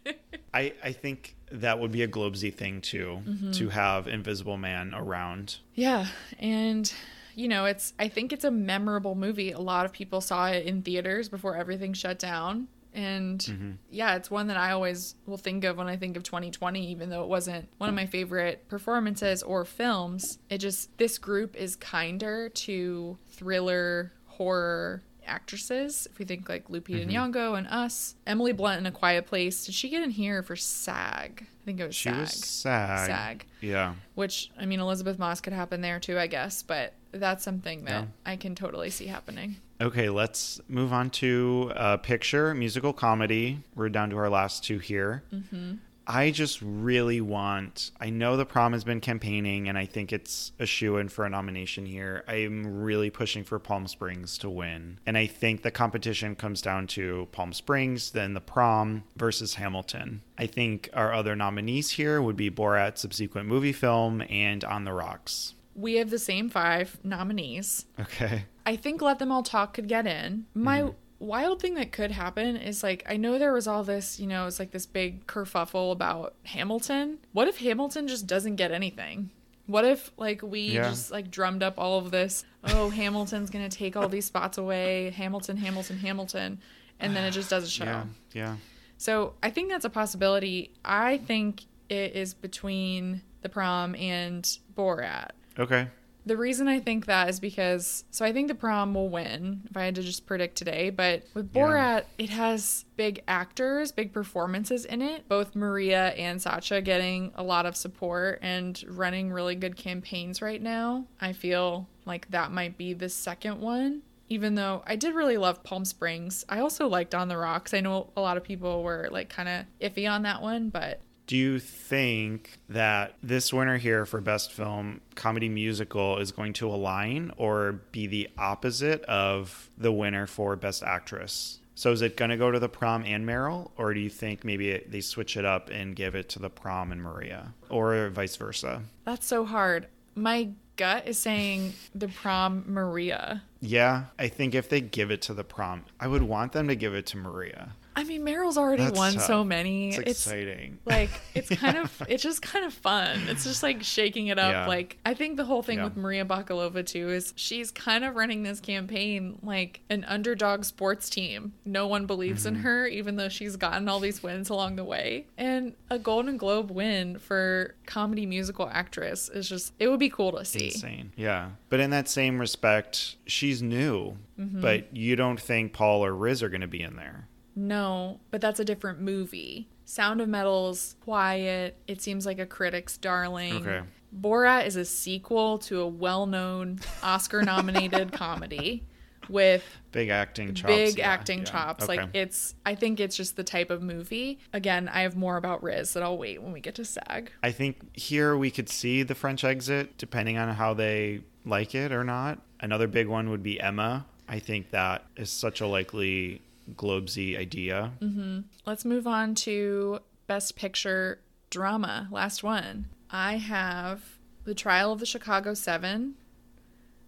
I 0.53 0.73
I 0.83 0.91
think 0.91 1.35
that 1.51 1.79
would 1.79 1.91
be 1.91 2.03
a 2.03 2.07
Globesy 2.07 2.53
thing 2.53 2.81
too 2.81 3.21
mm-hmm. 3.25 3.51
to 3.51 3.69
have 3.69 4.07
Invisible 4.07 4.57
Man 4.57 4.93
around. 4.93 5.57
Yeah, 5.75 6.07
and 6.39 6.91
you 7.35 7.47
know, 7.47 7.65
it's 7.65 7.93
I 7.99 8.07
think 8.07 8.33
it's 8.33 8.43
a 8.43 8.51
memorable 8.51 9.15
movie. 9.15 9.51
A 9.51 9.59
lot 9.59 9.85
of 9.85 9.91
people 9.91 10.21
saw 10.21 10.47
it 10.47 10.65
in 10.65 10.81
theaters 10.81 11.29
before 11.29 11.55
everything 11.55 11.93
shut 11.93 12.19
down. 12.19 12.67
And 12.93 13.39
mm-hmm. 13.39 13.71
yeah, 13.89 14.15
it's 14.15 14.29
one 14.29 14.47
that 14.47 14.57
I 14.57 14.71
always 14.71 15.15
will 15.25 15.37
think 15.37 15.63
of 15.63 15.77
when 15.77 15.87
I 15.87 15.95
think 15.95 16.17
of 16.17 16.23
2020 16.23 16.91
even 16.91 17.09
though 17.09 17.23
it 17.23 17.29
wasn't 17.29 17.69
one 17.77 17.87
of 17.87 17.95
my 17.95 18.05
favorite 18.05 18.67
performances 18.67 19.43
or 19.43 19.63
films. 19.63 20.39
It 20.49 20.57
just 20.57 20.97
this 20.97 21.17
group 21.17 21.55
is 21.55 21.75
kinder 21.77 22.49
to 22.49 23.17
thriller, 23.29 24.11
horror 24.25 25.03
actresses. 25.35 26.07
If 26.11 26.19
we 26.19 26.25
think 26.25 26.47
like 26.49 26.67
Lupita 26.67 27.07
Nyong'o 27.09 27.57
and 27.57 27.67
us, 27.67 28.15
Emily 28.27 28.51
Blunt 28.51 28.79
in 28.79 28.85
A 28.85 28.91
Quiet 28.91 29.25
Place, 29.25 29.65
did 29.65 29.73
she 29.75 29.89
get 29.89 30.03
in 30.03 30.09
here 30.11 30.43
for 30.43 30.55
SAG? 30.55 31.45
I 31.61 31.65
think 31.65 31.79
it 31.79 31.85
was 31.87 31.95
She 31.95 32.09
SAG. 32.09 32.19
was 32.19 32.31
SAG. 32.33 33.07
SAG 33.07 33.45
Yeah. 33.61 33.93
which 34.15 34.51
I 34.59 34.65
mean 34.65 34.79
Elisabeth 34.79 35.17
Moss 35.17 35.39
could 35.41 35.53
happen 35.53 35.81
there 35.81 35.99
too, 35.99 36.17
I 36.19 36.27
guess, 36.27 36.63
but 36.63 36.93
that's 37.11 37.43
something 37.43 37.85
that 37.85 38.01
Yeah. 38.03 38.05
I 38.25 38.35
can 38.35 38.55
totally 38.55 38.89
see 38.89 39.07
happening. 39.07 39.57
Okay, 39.79 40.09
let's 40.09 40.59
move 40.67 40.93
on 40.93 41.09
to 41.11 41.71
uh, 41.75 41.97
picture 41.97 42.53
musical 42.53 42.93
comedy. 42.93 43.59
We're 43.75 43.89
down 43.89 44.09
to 44.11 44.17
our 44.17 44.29
last 44.29 44.63
two 44.63 44.77
here. 44.79 45.23
Mm-hmm. 45.33 45.73
I 46.13 46.31
just 46.31 46.61
really 46.61 47.21
want. 47.21 47.91
I 48.01 48.09
know 48.09 48.35
the 48.35 48.45
prom 48.45 48.73
has 48.73 48.83
been 48.83 48.99
campaigning, 48.99 49.69
and 49.69 49.77
I 49.77 49.85
think 49.85 50.11
it's 50.11 50.51
a 50.59 50.65
shoe 50.65 50.97
in 50.97 51.07
for 51.07 51.23
a 51.23 51.29
nomination 51.29 51.85
here. 51.85 52.25
I'm 52.27 52.81
really 52.81 53.09
pushing 53.09 53.45
for 53.45 53.57
Palm 53.59 53.87
Springs 53.87 54.37
to 54.39 54.49
win, 54.49 54.99
and 55.05 55.17
I 55.17 55.25
think 55.25 55.61
the 55.61 55.71
competition 55.71 56.35
comes 56.35 56.61
down 56.61 56.87
to 56.87 57.29
Palm 57.31 57.53
Springs, 57.53 58.11
then 58.11 58.33
the 58.33 58.41
prom 58.41 59.03
versus 59.15 59.53
Hamilton. 59.53 60.21
I 60.37 60.47
think 60.47 60.89
our 60.91 61.13
other 61.13 61.33
nominees 61.33 61.91
here 61.91 62.21
would 62.21 62.35
be 62.35 62.51
Borat's 62.51 63.01
subsequent 63.01 63.47
movie 63.47 63.71
film 63.71 64.21
and 64.29 64.65
On 64.65 64.83
the 64.83 64.91
Rocks. 64.91 65.53
We 65.75 65.95
have 65.95 66.09
the 66.09 66.19
same 66.19 66.49
five 66.49 66.99
nominees. 67.05 67.85
Okay. 67.97 68.43
I 68.65 68.75
think 68.75 69.01
Let 69.01 69.19
Them 69.19 69.31
All 69.31 69.43
Talk 69.43 69.73
could 69.73 69.87
get 69.87 70.05
in. 70.05 70.45
My 70.53 70.81
Mm-hmm. 70.81 70.89
Wild 71.21 71.61
thing 71.61 71.75
that 71.75 71.91
could 71.91 72.11
happen 72.11 72.55
is 72.57 72.83
like 72.83 73.03
I 73.07 73.15
know 73.17 73.37
there 73.37 73.53
was 73.53 73.67
all 73.67 73.83
this, 73.83 74.19
you 74.19 74.27
know, 74.27 74.47
it's 74.47 74.59
like 74.59 74.71
this 74.71 74.85
big 74.85 75.27
kerfuffle 75.27 75.91
about 75.91 76.33
Hamilton. 76.43 77.19
What 77.31 77.47
if 77.47 77.59
Hamilton 77.59 78.07
just 78.07 78.27
doesn't 78.27 78.55
get 78.55 78.71
anything? 78.71 79.29
What 79.67 79.85
if 79.85 80.11
like 80.17 80.41
we 80.41 80.61
Yeah. 80.71 80.89
just 80.89 81.11
like 81.11 81.31
drummed 81.31 81.63
up 81.63 81.75
all 81.77 81.99
of 81.99 82.11
this, 82.11 82.43
oh, 82.65 82.89
Hamilton's 82.89 83.49
going 83.49 83.67
to 83.69 83.75
take 83.77 83.95
all 83.95 84.09
these 84.09 84.25
spots 84.25 84.57
away, 84.57 85.11
Hamilton, 85.11 85.57
Hamilton, 85.57 85.99
Hamilton, 85.99 86.59
and 86.99 87.15
then 87.15 87.23
it 87.23 87.31
just 87.31 87.49
doesn't 87.49 87.69
show. 87.69 87.85
Yeah. 87.85 88.03
Yeah. 88.33 88.55
So 88.97 89.33
I 89.41 89.49
think 89.49 89.69
that's 89.69 89.85
a 89.85 89.89
possibility. 89.89 90.71
I 90.83 91.17
think 91.19 91.63
it 91.89 92.15
is 92.15 92.33
between 92.33 93.21
the 93.41 93.49
prom 93.49 93.95
and 93.95 94.43
Borat. 94.77 95.29
Okay. 95.57 95.87
The 96.25 96.37
reason 96.37 96.67
I 96.67 96.79
think 96.79 97.07
that 97.07 97.29
is 97.29 97.39
because 97.39 98.03
so 98.11 98.23
I 98.23 98.31
think 98.31 98.47
the 98.47 98.55
prom 98.55 98.93
will 98.93 99.09
win 99.09 99.61
if 99.69 99.75
I 99.75 99.85
had 99.85 99.95
to 99.95 100.03
just 100.03 100.25
predict 100.27 100.55
today, 100.55 100.89
but 100.91 101.23
with 101.33 101.49
Yeah. 101.53 101.61
Borat, 101.61 102.03
it 102.17 102.29
has 102.29 102.85
big 102.95 103.23
actors, 103.27 103.91
big 103.91 104.13
performances 104.13 104.85
in 104.85 105.01
it. 105.01 105.27
Both 105.27 105.55
Maria 105.55 106.09
and 106.09 106.41
Sacha 106.41 106.81
getting 106.81 107.31
a 107.35 107.43
lot 107.43 107.65
of 107.65 107.75
support 107.75 108.39
and 108.43 108.83
running 108.87 109.31
really 109.31 109.55
good 109.55 109.75
campaigns 109.75 110.41
right 110.41 110.61
now. 110.61 111.05
I 111.19 111.33
feel 111.33 111.87
like 112.05 112.29
that 112.29 112.51
might 112.51 112.77
be 112.77 112.93
the 112.93 113.09
second 113.09 113.59
one. 113.59 114.03
Even 114.29 114.55
though 114.55 114.81
I 114.87 114.95
did 114.95 115.13
really 115.13 115.37
love 115.37 115.61
Palm 115.63 115.83
Springs, 115.83 116.45
I 116.47 116.59
also 116.59 116.87
liked 116.87 117.13
On 117.13 117.27
the 117.27 117.35
Rocks. 117.37 117.73
I 117.73 117.81
know 117.81 118.11
a 118.15 118.21
lot 118.21 118.37
of 118.37 118.43
people 118.43 118.81
were 118.83 119.09
like 119.11 119.27
kind 119.27 119.49
of 119.49 119.65
iffy 119.81 120.09
on 120.09 120.21
that 120.21 120.41
one, 120.41 120.69
but 120.69 121.01
Do 121.31 121.37
you 121.37 121.59
think 121.59 122.59
that 122.67 123.15
this 123.23 123.53
winner 123.53 123.77
here 123.77 124.05
for 124.05 124.19
Best 124.19 124.51
Film 124.51 124.99
Comedy 125.15 125.47
Musical 125.47 126.17
is 126.17 126.33
going 126.33 126.51
to 126.51 126.67
align 126.67 127.31
or 127.37 127.79
be 127.93 128.05
the 128.05 128.27
opposite 128.37 129.01
of 129.05 129.69
the 129.77 129.93
winner 129.93 130.27
for 130.27 130.57
Best 130.57 130.83
Actress? 130.83 131.59
So 131.73 131.93
is 131.93 132.01
it 132.01 132.17
going 132.17 132.31
to 132.31 132.35
go 132.35 132.51
to 132.51 132.59
the 132.59 132.67
prom 132.67 133.05
and 133.05 133.25
Meryl, 133.25 133.71
or 133.77 133.93
do 133.93 134.01
you 134.01 134.09
think 134.09 134.43
maybe 134.43 134.71
it, 134.71 134.91
they 134.91 134.99
switch 134.99 135.37
it 135.37 135.45
up 135.45 135.69
and 135.69 135.95
give 135.95 136.15
it 136.15 136.27
to 136.31 136.39
the 136.39 136.49
prom 136.49 136.91
and 136.91 137.01
Maria, 137.01 137.53
or 137.69 138.09
vice 138.09 138.35
versa? 138.35 138.81
that's 139.05 139.25
so 139.25 139.45
hard. 139.45 139.87
My 140.15 140.49
gut 140.75 141.07
is 141.07 141.17
saying 141.17 141.71
the 141.95 142.09
prom 142.09 142.65
Maria. 142.67 143.41
Yeah, 143.61 144.07
I 144.19 144.27
think 144.27 144.53
if 144.53 144.67
they 144.67 144.81
give 144.81 145.11
it 145.11 145.21
to 145.21 145.33
the 145.33 145.45
prom, 145.45 145.85
I 145.97 146.09
would 146.09 146.23
want 146.23 146.51
them 146.51 146.67
to 146.67 146.75
give 146.75 146.93
it 146.93 147.05
to 147.05 147.17
Maria. 147.17 147.71
I 147.95 148.03
mean, 148.05 148.21
Meryl's 148.23 148.57
already 148.57 148.83
That's 148.85 148.97
won 148.97 149.13
tough. 149.13 149.23
so 149.23 149.43
many. 149.43 149.89
It's 149.89 149.97
It's, 149.97 150.09
exciting. 150.27 150.79
like 150.85 151.09
it's 151.35 151.49
kind 151.59 151.77
of 151.77 152.01
it's 152.07 152.23
just 152.23 152.41
kind 152.41 152.63
of 152.65 152.73
fun. 152.73 153.19
It's 153.27 153.43
just 153.43 153.63
like 153.63 153.83
shaking 153.83 154.27
it 154.27 154.39
up. 154.39 154.51
Yeah. 154.53 154.67
Like 154.67 154.97
I 155.05 155.13
think 155.13 155.35
the 155.37 155.43
whole 155.45 155.61
thing 155.61 155.79
Yeah. 155.79 155.83
with 155.85 155.97
Maria 155.97 156.23
Bakalova 156.25 156.85
too 156.85 157.09
is 157.09 157.33
she's 157.35 157.69
kind 157.71 158.03
of 158.05 158.15
running 158.15 158.43
this 158.43 158.59
campaign 158.59 159.39
like 159.43 159.81
an 159.89 160.05
underdog 160.05 160.63
sports 160.63 161.09
team. 161.09 161.53
No 161.65 161.85
one 161.87 162.05
believes 162.05 162.45
Mm-hmm. 162.45 162.55
in 162.55 162.61
her, 162.61 162.87
even 162.87 163.17
though 163.17 163.29
she's 163.29 163.55
gotten 163.57 163.89
all 163.89 163.99
these 163.99 164.23
wins 164.23 164.49
along 164.49 164.77
the 164.77 164.85
way. 164.85 165.27
And 165.37 165.73
a 165.89 165.99
Golden 165.99 166.37
Globe 166.37 166.71
win 166.71 167.19
for 167.19 167.75
comedy 167.85 168.25
musical 168.25 168.69
actress 168.71 169.27
is 169.29 169.49
just 169.49 169.73
it 169.79 169.89
would 169.89 169.99
be 169.99 170.09
cool 170.09 170.31
to 170.31 170.45
see. 170.45 170.67
Insane. 170.67 171.11
Yeah. 171.17 171.49
But 171.69 171.81
in 171.81 171.89
that 171.89 172.07
same 172.07 172.39
respect, 172.39 173.17
she's 173.25 173.61
new, 173.61 174.17
Mm-hmm. 174.39 174.61
but 174.61 174.95
you 174.95 175.15
don't 175.15 175.39
think 175.39 175.71
Paul 175.71 176.03
or 176.03 176.15
Riz 176.15 176.41
are 176.41 176.49
going 176.49 176.61
to 176.61 176.67
be 176.67 176.81
in 176.81 176.95
there. 176.95 177.27
No, 177.61 178.19
but 178.31 178.41
that's 178.41 178.59
a 178.59 178.65
different 178.65 178.99
movie. 179.01 179.69
Sound 179.85 180.19
of 180.19 180.27
Metal's 180.27 180.95
quiet. 181.01 181.77
It 181.87 182.01
seems 182.01 182.25
like 182.25 182.39
a 182.39 182.45
critic's 182.45 182.97
darling. 182.97 183.55
Okay. 183.55 183.81
Borat 184.19 184.65
is 184.65 184.75
a 184.75 184.83
sequel 184.83 185.59
to 185.59 185.81
a 185.81 185.87
well-known 185.87 186.79
Oscar-nominated 187.03 188.11
comedy 188.13 188.83
with 189.29 189.63
Big 189.91 190.09
acting 190.09 190.55
chops. 190.55 190.73
big 190.73 190.97
yeah, 190.97 191.07
acting 191.09 191.39
yeah. 191.39 191.45
chops. 191.45 191.83
Okay. 191.83 191.97
Like 191.97 192.09
it's 192.13 192.55
I 192.65 192.73
think 192.73 192.99
it's 192.99 193.15
just 193.15 193.35
the 193.35 193.43
type 193.43 193.69
of 193.69 193.83
movie. 193.83 194.39
Again, 194.53 194.89
I 194.89 195.01
have 195.01 195.15
more 195.15 195.37
about 195.37 195.61
Riz 195.61 195.93
that 195.93 196.01
I'll 196.01 196.17
wait 196.17 196.41
when 196.41 196.51
we 196.51 196.61
get 196.61 196.75
to 196.75 196.85
SAG. 196.85 197.31
I 197.43 197.51
think 197.51 197.95
here 197.95 198.35
we 198.35 198.49
could 198.49 198.69
see 198.69 199.03
the 199.03 199.15
French 199.15 199.43
exit 199.43 199.97
depending 199.99 200.37
on 200.37 200.55
how 200.55 200.73
they 200.73 201.21
like 201.45 201.75
it 201.75 201.91
or 201.91 202.03
not. 202.03 202.39
Another 202.59 202.87
big 202.87 203.07
one 203.07 203.29
would 203.29 203.43
be 203.43 203.61
Emma. 203.61 204.07
I 204.27 204.39
think 204.39 204.71
that 204.71 205.05
is 205.15 205.29
such 205.29 205.61
a 205.61 205.67
likely 205.67 206.41
Globesy 206.75 207.37
idea. 207.37 207.93
Mm-hmm. 208.01 208.41
Let's 208.65 208.85
move 208.85 209.07
on 209.07 209.35
to 209.35 209.99
Best 210.27 210.55
Picture 210.55 211.19
Drama. 211.49 212.07
Last 212.11 212.43
one. 212.43 212.87
I 213.09 213.37
have 213.37 214.03
The 214.45 214.55
Trial 214.55 214.93
of 214.93 214.99
the 214.99 215.05
Chicago 215.05 215.53
Seven, 215.53 216.15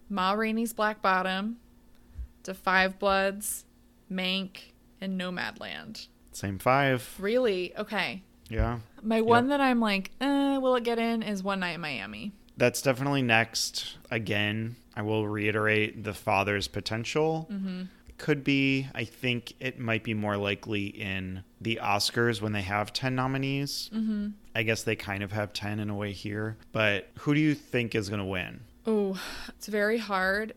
Ma 0.08 0.32
Rainey's 0.32 0.72
Black 0.72 1.00
Bottom, 1.00 1.56
Da 2.42 2.52
5 2.52 2.98
Bloods, 2.98 3.64
Mank, 4.10 4.58
and 5.00 5.18
Nomadland. 5.20 6.08
Same 6.32 6.58
five. 6.58 7.14
Really? 7.18 7.76
Okay. 7.76 8.22
Yeah. 8.48 8.80
My 9.02 9.20
one 9.20 9.48
that 9.48 9.60
I'm 9.60 9.80
like, 9.80 10.10
eh, 10.20 10.58
will 10.58 10.76
it 10.76 10.84
get 10.84 10.98
in 10.98 11.22
is 11.22 11.42
One 11.42 11.60
Night 11.60 11.76
in 11.76 11.80
Miami. 11.80 12.32
That's 12.56 12.82
definitely 12.82 13.22
next. 13.22 13.96
Again, 14.10 14.76
I 14.94 15.02
will 15.02 15.26
reiterate 15.26 16.04
the 16.04 16.14
father's 16.14 16.68
potential. 16.68 17.48
Could 18.16 18.44
be, 18.44 18.86
I 18.94 19.04
think 19.04 19.54
it 19.60 19.78
might 19.78 20.04
be 20.04 20.14
more 20.14 20.36
likely 20.36 20.86
in 20.86 21.42
the 21.60 21.80
Oscars 21.82 22.40
when 22.40 22.52
they 22.52 22.62
have 22.62 22.92
10 22.92 23.14
nominees. 23.14 23.90
Mm-hmm. 23.92 24.28
I 24.54 24.62
guess 24.62 24.84
they 24.84 24.94
kind 24.96 25.22
of 25.22 25.32
have 25.32 25.52
10 25.52 25.80
in 25.80 25.90
a 25.90 25.94
way 25.96 26.12
here. 26.12 26.56
But 26.72 27.08
who 27.20 27.34
do 27.34 27.40
you 27.40 27.54
think 27.54 27.94
is 27.94 28.08
going 28.08 28.20
to 28.20 28.24
win? 28.24 28.60
Oh, 28.86 29.20
it's 29.48 29.66
very 29.66 29.98
hard. 29.98 30.54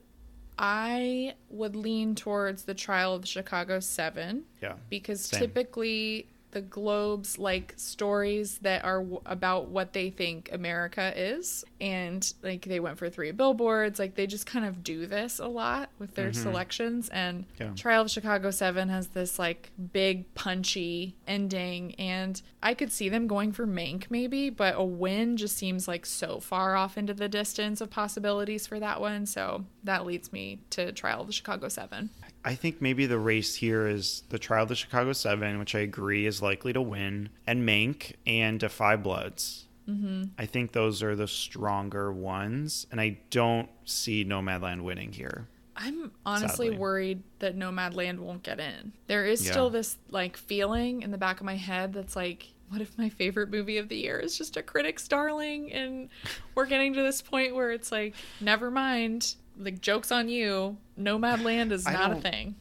I 0.59 1.33
would 1.49 1.75
lean 1.75 2.15
towards 2.15 2.63
the 2.63 2.73
trial 2.73 3.13
of 3.13 3.21
the 3.21 3.27
Chicago 3.27 3.79
Seven 3.79 4.43
Yeah. 4.61 4.73
because 4.89 5.21
Same. 5.21 5.39
typically 5.39 6.27
the 6.57 6.61
Globes 6.63 7.37
like 7.37 7.75
stories 7.77 8.57
that 8.59 8.83
are 8.83 8.99
w- 8.99 9.21
about 9.27 9.67
what 9.67 9.93
they 9.93 10.09
think 10.09 10.49
America 10.51 11.13
is. 11.15 11.63
And 11.79 12.33
like 12.41 12.65
they 12.65 12.79
went 12.79 12.97
for 12.97 13.11
three 13.11 13.29
billboards. 13.31 13.99
Like 13.99 14.15
they 14.15 14.25
just 14.25 14.47
kind 14.47 14.65
of 14.65 14.83
do 14.83 15.05
this 15.05 15.37
a 15.37 15.45
lot 15.45 15.89
with 15.99 16.15
their 16.15 16.33
selections. 16.33 17.09
And 17.09 17.27
Mm-hmm. 17.27 17.63
Yeah. 17.63 17.71
Trial 17.75 18.03
of 18.03 18.09
Chicago 18.11 18.49
7 18.51 18.89
has 18.89 19.09
this 19.09 19.37
like 19.37 19.71
big 19.93 20.33
punchy 20.33 21.15
ending. 21.27 21.93
And 21.95 22.41
I 22.63 22.73
could 22.73 22.91
see 22.91 23.09
them 23.09 23.27
going 23.27 23.51
for 23.51 23.67
Mank 23.67 24.05
maybe, 24.09 24.49
but 24.49 24.73
a 24.77 24.83
win 24.83 25.37
just 25.37 25.55
seems 25.57 25.87
like 25.87 26.05
so 26.05 26.39
far 26.39 26.75
off 26.75 26.97
into 26.97 27.13
the 27.13 27.27
distance 27.29 27.81
of 27.81 27.89
possibilities 27.91 28.65
for 28.65 28.79
that 28.79 28.99
one. 29.01 29.25
So 29.27 29.65
that 29.83 30.05
leads 30.05 30.33
me 30.33 30.61
to 30.71 30.91
Trial 30.91 31.21
of 31.21 31.27
the 31.27 31.33
Chicago 31.33 31.67
7. 31.67 32.09
I 32.45 32.55
think 32.55 32.81
maybe 32.81 33.05
the 33.05 33.19
race 33.19 33.55
here 33.55 33.87
is 33.87 34.23
the 34.29 34.39
Trial 34.39 34.63
of 34.63 34.69
the 34.69 34.75
Chicago 34.75 35.11
Seven, 35.13 35.59
which 35.59 35.75
I 35.75 35.79
agree 35.79 36.25
is 36.25 36.41
likely 36.41 36.71
to 36.73 36.81
win, 36.81 37.29
and 37.45 37.67
Mank 37.67 38.13
and 38.25 38.59
Da 38.59 38.67
5 38.69 39.03
Bloods. 39.03 39.65
Mm-hmm. 39.89 40.23
I 40.37 40.45
think 40.45 40.71
those 40.73 41.01
are 41.03 41.15
the 41.15 41.27
stronger 41.27 42.11
ones, 42.11 42.87
and 42.91 42.99
I 43.01 43.17
don't 43.29 43.69
see 43.85 44.23
Nomadland 44.25 44.81
winning 44.81 45.11
here. 45.11 45.47
I'm 45.75 46.11
honestly 46.25 46.67
Sadly. 46.67 46.77
worried 46.79 47.23
that 47.39 47.55
Nomadland 47.57 48.19
won't 48.19 48.43
get 48.43 48.59
in. 48.59 48.93
There 49.07 49.25
is 49.25 49.45
Yeah. 49.45 49.51
still 49.51 49.69
this 49.69 49.97
like 50.09 50.35
feeling 50.35 51.03
in 51.03 51.11
the 51.11 51.17
back 51.17 51.39
of 51.39 51.45
my 51.45 51.55
head 51.55 51.93
that's 51.93 52.15
like, 52.15 52.47
what 52.69 52.81
if 52.81 52.97
my 52.97 53.09
favorite 53.09 53.49
movie 53.49 53.77
of 53.77 53.87
the 53.87 53.95
year 53.95 54.17
is 54.19 54.37
just 54.37 54.57
a 54.57 54.63
critic's 54.63 55.07
darling 55.07 55.71
and 55.71 56.09
we're 56.55 56.65
getting 56.65 56.93
to 56.95 57.01
this 57.01 57.21
point 57.21 57.55
where 57.55 57.71
it's 57.71 57.91
like, 57.91 58.15
never 58.41 58.71
mind, 58.71 59.35
like 59.57 59.81
jokes 59.81 60.11
on 60.11 60.29
you. 60.29 60.77
Nomadland 60.99 61.71
is 61.71 61.85
I 61.85 61.93
not 61.93 62.11
a 62.17 62.21
thing. 62.21 62.55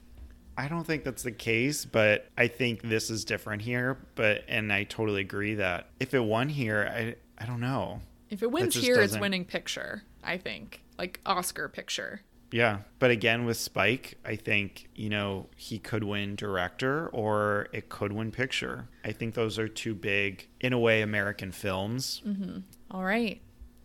I 0.58 0.68
don't 0.68 0.84
think 0.84 1.04
that's 1.04 1.22
the 1.22 1.32
case, 1.32 1.84
but 1.84 2.30
I 2.38 2.48
think 2.48 2.82
this 2.82 3.10
is 3.10 3.24
different 3.24 3.62
here. 3.62 3.98
But 4.14 4.44
and 4.48 4.72
I 4.72 4.84
totally 4.84 5.20
agree 5.20 5.54
that 5.56 5.88
if 6.00 6.14
it 6.14 6.20
won 6.20 6.48
here, 6.48 6.90
I 6.90 7.42
I 7.42 7.46
don't 7.46 7.60
know. 7.60 8.00
If 8.30 8.42
it 8.42 8.50
wins 8.50 8.74
here, 8.74 8.94
it's 8.94 9.12
doesn't- 9.12 9.20
winning 9.20 9.44
picture, 9.44 10.02
I 10.24 10.38
think. 10.38 10.82
Like 10.98 11.20
Oscar 11.26 11.68
picture. 11.68 12.22
Yeah, 12.52 12.78
but 13.00 13.10
again 13.10 13.44
with 13.44 13.56
Spike, 13.56 14.18
I 14.24 14.36
think 14.36 14.88
you 14.94 15.08
know 15.10 15.48
he 15.56 15.78
could 15.78 16.04
win 16.04 16.36
director 16.36 17.08
or 17.08 17.68
it 17.72 17.88
could 17.88 18.12
win 18.12 18.30
picture. 18.30 18.88
I 19.04 19.12
think 19.12 19.34
those 19.34 19.58
are 19.58 19.68
two 19.68 19.94
big, 19.94 20.48
in 20.60 20.72
a 20.72 20.78
way, 20.78 21.02
American 21.02 21.50
films. 21.52 22.22
Mm-hmm. 22.26 22.58
All 22.92 23.04
right. 23.04 23.40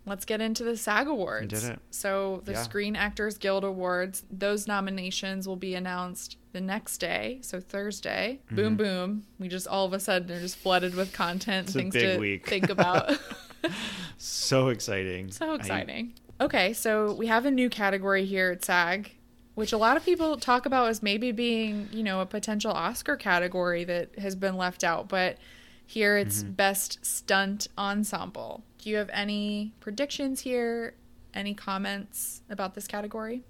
Let's 0.06 0.26
get 0.26 0.42
into 0.42 0.64
the 0.64 0.76
SAG 0.76 1.08
Awards. 1.08 1.70
So, 1.92 2.42
the 2.46 2.54
Yeah. 2.54 2.64
Screen 2.64 2.96
Actors 2.96 3.38
Guild 3.38 3.64
Awards, 3.64 4.24
those 4.32 4.68
nominations 4.68 5.48
will 5.48 5.56
be 5.58 5.76
announced 5.76 6.38
the 6.54 6.62
next 6.62 6.98
day, 6.98 7.38
so 7.44 7.60
Thursday. 7.60 8.40
Boom, 8.50 8.76
boom. 8.78 9.26
We 9.40 9.48
just 9.48 9.68
all 9.68 9.86
of 9.86 9.94
a 9.94 10.00
sudden 10.00 10.36
are 10.36 10.40
just 10.42 10.56
flooded 10.58 10.96
with 10.96 11.14
content 11.14 11.68
Mm-hmm. 11.68 11.80
It's 11.80 11.94
things 11.96 12.04
to 12.14 12.18
week. 12.20 12.48
think 12.50 12.70
about. 12.70 13.18
So 14.18 14.70
exciting! 14.70 15.32
so 15.32 15.52
I- 15.52 15.56
exciting. 15.56 16.14
okay, 16.40 16.74
so 16.74 17.14
we 17.14 17.28
have 17.28 17.46
a 17.46 17.52
new 17.52 17.70
category 17.70 18.26
here 18.26 18.52
at 18.52 18.64
SAG, 18.66 19.12
which 19.56 19.72
a 19.74 19.78
lot 19.78 19.98
of 19.98 20.04
people 20.06 20.38
talk 20.38 20.66
about 20.66 20.90
as 20.90 21.02
maybe 21.04 21.32
being, 21.32 21.90
you 21.92 22.04
know, 22.04 22.22
a 22.22 22.26
potential 22.26 22.72
Oscar 22.72 23.16
category 23.16 23.84
that 23.84 24.18
has 24.20 24.36
been 24.36 24.58
left 24.58 24.84
out, 24.84 25.10
but 25.10 25.38
here 25.86 26.18
it's 26.18 26.44
Mm-hmm. 26.44 26.52
best 26.54 27.06
stunt 27.06 27.68
ensemble. 27.78 28.64
Do 28.80 28.90
you 28.90 28.96
have 28.98 29.10
any 29.14 29.74
predictions 29.80 30.42
here? 30.42 30.96
Any 31.34 31.54
comments 31.54 32.42
about 32.50 32.74
this 32.76 32.88
category? 32.88 33.44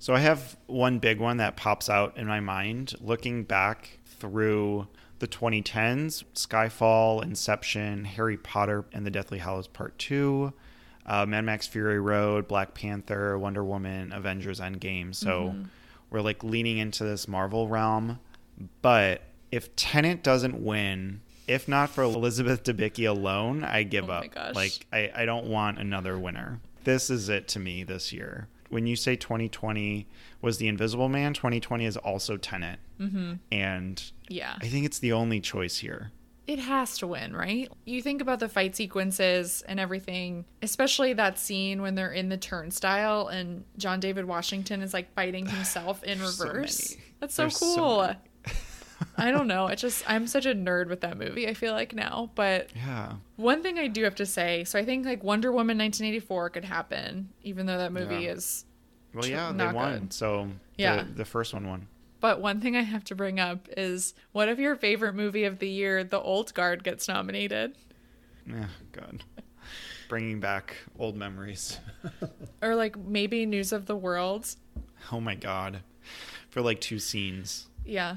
So 0.00 0.14
I 0.14 0.20
have 0.20 0.56
one 0.66 0.98
big 0.98 1.18
one 1.20 1.36
that 1.38 1.56
pops 1.56 1.88
out 1.90 2.16
in 2.16 2.26
my 2.26 2.40
mind 2.40 2.94
looking 3.00 3.44
back 3.44 3.98
through 4.06 4.86
the 5.18 5.26
2010s 5.28 6.22
Skyfall, 6.34 7.22
Inception, 7.22 8.04
Harry 8.04 8.36
Potter 8.36 8.84
and 8.92 9.04
the 9.04 9.10
Deathly 9.10 9.38
Hallows 9.38 9.66
Part 9.66 9.98
2, 9.98 10.52
uh, 11.06 11.26
Mad 11.26 11.44
Max 11.44 11.66
Fury 11.66 11.98
Road, 11.98 12.46
Black 12.46 12.74
Panther, 12.74 13.36
Wonder 13.38 13.64
Woman, 13.64 14.12
Avengers 14.12 14.60
Endgame. 14.60 15.14
So 15.14 15.54
we're 16.10 16.20
like 16.20 16.44
leaning 16.44 16.78
into 16.78 17.02
this 17.04 17.26
Marvel 17.26 17.66
realm. 17.68 18.20
But 18.82 19.22
if 19.50 19.74
Tenet 19.76 20.22
doesn't 20.22 20.62
win, 20.62 21.20
if 21.48 21.66
not 21.66 21.90
for 21.90 22.02
Elizabeth 22.02 22.62
Debicki 22.62 23.08
alone, 23.08 23.64
I 23.64 23.82
give 23.82 24.04
Oh 24.04 24.08
my 24.08 24.14
up. 24.26 24.34
gosh. 24.34 24.54
Like 24.54 24.86
I, 24.92 25.10
I 25.14 25.24
don't 25.24 25.46
want 25.46 25.78
another 25.78 26.18
winner. 26.18 26.60
This 26.84 27.10
is 27.10 27.28
it 27.28 27.48
to 27.48 27.58
me 27.58 27.82
this 27.82 28.12
year. 28.12 28.48
When 28.70 28.86
you 28.86 28.96
say 28.96 29.16
2020 29.16 30.06
was 30.42 30.58
The 30.58 30.68
Invisible 30.68 31.08
Man, 31.08 31.32
2020 31.34 31.84
is 31.86 31.96
also 31.96 32.36
Tenet. 32.36 32.78
Mm-hmm. 33.00 33.34
And 33.50 34.02
Yeah. 34.28 34.56
I 34.60 34.68
think 34.68 34.84
it's 34.86 34.98
the 34.98 35.12
only 35.12 35.40
choice 35.40 35.78
here. 35.78 36.12
It 36.46 36.58
has 36.60 36.96
to 36.98 37.06
win, 37.06 37.36
right? 37.36 37.70
You 37.84 38.00
think 38.00 38.22
about 38.22 38.38
the 38.40 38.48
fight 38.48 38.74
sequences 38.74 39.62
and 39.68 39.78
everything, 39.78 40.46
especially 40.62 41.12
that 41.12 41.38
scene 41.38 41.82
when 41.82 41.94
they're 41.94 42.12
in 42.12 42.30
the 42.30 42.38
turnstile 42.38 43.28
and 43.28 43.64
John 43.76 44.00
David 44.00 44.24
Washington 44.24 44.80
is 44.80 44.94
like 44.94 45.12
fighting 45.14 45.44
himself 45.46 46.02
in 46.04 46.18
so 46.20 46.46
reverse. 46.46 46.90
many. 46.92 47.02
That's 47.20 47.34
so 47.34 47.42
There's 47.42 47.56
so 47.56 47.74
cool. 47.76 48.00
many. 48.02 48.18
I 49.16 49.30
don't 49.30 49.46
know. 49.46 49.66
It 49.68 49.76
just 49.76 50.02
I'm 50.10 50.26
such 50.26 50.46
a 50.46 50.54
nerd 50.54 50.88
with 50.88 51.00
that 51.02 51.16
movie, 51.18 51.48
I 51.48 51.54
feel 51.54 51.72
like 51.72 51.94
now. 51.94 52.30
But 52.34 52.70
Yeah. 52.74 53.12
one 53.36 53.62
thing 53.62 53.78
I 53.78 53.86
do 53.88 54.02
have 54.04 54.14
to 54.16 54.26
say, 54.26 54.64
so 54.64 54.78
I 54.78 54.84
think 54.84 55.04
like 55.06 55.22
Wonder 55.22 55.50
Woman 55.52 55.78
1984 55.78 56.50
could 56.50 56.64
happen, 56.64 57.28
even 57.42 57.66
though 57.66 57.78
that 57.78 57.92
movie 57.92 58.24
Yeah. 58.24 58.32
is 58.32 58.64
Well, 59.14 59.26
yeah, 59.26 59.52
they 59.52 59.66
won. 59.68 60.00
good. 60.00 60.12
So 60.12 60.48
Yeah. 60.76 61.02
the, 61.04 61.12
the 61.12 61.24
first 61.24 61.54
one 61.54 61.66
won. 61.68 61.86
But 62.20 62.40
one 62.40 62.60
thing 62.60 62.76
I 62.76 62.82
have 62.82 63.04
to 63.04 63.14
bring 63.14 63.38
up 63.38 63.68
is 63.76 64.14
what 64.32 64.48
if 64.48 64.58
your 64.58 64.74
favorite 64.74 65.14
movie 65.14 65.44
of 65.44 65.60
the 65.60 65.68
year, 65.68 66.02
The 66.02 66.20
Old 66.20 66.52
Guard, 66.54 66.82
gets 66.82 67.06
nominated? 67.06 67.76
Yeah, 68.44 68.66
God. 68.92 69.22
Bringing 70.08 70.40
back 70.40 70.76
old 70.98 71.16
memories. 71.16 71.78
Or 72.62 72.74
like 72.74 72.98
maybe 72.98 73.46
News 73.46 73.72
of 73.72 73.86
the 73.86 73.94
World? 73.96 74.56
oh 75.12 75.20
my 75.20 75.36
God. 75.36 75.80
For 76.50 76.60
like 76.60 76.80
two 76.80 76.98
scenes. 76.98 77.68
Yeah. 77.84 78.16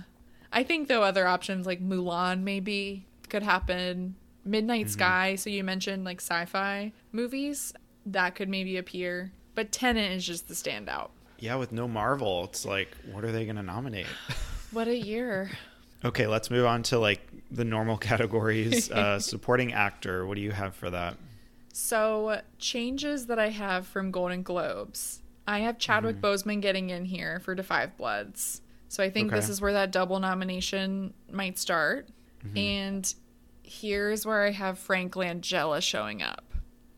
I 0.51 0.63
think 0.63 0.87
though 0.87 1.03
other 1.03 1.27
options 1.27 1.65
like 1.65 1.81
Mulan 1.81 2.43
maybe 2.43 3.05
could 3.29 3.43
happen. 3.43 4.15
Midnight 4.43 4.89
Sky, 4.89 5.35
so 5.35 5.51
you 5.51 5.63
mentioned 5.63 6.03
like 6.03 6.19
sci-fi 6.19 6.91
movies, 7.11 7.73
that 8.07 8.33
could 8.33 8.49
maybe 8.49 8.77
appear. 8.77 9.31
But 9.53 9.71
Tenet 9.71 10.11
is 10.11 10.25
just 10.25 10.47
the 10.47 10.55
standout. 10.55 11.09
Yeah, 11.39 11.55
with 11.55 11.71
no 11.71 11.87
Marvel, 11.87 12.45
it's 12.45 12.65
like, 12.65 12.89
what 13.11 13.23
are 13.23 13.31
they 13.31 13.45
going 13.45 13.57
to 13.57 13.63
nominate? 13.63 14.07
What 14.71 14.87
a 14.87 14.95
year. 14.95 15.51
Okay, 16.05 16.27
let's 16.27 16.49
move 16.49 16.65
on 16.65 16.83
to 16.83 16.97
like 16.97 17.19
the 17.51 17.65
normal 17.65 17.97
categories. 18.09 18.89
Uh, 18.89 19.19
supporting 19.19 19.73
actor, 19.73 20.25
what 20.25 20.35
do 20.35 20.41
you 20.41 20.51
have 20.51 20.73
for 20.75 20.89
that? 20.89 21.17
So, 21.73 22.39
changes 22.57 23.25
that 23.25 23.37
I 23.37 23.49
have 23.49 23.85
from 23.85 24.11
Golden 24.11 24.43
Globes. 24.43 25.21
I 25.45 25.59
have 25.59 25.77
Chadwick 25.77 26.21
Boseman 26.21 26.61
getting 26.61 26.89
in 26.89 27.03
here 27.03 27.41
for 27.41 27.53
Da 27.53 27.63
5 27.63 27.97
Bloods. 27.97 28.61
So, 28.91 29.01
I 29.01 29.09
think 29.09 29.31
this 29.31 29.47
is 29.47 29.61
where 29.61 29.71
that 29.71 29.91
double 29.91 30.19
nomination 30.19 31.13
might 31.31 31.57
start. 31.57 32.09
Mm-hmm. 32.45 32.57
And 32.57 33.15
here's 33.63 34.25
where 34.25 34.43
I 34.43 34.51
have 34.51 34.77
Frank 34.77 35.13
Langella 35.13 35.81
showing 35.81 36.21
up 36.21 36.43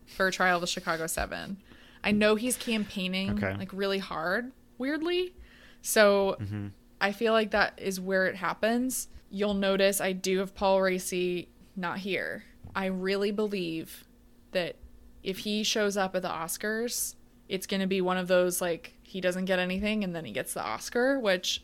for 0.06 0.28
Trial 0.32 0.56
of 0.56 0.60
the 0.62 0.66
Chicago 0.66 1.06
7. 1.06 1.56
I 2.02 2.10
know 2.10 2.34
he's 2.34 2.56
campaigning 2.56 3.30
Okay. 3.30 3.54
like 3.56 3.72
really 3.72 4.00
hard, 4.00 4.50
weirdly. 4.76 5.36
So, 5.82 6.36
mm-hmm. 6.40 6.68
I 7.00 7.12
feel 7.12 7.32
like 7.32 7.52
that 7.52 7.78
is 7.80 8.00
where 8.00 8.26
it 8.26 8.34
happens. 8.34 9.06
You'll 9.30 9.54
notice 9.54 10.00
I 10.00 10.10
do 10.14 10.38
have 10.38 10.52
Paul 10.52 10.80
Raci 10.80 11.46
not 11.76 11.98
here. 11.98 12.42
I 12.74 12.86
really 12.86 13.30
believe 13.30 14.02
that 14.50 14.74
if 15.22 15.38
he 15.38 15.62
shows 15.62 15.96
up 15.96 16.16
at 16.16 16.22
the 16.22 16.28
Oscars, 16.28 17.14
it's 17.48 17.68
going 17.68 17.82
to 17.82 17.86
be 17.86 18.00
one 18.00 18.16
of 18.16 18.26
those 18.26 18.60
like 18.60 18.94
he 19.04 19.20
doesn't 19.20 19.44
get 19.44 19.60
anything 19.60 20.02
and 20.02 20.12
then 20.12 20.24
he 20.24 20.32
gets 20.32 20.54
the 20.54 20.64
Oscar, 20.64 21.20
which 21.20 21.62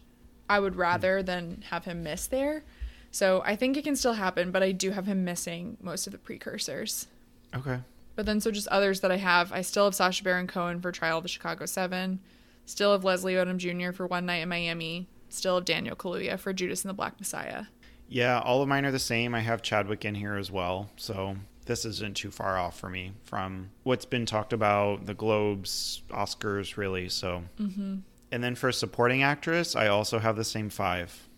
I 0.50 0.58
would 0.58 0.74
rather 0.74 1.22
than 1.22 1.62
have 1.70 1.84
him 1.84 2.02
miss 2.02 2.26
there. 2.26 2.64
So 3.12 3.40
I 3.46 3.54
think 3.54 3.76
it 3.76 3.84
can 3.84 3.94
still 3.94 4.14
happen, 4.14 4.50
but 4.50 4.64
I 4.64 4.72
do 4.72 4.90
have 4.90 5.06
him 5.06 5.24
missing 5.24 5.76
most 5.80 6.08
of 6.08 6.12
the 6.12 6.18
precursors. 6.18 7.06
Okay. 7.54 7.78
But 8.16 8.26
then, 8.26 8.40
so 8.40 8.50
just 8.50 8.66
others 8.68 9.00
that 9.00 9.12
I 9.12 9.16
have, 9.16 9.52
I 9.52 9.62
still 9.62 9.84
have 9.84 9.94
Sacha 9.94 10.24
Baron 10.24 10.48
Cohen 10.48 10.80
for 10.80 10.90
Trial 10.90 11.18
of 11.18 11.22
the 11.22 11.28
Chicago 11.28 11.66
Seven, 11.66 12.18
still 12.66 12.90
have 12.92 13.04
Leslie 13.04 13.34
Odom 13.34 13.58
Jr. 13.58 13.92
for 13.92 14.08
One 14.08 14.26
Night 14.26 14.42
in 14.42 14.48
Miami, 14.48 15.08
still 15.28 15.54
have 15.54 15.64
Daniel 15.64 15.94
Kaluuya 15.94 16.36
for 16.36 16.52
Judas 16.52 16.82
and 16.82 16.90
the 16.90 16.94
Black 16.94 17.18
Messiah. 17.20 17.66
Yeah, 18.08 18.40
all 18.40 18.60
of 18.60 18.68
mine 18.68 18.84
are 18.84 18.90
the 18.90 18.98
same. 18.98 19.36
I 19.36 19.40
have 19.40 19.62
Chadwick 19.62 20.04
in 20.04 20.16
here 20.16 20.34
as 20.34 20.50
well. 20.50 20.90
So 20.96 21.36
this 21.66 21.84
isn't 21.84 22.16
too 22.16 22.32
far 22.32 22.58
off 22.58 22.76
for 22.76 22.90
me 22.90 23.12
from 23.22 23.70
what's 23.84 24.04
been 24.04 24.26
talked 24.26 24.52
about, 24.52 25.06
the 25.06 25.14
Globes, 25.14 26.02
Oscars, 26.10 26.76
really. 26.76 27.08
So, 27.08 27.44
mm-hmm. 27.60 27.98
And 28.32 28.42
then 28.42 28.54
for 28.54 28.72
supporting 28.72 29.22
actress, 29.22 29.74
I 29.74 29.88
also 29.88 30.18
have 30.18 30.36
the 30.36 30.44
same 30.44 30.70
five. 30.70 31.28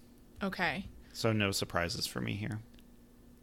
Okay. 0.42 0.86
So 1.12 1.32
no 1.32 1.50
surprises 1.50 2.06
for 2.06 2.20
me 2.20 2.34
here. 2.34 2.60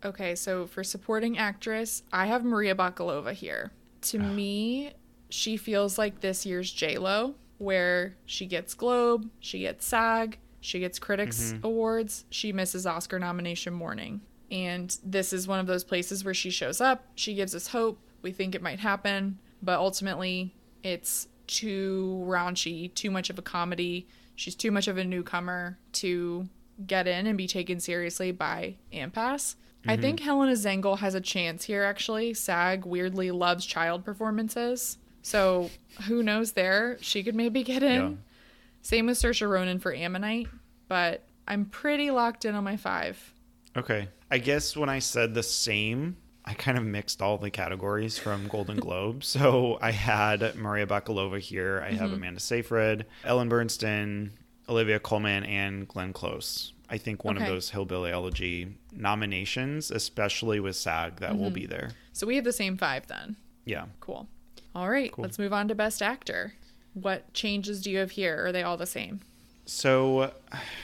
Okay, 0.04 0.36
so 0.36 0.66
for 0.66 0.84
supporting 0.84 1.38
actress, 1.38 2.04
I 2.12 2.28
have 2.28 2.46
Maria 2.46 2.74
Bakalova 2.74 3.34
here. 3.34 3.72
To 4.04 4.20
ah. 4.20 4.24
me, 4.24 4.94
she 5.30 5.58
feels 5.58 5.98
like 5.98 6.22
this 6.22 6.46
year's 6.46 6.72
J 6.72 6.98
Lo, 6.98 7.36
where 7.58 8.16
she 8.26 8.46
gets 8.46 8.74
Globe, 8.74 9.30
she 9.40 9.60
gets 9.60 9.86
SAG, 9.86 10.38
she 10.62 10.80
gets 10.80 11.00
Critics 11.00 11.52
mm-hmm. 11.54 11.66
Awards, 11.66 12.26
she 12.30 12.54
misses 12.54 12.86
Oscar 12.86 13.20
nomination 13.20 13.74
morning. 13.74 14.22
And 14.52 14.96
this 15.04 15.34
is 15.34 15.48
one 15.48 15.60
of 15.60 15.68
those 15.68 15.84
places 15.84 16.24
where 16.24 16.34
she 16.34 16.50
shows 16.50 16.82
up, 16.82 17.06
she 17.16 17.34
gives 17.34 17.54
us 17.54 17.68
hope, 17.68 18.00
we 18.22 18.32
think 18.32 18.56
it 18.56 18.62
might 18.62 18.80
happen, 18.80 19.38
but 19.62 19.80
ultimately 19.80 20.54
it's 20.84 21.28
too 21.50 22.24
raunchy, 22.26 22.94
too 22.94 23.10
much 23.10 23.30
of 23.30 23.40
a 23.40 23.42
comedy. 23.42 24.08
She's 24.36 24.56
too 24.56 24.72
much 24.72 24.88
of 24.88 24.98
a 24.98 25.04
newcomer 25.04 25.78
to 25.94 26.48
get 26.86 27.08
in 27.08 27.28
and 27.28 27.38
be 27.38 27.48
taken 27.48 27.80
seriously 27.80 28.32
by 28.32 28.76
AMPAS. 28.94 29.56
I 29.86 29.94
mm-hmm. 29.94 30.02
think 30.02 30.20
Helena 30.20 30.54
Zengel 30.54 31.00
has 31.00 31.16
a 31.16 31.22
chance 31.22 31.66
here, 31.66 31.84
actually. 31.84 32.34
SAG 32.34 32.86
weirdly 32.86 33.32
loves 33.32 33.66
child 33.66 34.06
performances. 34.06 34.98
So 35.22 35.70
who 36.06 36.24
knows 36.24 36.54
there? 36.54 36.98
She 37.02 37.24
could 37.24 37.36
maybe 37.36 37.64
get 37.64 37.84
in. 37.84 38.20
Same 38.82 39.08
with 39.08 39.18
Saoirse 39.18 39.48
Ronan 39.50 39.80
for 39.80 39.94
Ammonite, 39.94 40.48
but 40.88 41.26
I'm 41.48 41.66
pretty 41.66 42.12
locked 42.12 42.46
in 42.46 42.56
on 42.56 42.64
my 42.64 42.78
five. 42.78 43.34
Okay. 43.76 44.08
I 44.32 44.38
guess 44.38 44.78
when 44.78 44.90
I 44.90 45.00
said 45.00 45.34
the 45.34 45.44
same, 45.44 46.18
I 46.50 46.54
kind 46.56 46.80
of 46.80 46.84
mixed 46.84 47.22
all 47.22 47.38
the 47.38 47.52
categories 47.52 48.18
from 48.18 48.48
Golden 48.48 48.78
Globe. 48.80 49.24
So 49.24 49.78
I 49.82 49.92
had 49.92 50.56
Maria 50.56 50.88
Bakalova 50.88 51.40
here. 51.40 51.80
I 51.86 51.90
Mm-hmm. 51.92 51.98
have 52.00 52.12
Amanda 52.12 52.40
Seyfried, 52.40 53.06
Ellen 53.24 53.50
Burstyn, 53.50 54.32
Olivia 54.68 55.00
Colman, 55.00 55.44
and 55.44 55.88
Glenn 55.88 56.12
Close. 56.12 56.74
I 56.90 56.98
think 56.98 57.24
one 57.24 57.36
Okay. 57.38 57.46
of 57.46 57.52
those 57.52 57.70
Hillbilly 57.70 58.12
Elegy 58.12 58.68
nominations, 58.92 59.92
especially 59.92 60.60
with 60.60 60.76
SAG, 60.76 61.18
that 61.20 61.32
Mm-hmm. 61.34 61.40
will 61.40 61.52
be 61.52 61.68
there. 61.68 61.92
So 62.14 62.26
we 62.26 62.36
have 62.36 62.46
the 62.46 62.52
same 62.54 62.78
five 62.78 63.06
then. 63.06 63.36
Yeah. 63.66 63.86
Cool. 64.00 64.28
All 64.74 64.90
right, 64.90 65.12
Cool. 65.12 65.24
let's 65.24 65.38
move 65.38 65.54
on 65.54 65.68
to 65.68 65.76
Best 65.76 66.02
Actor. 66.02 66.54
What 66.94 67.32
changes 67.34 67.82
do 67.82 67.92
you 67.92 68.00
have 68.00 68.12
here? 68.12 68.46
Are 68.48 68.52
they 68.52 68.64
all 68.64 68.76
the 68.78 68.88
same? 68.88 69.22
So 69.68 70.34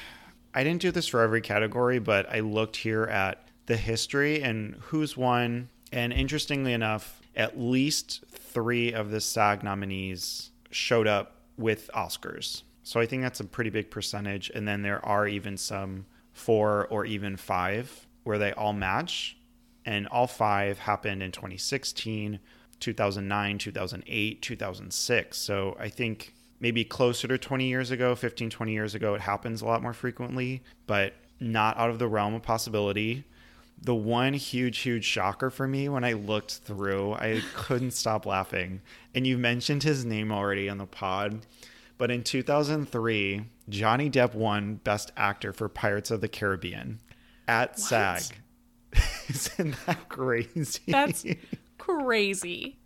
I 0.54 0.64
didn't 0.64 0.82
do 0.82 0.92
this 0.92 1.08
for 1.08 1.22
every 1.22 1.42
category, 1.42 1.98
but 2.00 2.30
I 2.32 2.42
looked 2.42 2.78
here 2.78 3.04
at 3.06 3.45
the 3.66 3.78
history 3.78 4.42
and 4.42 4.76
who's 4.82 5.18
won. 5.18 5.70
And 5.92 6.12
interestingly 6.14 6.74
enough, 6.74 7.22
at 7.36 7.60
least 7.60 8.24
three 8.30 8.94
of 8.94 9.12
the 9.12 9.22
SAG 9.22 9.64
nominees 9.64 10.52
showed 10.72 11.08
up 11.08 11.42
with 11.58 11.90
Oscars. 11.94 12.64
So 12.84 13.00
I 13.00 13.06
think 13.06 13.24
that's 13.24 13.40
a 13.40 13.46
pretty 13.46 13.70
big 13.70 13.90
percentage. 13.90 14.52
And 14.54 14.68
then 14.68 14.82
there 14.82 15.04
are 15.06 15.28
even 15.28 15.58
some 15.58 16.06
four 16.34 16.88
or 16.90 17.06
even 17.06 17.38
five 17.38 18.08
where 18.24 18.38
they 18.38 18.52
all 18.54 18.74
match. 18.74 19.38
And 19.86 20.08
all 20.08 20.28
five 20.28 20.80
happened 20.80 21.22
in 21.22 21.32
2016, 21.32 22.40
2009, 22.80 23.58
2008, 23.58 24.42
2006. 24.42 25.38
So 25.38 25.78
I 25.80 25.90
think 25.90 26.34
maybe 26.60 26.84
closer 26.84 27.28
to 27.28 27.38
20 27.38 27.68
years 27.68 27.92
ago, 27.92 28.16
15, 28.16 28.50
20 28.50 28.72
years 28.72 28.96
ago, 28.96 29.14
it 29.16 29.22
happens 29.22 29.62
a 29.62 29.66
lot 29.66 29.82
more 29.82 29.94
frequently, 29.94 30.64
but 30.88 31.14
not 31.40 31.78
out 31.78 31.90
of 31.90 32.00
the 32.00 32.08
realm 32.08 32.34
of 32.34 32.42
possibility. 32.42 33.24
The 33.82 33.94
one 33.96 34.34
huge, 34.34 34.80
huge 34.80 35.04
shocker 35.06 35.50
for 35.50 35.68
me 35.68 35.90
when 35.90 36.04
I 36.04 36.14
looked 36.14 36.56
through, 36.58 37.14
I 37.14 37.42
couldn't 37.54 37.92
stop 37.92 38.26
laughing. 38.26 38.82
And 39.14 39.28
you 39.28 39.38
mentioned 39.38 39.84
his 39.84 40.04
name 40.06 40.32
already 40.32 40.70
on 40.70 40.78
the 40.80 40.86
pod, 40.88 41.46
but 41.98 42.10
in 42.10 42.24
2003, 42.24 43.44
Johnny 43.70 44.10
Depp 44.10 44.34
won 44.34 44.76
Best 44.84 45.12
Actor 45.16 45.54
for 45.54 45.70
Pirates 45.70 46.10
of 46.10 46.22
the 46.22 46.28
Caribbean 46.28 47.00
at 47.48 47.78
SAG. 47.80 48.24
Isn't 49.30 49.76
that 49.86 50.10
crazy? 50.10 50.82
That's 50.88 51.26
crazy. 51.78 52.78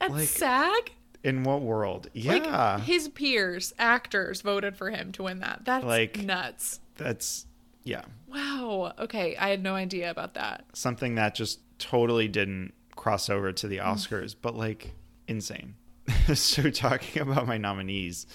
At 0.00 0.10
Like- 0.10 0.28
SAG? 0.28 0.92
in 1.24 1.44
what 1.44 1.62
world? 1.62 2.08
Like 2.16 2.44
Yeah. 2.44 2.80
his 2.80 3.08
peers, 3.08 3.72
actors, 3.78 4.40
voted 4.42 4.76
for 4.76 4.90
him 4.90 5.12
to 5.12 5.22
win 5.24 5.38
that. 5.40 5.60
That's 5.64 5.84
Like- 5.84 6.18
nuts. 6.22 6.80
That's 6.96 7.46
yeah. 7.84 8.02
Wow. 8.28 8.92
Okay, 8.98 9.36
I 9.36 9.48
had 9.50 9.62
no 9.62 9.74
idea 9.74 10.10
about 10.10 10.34
that. 10.34 10.64
something 10.72 11.16
that 11.16 11.34
just 11.34 11.60
totally 11.78 12.28
didn't 12.28 12.72
cross 12.96 13.28
over 13.28 13.52
to 13.52 13.68
the. 13.68 13.78
Oscars, 13.78 14.34
but 14.40 14.54
like 14.56 14.94
insane. 15.28 15.74
so 16.34 16.70
talking 16.70 17.22
about 17.22 17.46
my 17.46 17.58
nominees, 17.58 18.26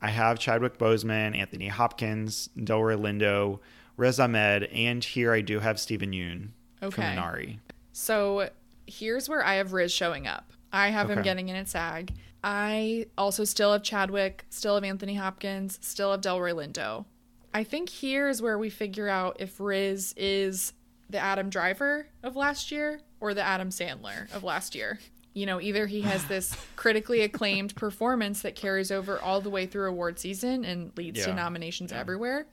I 0.00 0.08
have 0.10 0.38
Chadwick 0.38 0.78
Boseman, 0.78 1.36
Anthony 1.36 1.68
Hopkins, 1.68 2.48
Delroy 2.56 2.98
Lindo, 3.00 3.60
Riz 3.96 4.18
Ahmed, 4.20 4.64
and 4.64 5.02
here 5.04 5.32
I 5.32 5.40
do 5.40 5.60
have 5.60 5.78
Steven 5.78 6.12
Yeun 6.12 6.48
from 6.80 6.88
Okay. 6.88 7.02
Minari. 7.02 7.58
So 7.92 8.48
here's 8.86 9.28
where 9.28 9.44
I 9.44 9.54
have 9.54 9.72
Riz 9.72 9.92
showing 9.92 10.26
up. 10.26 10.52
I 10.72 10.88
have 10.88 11.10
him 11.10 11.22
getting 11.22 11.48
in 11.50 11.56
at 11.56 11.68
SAG. 11.68 12.12
I 12.42 13.06
also 13.16 13.44
still 13.44 13.72
have 13.72 13.82
Chadwick, 13.82 14.46
still 14.50 14.74
have 14.74 14.84
Anthony 14.84 15.14
Hopkins, 15.14 15.78
still 15.82 16.10
have 16.10 16.22
Delroy 16.22 16.52
Lindo. 16.54 17.04
I 17.54 17.64
think 17.64 17.88
here 17.88 18.28
is 18.28 18.40
where 18.40 18.58
we 18.58 18.70
figure 18.70 19.08
out 19.08 19.36
if 19.40 19.60
Riz 19.60 20.14
is 20.16 20.72
the 21.10 21.18
Adam 21.18 21.50
Driver 21.50 22.06
of 22.22 22.36
last 22.36 22.70
year 22.72 23.00
or 23.20 23.34
the 23.34 23.42
Adam 23.42 23.68
Sandler 23.70 24.32
of 24.34 24.42
last 24.42 24.74
year. 24.74 24.98
You 25.34 25.46
know, 25.46 25.60
either 25.60 25.86
he 25.86 26.02
has 26.02 26.24
this 26.26 26.56
critically 26.76 27.20
acclaimed 27.22 27.74
performance 27.76 28.42
that 28.42 28.54
carries 28.56 28.90
over 28.90 29.20
all 29.20 29.40
the 29.40 29.50
way 29.50 29.66
through 29.66 29.88
award 29.88 30.18
season 30.18 30.64
and 30.64 30.92
leads 30.96 31.22
to 31.24 31.30
Yeah. 31.30 31.36
nominations 31.36 31.92
everywhere, 31.92 32.46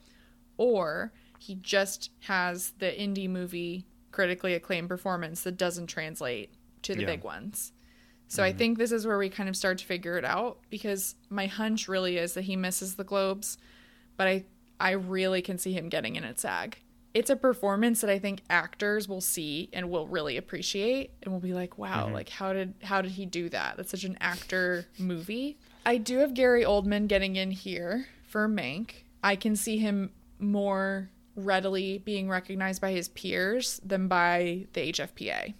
or 0.56 1.12
he 1.38 1.54
just 1.56 2.10
has 2.20 2.72
the 2.78 2.90
indie 2.90 3.28
movie 3.28 3.86
critically 4.12 4.54
acclaimed 4.54 4.88
performance 4.88 5.42
that 5.42 5.56
doesn't 5.56 5.86
translate 5.86 6.52
to 6.82 6.94
the 6.94 7.02
Yeah. 7.02 7.06
big 7.06 7.24
ones. 7.24 7.72
So 8.28 8.42
I 8.42 8.50
mm-hmm. 8.50 8.58
think 8.58 8.78
this 8.78 8.92
is 8.92 9.06
where 9.06 9.18
we 9.18 9.28
kind 9.28 9.48
of 9.48 9.56
start 9.56 9.78
to 9.78 9.86
figure 9.86 10.16
it 10.16 10.24
out 10.24 10.58
because 10.70 11.16
my 11.30 11.46
hunch 11.46 11.88
really 11.88 12.16
is 12.16 12.34
that 12.34 12.42
he 12.44 12.56
misses 12.56 12.94
the 12.94 13.04
Globes, 13.04 13.58
but 14.16 14.28
I 14.28 14.44
I 14.80 14.92
really 14.92 15.42
can 15.42 15.58
see 15.58 15.72
him 15.72 15.88
getting 15.88 16.16
in 16.16 16.24
at 16.24 16.40
SAG. 16.40 16.78
It's 17.12 17.28
a 17.28 17.36
performance 17.36 18.00
that 18.00 18.10
I 18.10 18.18
think 18.18 18.42
actors 18.48 19.08
will 19.08 19.20
see 19.20 19.68
and 19.72 19.90
will 19.90 20.06
really 20.06 20.36
appreciate 20.36 21.10
and 21.22 21.32
will 21.32 21.40
be 21.40 21.52
like, 21.52 21.76
"Wow, 21.76 22.04
mm-hmm. 22.04 22.14
like 22.14 22.28
how 22.28 22.52
did 22.52 22.74
how 22.82 23.02
did 23.02 23.12
he 23.12 23.26
do 23.26 23.48
that? 23.50 23.76
That's 23.76 23.90
such 23.90 24.04
an 24.04 24.16
actor 24.20 24.86
movie." 24.98 25.58
I 25.84 25.96
do 25.96 26.18
have 26.18 26.34
Gary 26.34 26.64
Oldman 26.64 27.08
getting 27.08 27.36
in 27.36 27.50
here 27.50 28.06
for 28.28 28.48
Mank. 28.48 28.92
I 29.22 29.36
can 29.36 29.56
see 29.56 29.78
him 29.78 30.12
more 30.38 31.10
readily 31.34 31.98
being 31.98 32.28
recognized 32.28 32.80
by 32.80 32.92
his 32.92 33.08
peers 33.08 33.80
than 33.84 34.08
by 34.08 34.66
the 34.72 34.92
HFPA. 34.92 35.54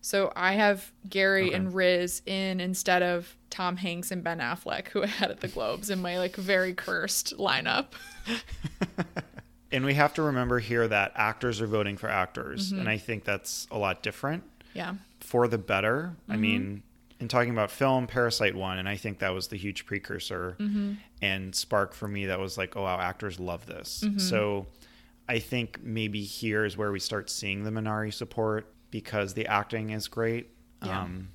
So 0.00 0.32
I 0.36 0.52
have 0.54 0.92
Gary 1.08 1.46
Okay. 1.48 1.54
and 1.56 1.74
Riz 1.74 2.22
in 2.26 2.60
instead 2.60 3.02
of 3.02 3.36
Tom 3.50 3.76
Hanks 3.76 4.10
and 4.10 4.22
Ben 4.22 4.38
Affleck, 4.38 4.88
who 4.88 5.02
I 5.04 5.06
had 5.06 5.30
at 5.30 5.40
the 5.40 5.48
Globes 5.48 5.90
in 5.90 6.00
my 6.00 6.18
like 6.18 6.36
very 6.36 6.74
cursed 6.74 7.36
lineup. 7.36 7.86
And 9.70 9.84
we 9.84 9.92
have 9.94 10.14
to 10.14 10.22
remember 10.22 10.60
here 10.60 10.88
that 10.88 11.12
actors 11.14 11.60
are 11.60 11.66
voting 11.66 11.98
for 11.98 12.08
actors, 12.08 12.70
Mm-hmm. 12.70 12.80
and 12.80 12.88
I 12.88 12.96
think 12.96 13.24
that's 13.24 13.66
a 13.70 13.76
lot 13.76 14.02
different 14.02 14.44
Yeah. 14.72 14.94
for 15.20 15.46
the 15.46 15.58
better. 15.58 16.16
I 16.26 16.32
Mm-hmm. 16.32 16.40
mean, 16.40 16.82
in 17.20 17.28
talking 17.28 17.50
about 17.50 17.70
film, 17.70 18.06
Parasite 18.06 18.54
won, 18.54 18.78
and 18.78 18.88
I 18.88 18.96
think 18.96 19.18
that 19.18 19.34
was 19.34 19.48
the 19.48 19.58
huge 19.58 19.84
precursor 19.84 20.56
Mm-hmm. 20.58 20.92
and 21.20 21.54
spark 21.54 21.92
for 21.92 22.08
me 22.08 22.24
that 22.26 22.40
was 22.40 22.56
like, 22.56 22.76
oh 22.78 22.84
wow, 22.84 22.98
actors 22.98 23.38
love 23.38 23.66
this. 23.66 24.04
Mm-hmm. 24.06 24.16
So 24.18 24.68
I 25.28 25.38
think 25.38 25.80
maybe 25.82 26.22
here 26.22 26.64
is 26.64 26.78
where 26.78 26.90
we 26.90 26.98
start 26.98 27.28
seeing 27.28 27.64
the 27.64 27.70
Minari 27.70 28.10
support 28.14 28.72
because 28.90 29.34
the 29.34 29.46
acting 29.46 29.90
is 29.90 30.08
great. 30.08 30.50
Yeah. 30.84 31.02
Um, 31.02 31.28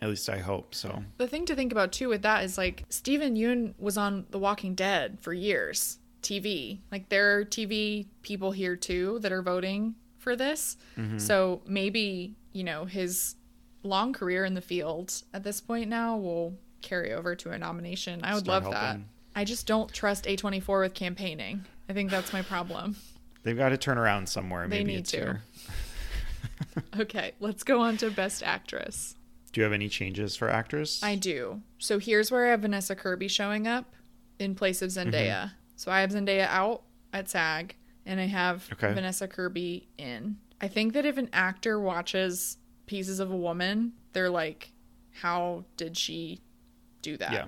at 0.00 0.08
least 0.08 0.28
I 0.28 0.38
hope 0.38 0.74
so. 0.74 1.04
The 1.18 1.28
thing 1.28 1.46
to 1.46 1.54
think 1.54 1.70
about 1.70 1.92
too 1.92 2.08
with 2.08 2.22
that 2.22 2.44
is 2.44 2.58
like 2.58 2.84
Steven 2.88 3.36
Yeun 3.36 3.74
was 3.78 3.96
on 3.96 4.26
The 4.30 4.38
Walking 4.38 4.74
Dead 4.74 5.18
for 5.20 5.32
years, 5.32 5.98
TV. 6.22 6.80
Like 6.90 7.08
there 7.08 7.38
are 7.38 7.44
TV 7.44 8.06
people 8.22 8.50
here 8.50 8.74
too 8.74 9.20
that 9.20 9.30
are 9.30 9.42
voting 9.42 9.94
for 10.18 10.34
this. 10.34 10.76
Mm-hmm. 10.96 11.18
So 11.18 11.62
maybe, 11.66 12.34
you 12.52 12.64
know, 12.64 12.84
his 12.84 13.36
long 13.84 14.12
career 14.12 14.44
in 14.44 14.54
the 14.54 14.60
field 14.60 15.12
at 15.32 15.44
this 15.44 15.60
point 15.60 15.88
now 15.88 16.16
will 16.16 16.58
carry 16.80 17.12
over 17.12 17.36
to 17.36 17.50
a 17.50 17.58
nomination. 17.58 18.20
I 18.24 18.34
would 18.34 18.44
Start 18.44 18.64
love 18.64 18.72
that. 18.72 18.98
I 19.34 19.44
just 19.44 19.66
don't 19.66 19.92
trust 19.92 20.24
A24 20.24 20.80
with 20.80 20.94
campaigning. 20.94 21.64
I 21.88 21.92
think 21.92 22.10
that's 22.10 22.32
my 22.32 22.42
problem. 22.42 22.96
They've 23.44 23.56
got 23.56 23.70
to 23.70 23.76
turn 23.76 23.98
around 23.98 24.28
somewhere. 24.28 24.68
They 24.68 24.78
Maybe 24.78 24.92
need 24.92 25.00
it's 25.00 25.10
to. 25.12 25.38
Okay, 26.98 27.32
let's 27.40 27.62
go 27.64 27.80
on 27.80 27.96
to 27.98 28.10
Best 28.10 28.42
Actress. 28.42 29.14
Do 29.52 29.60
you 29.60 29.64
have 29.64 29.72
any 29.72 29.88
changes 29.88 30.36
for 30.36 30.48
actors? 30.50 31.00
I 31.02 31.14
do. 31.16 31.60
So 31.78 31.98
here's 31.98 32.30
where 32.30 32.46
I 32.46 32.50
have 32.50 32.60
Vanessa 32.60 32.94
Kirby 32.94 33.28
showing 33.28 33.66
up 33.66 33.94
in 34.38 34.54
place 34.54 34.80
of 34.82 34.90
Mm-hmm. 34.90 35.10
Zendaya. 35.10 35.52
So 35.76 35.90
I 35.90 36.00
have 36.00 36.10
Zendaya 36.10 36.46
out 36.48 36.82
at 37.12 37.28
SAG 37.28 37.76
and 38.06 38.20
I 38.20 38.26
have 38.26 38.68
Okay. 38.72 38.92
Vanessa 38.92 39.26
Kirby 39.28 39.88
in. 39.98 40.36
I 40.60 40.68
think 40.68 40.92
that 40.94 41.04
if 41.06 41.18
an 41.18 41.28
actor 41.32 41.78
watches 41.80 42.56
Pieces 42.86 43.20
of 43.20 43.30
a 43.30 43.36
Woman, 43.36 43.92
they're 44.12 44.30
like, 44.30 44.72
how 45.20 45.64
did 45.76 45.96
she 45.96 46.40
do 47.02 47.16
that? 47.18 47.32
Yeah. 47.32 47.46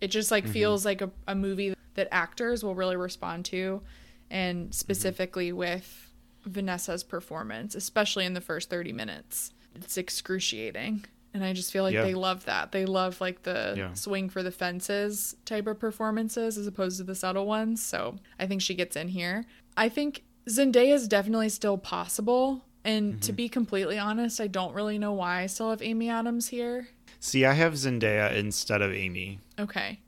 It 0.00 0.08
just 0.08 0.30
like 0.30 0.46
feels 0.48 0.84
like 0.84 1.00
a, 1.00 1.10
a 1.28 1.34
movie 1.34 1.74
that 1.94 2.08
actors 2.10 2.62
will 2.64 2.74
really 2.74 2.96
respond 2.96 3.44
to 3.46 3.82
and 4.30 4.74
specifically 4.74 5.52
with 5.52 6.09
Vanessa's 6.44 7.02
performance, 7.02 7.74
especially 7.74 8.24
in 8.24 8.34
the 8.34 8.40
first 8.40 8.70
30 8.70 8.92
minutes. 8.92 9.52
It's 9.74 9.96
excruciating. 9.96 11.04
And 11.32 11.44
I 11.44 11.52
just 11.52 11.70
feel 11.72 11.84
like 11.84 11.94
Yeah. 11.94 12.02
they 12.02 12.14
love 12.14 12.44
that. 12.46 12.72
They 12.72 12.84
love 12.86 13.20
like 13.20 13.42
the 13.44 13.74
Yeah. 13.76 13.92
swing 13.94 14.28
for 14.28 14.42
the 14.42 14.50
fences 14.50 15.36
type 15.44 15.66
of 15.68 15.78
performances 15.78 16.58
as 16.58 16.66
opposed 16.66 16.96
to 16.98 17.04
the 17.04 17.14
subtle 17.14 17.46
ones. 17.46 17.80
So 17.84 18.16
I 18.38 18.46
think 18.46 18.62
she 18.62 18.74
gets 18.74 18.96
in 18.96 19.08
here. 19.08 19.44
I 19.76 19.88
think 19.88 20.24
Zendaya 20.48 20.94
is 20.94 21.06
definitely 21.06 21.48
still 21.50 21.78
possible. 21.78 22.64
And 22.84 23.12
Mm-hmm. 23.12 23.20
to 23.20 23.32
be 23.32 23.48
completely 23.48 23.98
honest, 23.98 24.40
I 24.40 24.46
don't 24.48 24.74
really 24.74 24.98
know 24.98 25.12
why 25.12 25.42
I 25.42 25.46
still 25.46 25.70
have 25.70 25.82
Amy 25.82 26.08
Adams 26.08 26.48
here. 26.48 26.88
See, 27.20 27.44
I 27.44 27.52
have 27.52 27.74
Zendaya 27.74 28.34
instead 28.34 28.80
of 28.82 28.92
Amy. 28.92 29.38
Okay. 29.58 30.00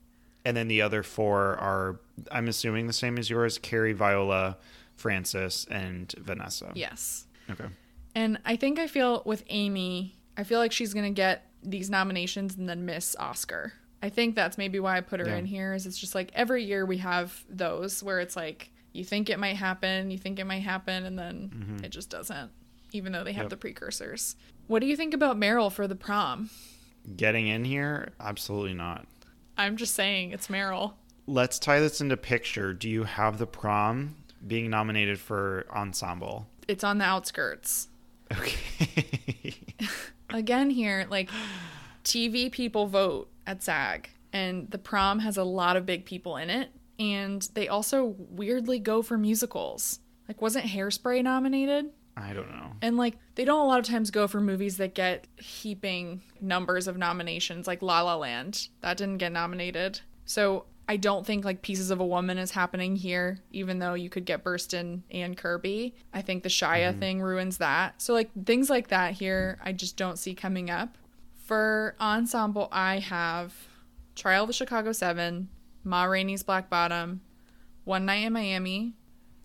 And 0.44 0.56
then 0.56 0.66
the 0.66 0.82
other 0.82 1.02
four 1.04 1.56
are, 1.58 2.00
I'm 2.32 2.48
assuming, 2.48 2.86
the 2.88 2.92
same 2.92 3.16
as 3.18 3.30
yours 3.30 3.58
Carey, 3.58 3.92
Viola, 3.92 4.56
Frances, 4.96 5.66
and 5.70 6.12
Vanessa. 6.18 6.72
Yes. 6.74 7.26
Okay. 7.50 7.66
And 8.14 8.38
I 8.44 8.56
think 8.56 8.78
I 8.78 8.86
feel 8.86 9.22
with 9.24 9.42
Amy, 9.48 10.16
I 10.36 10.44
feel 10.44 10.58
like 10.58 10.72
she's 10.72 10.92
going 10.94 11.06
to 11.06 11.14
get 11.14 11.46
these 11.62 11.90
nominations 11.90 12.56
and 12.56 12.68
then 12.68 12.84
miss 12.84 13.16
Oscar. 13.18 13.72
I 14.02 14.08
think 14.08 14.34
that's 14.34 14.58
maybe 14.58 14.80
why 14.80 14.96
I 14.96 15.00
put 15.00 15.20
her 15.20 15.26
Yeah. 15.26 15.36
in 15.36 15.46
here. 15.46 15.74
Is 15.74 15.86
it's 15.86 15.98
just 15.98 16.14
like 16.14 16.30
every 16.34 16.64
year 16.64 16.84
we 16.84 16.98
have 16.98 17.44
those 17.48 18.02
where 18.02 18.20
it's 18.20 18.36
like 18.36 18.70
you 18.92 19.04
think 19.04 19.30
it 19.30 19.38
might 19.38 19.56
happen, 19.56 20.10
you 20.10 20.18
think 20.18 20.38
it 20.38 20.44
might 20.44 20.62
happen, 20.62 21.04
and 21.04 21.18
then 21.18 21.50
mm-hmm. 21.54 21.84
it 21.84 21.90
just 21.90 22.10
doesn't, 22.10 22.50
even 22.92 23.12
though 23.12 23.24
they 23.24 23.32
have 23.32 23.44
Yep. 23.44 23.50
the 23.50 23.56
precursors. 23.56 24.36
What 24.66 24.80
do 24.80 24.86
you 24.86 24.96
think 24.96 25.14
about 25.14 25.38
Meryl 25.38 25.72
for 25.72 25.86
the 25.88 25.94
prom? 25.96 26.50
Getting 27.16 27.46
in 27.48 27.64
here? 27.64 28.12
Absolutely 28.20 28.74
not. 28.74 29.06
I'm 29.56 29.76
just 29.76 29.94
saying 29.94 30.32
it's 30.32 30.48
Meryl. 30.48 30.94
Let's 31.26 31.58
tie 31.58 31.80
this 31.80 32.00
into 32.00 32.16
picture. 32.16 32.74
Do 32.74 32.88
you 32.90 33.04
have 33.04 33.38
the 33.38 33.46
prom 33.46 34.16
being 34.46 34.70
nominated 34.70 35.18
for 35.18 35.66
ensemble? 35.70 36.46
It's 36.68 36.84
on 36.84 36.98
the 36.98 37.04
outskirts. 37.04 37.88
Okay. 38.32 39.54
Again, 40.30 40.70
here, 40.70 41.06
like 41.10 41.28
TV 42.04 42.50
people 42.50 42.86
vote 42.86 43.28
at 43.46 43.62
SAG, 43.62 44.10
and 44.32 44.70
the 44.70 44.78
prom 44.78 45.18
has 45.20 45.36
a 45.36 45.44
lot 45.44 45.76
of 45.76 45.84
big 45.84 46.04
people 46.04 46.36
in 46.36 46.48
it, 46.48 46.70
and 46.98 47.46
they 47.54 47.68
also 47.68 48.14
weirdly 48.18 48.78
go 48.78 49.02
for 49.02 49.18
musicals. 49.18 49.98
Like, 50.28 50.40
wasn't 50.40 50.66
Hairspray 50.66 51.22
nominated? 51.22 51.90
I 52.16 52.32
don't 52.32 52.50
know. 52.50 52.72
And 52.82 52.96
like 52.96 53.16
they 53.34 53.44
don't 53.44 53.60
a 53.60 53.66
lot 53.66 53.78
of 53.78 53.86
times 53.86 54.10
go 54.10 54.28
for 54.28 54.40
movies 54.40 54.76
that 54.76 54.94
get 54.94 55.26
heaping 55.36 56.22
numbers 56.40 56.86
of 56.86 56.98
nominations 56.98 57.66
like 57.66 57.80
La 57.80 58.02
La 58.02 58.16
Land. 58.16 58.68
That 58.80 58.96
didn't 58.96 59.18
get 59.18 59.32
nominated. 59.32 60.00
So 60.24 60.66
I 60.88 60.96
don't 60.96 61.24
think 61.24 61.44
like 61.44 61.62
Pieces 61.62 61.90
of 61.90 62.00
a 62.00 62.06
Woman 62.06 62.38
is 62.38 62.50
happening 62.50 62.96
here, 62.96 63.38
even 63.50 63.78
though 63.78 63.94
you 63.94 64.10
could 64.10 64.24
get 64.24 64.44
Burstyn 64.44 65.02
and 65.10 65.36
Kirby. 65.36 65.94
I 66.12 66.22
think 66.22 66.42
the 66.42 66.48
Shia 66.48 66.90
mm-hmm. 66.90 66.98
thing 66.98 67.22
ruins 67.22 67.58
that. 67.58 68.02
So 68.02 68.12
like 68.12 68.30
things 68.44 68.68
like 68.68 68.88
that 68.88 69.12
here 69.12 69.58
I 69.62 69.72
just 69.72 69.96
don't 69.96 70.18
see 70.18 70.34
coming 70.34 70.70
up. 70.70 70.98
For 71.44 71.96
ensemble 72.00 72.68
I 72.72 72.98
have 72.98 73.54
Trial 74.14 74.44
of 74.44 74.48
the 74.48 74.52
Chicago 74.52 74.92
Seven, 74.92 75.48
Ma 75.84 76.04
Rainey's 76.04 76.42
Black 76.42 76.68
Bottom, 76.68 77.20
One 77.84 78.04
Night 78.04 78.24
in 78.24 78.32
Miami, 78.32 78.94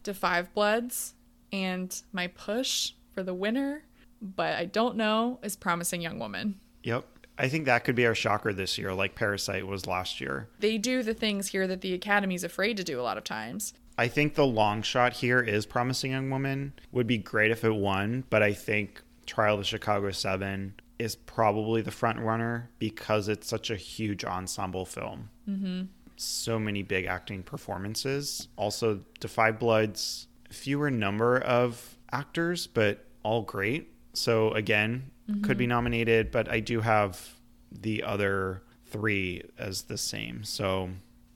Da 0.04 0.14
5 0.14 0.54
Bloods, 0.54 1.14
and 1.52 2.02
my 2.12 2.28
push 2.28 2.94
for 3.14 3.24
the 3.24 3.34
winner, 3.34 3.84
but 4.22 4.56
I 4.56 4.66
don't 4.66 4.96
know, 4.96 5.40
is 5.42 5.56
Promising 5.56 6.02
Young 6.02 6.20
Woman. 6.20 6.60
Yep. 6.84 7.06
I 7.38 7.50
think 7.50 7.66
that 7.66 7.84
could 7.84 7.96
be 7.96 8.06
our 8.06 8.16
shocker 8.16 8.52
this 8.52 8.78
year, 8.78 8.94
like 8.94 9.16
Parasite 9.16 9.68
was 9.68 9.86
last 9.86 10.20
year. 10.20 10.50
They 10.60 10.78
do 10.78 11.04
the 11.04 11.14
things 11.14 11.50
here 11.50 11.68
that 11.68 11.82
the 11.82 11.94
Academy's 11.94 12.44
afraid 12.44 12.78
to 12.78 12.84
do 12.84 13.00
a 13.00 13.04
lot 13.04 13.18
of 13.18 13.24
times. 13.24 13.74
I 13.98 14.08
think 14.08 14.36
the 14.36 14.46
long 14.46 14.82
shot 14.82 15.14
here 15.14 15.40
is 15.40 15.66
Promising 15.66 16.12
Young 16.12 16.30
Woman. 16.30 16.74
Would 16.92 17.08
be 17.08 17.18
great 17.18 17.52
if 17.52 17.64
it 17.64 17.74
won, 17.74 18.24
but 18.30 18.44
I 18.44 18.54
think 18.54 19.02
Trial 19.26 19.56
of 19.56 19.62
the 19.62 19.66
Chicago 19.66 20.12
Seven 20.12 20.76
is 21.00 21.16
probably 21.16 21.82
the 21.82 21.92
front 21.92 22.20
runner 22.20 22.70
because 22.80 23.28
it's 23.28 23.48
such 23.48 23.70
a 23.70 23.76
huge 23.76 24.24
ensemble 24.24 24.86
film. 24.86 25.30
Mm-hmm. 25.48 25.84
So 26.16 26.60
many 26.60 26.82
big 26.82 27.06
acting 27.06 27.44
performances. 27.44 28.48
Also, 28.56 29.02
Da 29.20 29.28
5 29.28 29.60
Bloods, 29.60 30.28
fewer 30.50 30.90
number 30.90 31.40
of 31.40 31.98
actors, 32.12 32.66
but 32.66 33.06
all 33.24 33.44
great. 33.44 33.92
So 34.14 34.52
again, 34.54 35.12
could 35.44 35.58
be 35.58 35.66
mm-hmm. 35.66 35.70
nominated, 35.70 36.32
but 36.32 36.50
I 36.50 36.60
do 36.60 36.82
have 36.82 37.36
the 37.72 38.04
other 38.04 38.64
three 38.86 39.44
as 39.58 39.84
the 39.84 39.98
same. 39.98 40.44
So 40.44 40.90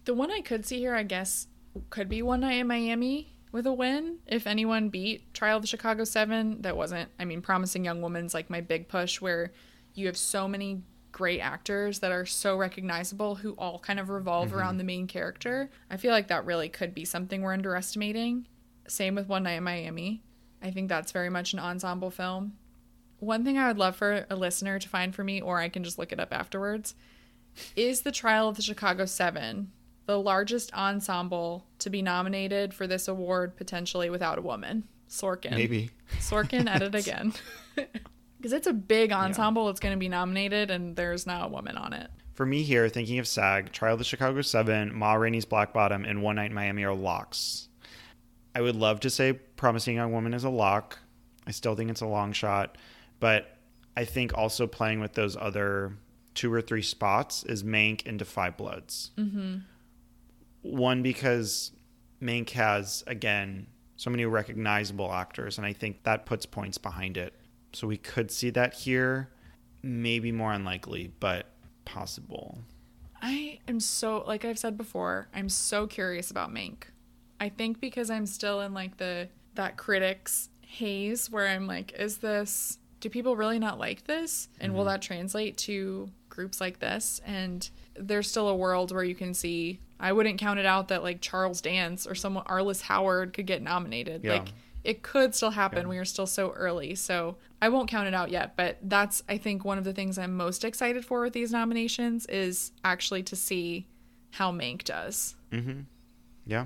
The 0.06 0.14
one 0.14 0.32
I 0.32 0.42
could 0.42 0.66
see 0.66 0.80
here, 0.80 0.96
I 0.96 1.04
guess, 1.04 1.48
could 1.90 2.10
be 2.10 2.22
One 2.22 2.40
Night 2.42 2.54
in 2.54 2.68
Miami 2.68 3.34
with 3.52 3.68
a 3.68 3.74
win. 3.74 4.20
If 4.26 4.48
anyone 4.48 4.90
beat 4.90 5.34
Trial 5.34 5.58
of 5.58 5.64
the 5.64 5.68
Chicago 5.68 6.04
Seven, 6.06 6.62
that 6.62 6.78
wasn't, 6.78 7.10
I 7.20 7.26
mean, 7.26 7.42
Promising 7.42 7.84
Young 7.86 8.02
Woman's 8.02 8.34
like 8.34 8.50
my 8.50 8.62
big 8.62 8.88
push 8.88 9.20
where 9.20 9.52
you 9.94 10.08
have 10.08 10.18
so 10.18 10.48
many 10.48 10.84
great 11.12 11.42
actors 11.42 12.00
that 12.00 12.12
are 12.14 12.26
so 12.26 12.56
recognizable 12.56 13.36
who 13.36 13.52
all 13.58 13.80
kind 13.80 14.00
of 14.00 14.10
revolve 14.10 14.50
mm-hmm. 14.50 14.58
around 14.58 14.78
the 14.78 14.84
main 14.84 15.08
character. 15.08 15.70
I 15.90 15.98
feel 15.98 16.12
like 16.12 16.30
that 16.30 16.46
really 16.46 16.70
could 16.70 16.94
be 16.94 17.04
something 17.04 17.42
we're 17.42 17.54
underestimating. 17.54 18.48
Same 18.88 19.16
with 19.16 19.28
One 19.28 19.44
Night 19.44 19.54
in 19.58 19.64
Miami. 19.64 20.24
I 20.62 20.72
think 20.72 20.90
that's 20.90 21.12
very 21.12 21.30
much 21.30 21.54
an 21.54 21.60
ensemble 21.60 22.12
film. 22.12 22.54
One 23.22 23.46
thing 23.46 23.58
I 23.58 23.68
would 23.68 23.78
love 23.78 23.96
for 23.96 24.26
a 24.32 24.36
listener 24.36 24.80
to 24.80 24.90
find 24.90 25.14
for 25.14 25.24
me, 25.24 25.40
or 25.42 25.60
I 25.60 25.70
can 25.70 25.84
just 25.84 26.00
look 26.00 26.12
it 26.12 26.20
up 26.20 26.34
afterwards, 26.34 26.96
is 27.76 28.02
the 28.02 28.12
Trial 28.12 28.50
of 28.50 28.56
the 28.56 28.64
Chicago 28.64 29.06
Seven 29.06 29.72
the 30.08 30.20
largest 30.20 30.74
ensemble 30.74 31.68
to 31.78 31.92
be 31.92 32.02
nominated 32.02 32.74
for 32.74 32.88
this 32.88 33.08
award 33.08 33.56
potentially 33.56 34.10
without 34.10 34.40
a 34.40 34.42
woman? 34.42 34.84
Sorkin. 35.08 35.52
maybe. 35.52 35.92
Sorkin 36.18 36.68
at 36.68 36.82
it 36.82 36.96
again. 36.96 37.34
Because 38.38 38.54
it's 38.54 38.66
a 38.66 38.74
big 38.74 39.12
ensemble 39.12 39.68
that's 39.68 39.80
going 39.80 39.94
to 39.94 40.00
be 40.00 40.10
nominated, 40.10 40.72
and 40.72 40.96
there's 40.96 41.28
not 41.28 41.46
a 41.46 41.48
woman 41.48 41.78
on 41.78 41.94
it. 41.94 42.10
For 42.34 42.44
me 42.44 42.64
here, 42.64 42.90
thinking 42.90 43.20
of 43.20 43.28
SAG, 43.28 43.72
Trial 43.72 43.94
of 43.94 44.00
the 44.00 44.04
Chicago 44.04 44.42
Seven, 44.42 44.96
Ma 44.96 45.14
Rainey's 45.14 45.46
Black 45.46 45.74
Bottom, 45.74 46.06
and 46.06 46.24
One 46.24 46.38
Night 46.38 46.50
in 46.50 46.56
Miami 46.56 46.84
are 46.84 46.96
locks. 46.96 47.70
I 48.56 48.62
would 48.62 48.76
love 48.76 49.00
to 49.02 49.12
say 49.12 49.34
Promising 49.34 49.98
Young 49.98 50.12
Woman 50.12 50.34
is 50.34 50.44
a 50.44 50.50
lock. 50.50 50.98
I 51.46 51.52
still 51.52 51.76
think 51.76 51.92
it's 51.92 52.02
a 52.02 52.08
long 52.08 52.34
shot, 52.34 52.80
but 53.22 53.56
I 53.96 54.04
think 54.04 54.38
also 54.38 54.68
playing 54.68 55.00
with 55.00 55.14
those 55.14 55.38
other 55.38 55.94
two 56.34 56.52
or 56.52 56.62
three 56.62 56.82
spots 56.82 57.44
is 57.44 57.64
Mank 57.64 58.06
and 58.06 58.20
Da 58.20 58.26
5 58.26 58.58
Bloods. 58.58 59.12
Mm-hmm. 59.18 59.60
One 60.64 61.02
because 61.02 61.72
Mank 62.22 62.50
has 62.50 63.06
again 63.08 63.68
so 63.96 64.10
many 64.10 64.26
recognizable 64.26 65.14
actors, 65.14 65.58
and 65.58 65.66
I 65.66 65.74
think 65.74 66.04
that 66.04 66.26
puts 66.26 66.46
points 66.46 66.78
behind 66.78 67.16
it. 67.16 67.34
So 67.74 67.88
we 67.88 67.98
could 67.98 68.32
see 68.32 68.50
that 68.50 68.74
here. 68.74 69.30
Maybe 69.84 70.32
more 70.32 70.52
unlikely, 70.52 71.14
but 71.20 71.48
possible. 71.86 72.58
I 73.22 73.60
am 73.68 73.80
so, 73.80 74.24
like 74.28 74.46
I've 74.46 74.60
said 74.60 74.78
before, 74.78 75.28
I'm 75.34 75.50
so 75.50 75.88
curious 75.88 76.32
about 76.32 76.52
Mank. 76.52 76.84
I 77.40 77.50
think 77.50 77.80
because 77.80 78.10
I'm 78.10 78.26
still 78.26 78.62
in 78.62 78.74
like 78.74 78.98
the 78.98 79.30
that 79.56 79.78
critics 79.78 80.50
haze 80.62 81.30
where 81.30 81.48
I'm 81.48 81.68
like, 81.68 81.94
is 81.94 82.18
this? 82.18 82.78
Do 83.02 83.10
people 83.10 83.36
really 83.36 83.60
not 83.60 83.78
like 83.78 84.06
this? 84.06 84.48
And 84.60 84.74
will 84.74 84.82
mm-hmm. 84.82 84.90
that 84.90 85.02
translate 85.02 85.58
to 85.58 86.10
groups 86.30 86.62
like 86.62 86.80
this? 86.80 87.20
And 87.26 87.70
there's 87.96 88.30
still 88.30 88.48
a 88.48 88.56
world 88.56 88.92
where 88.92 89.04
you 89.04 89.16
can 89.16 89.34
see. 89.34 89.80
I 90.00 90.14
wouldn't 90.14 90.40
count 90.40 90.60
it 90.60 90.66
out 90.66 90.88
that 90.88 91.04
like 91.04 91.20
Charles 91.22 91.62
Dance 91.62 92.08
or 92.08 92.16
someone 92.16 92.46
Arliss 92.46 92.82
Howard 92.82 93.34
could 93.34 93.46
get 93.46 93.62
nominated. 93.62 94.24
Yeah. 94.24 94.34
Like 94.34 94.50
it 94.84 95.04
could 95.04 95.36
still 95.36 95.52
happen. 95.52 95.88
We 95.88 95.98
are 95.98 96.06
still 96.06 96.26
so 96.26 96.52
early. 96.52 96.96
So 96.96 97.38
I 97.62 97.70
won't 97.70 97.90
count 97.90 98.08
it 98.08 98.14
out 98.14 98.32
yet, 98.32 98.56
but 98.56 98.78
that's 98.82 99.22
I 99.30 99.38
think 99.38 99.64
one 99.64 99.78
of 99.78 99.84
the 99.84 99.94
things 99.94 100.18
I'm 100.18 100.36
most 100.36 100.64
excited 100.64 101.06
for 101.06 101.22
with 101.22 101.34
these 101.34 101.52
nominations 101.52 102.26
is 102.28 102.72
actually 102.84 103.24
to 103.24 103.36
see 103.36 103.88
how 104.32 104.52
Mank 104.52 104.84
does. 104.84 105.36
Mm-hmm. 105.52 105.82
Yeah. 106.46 106.66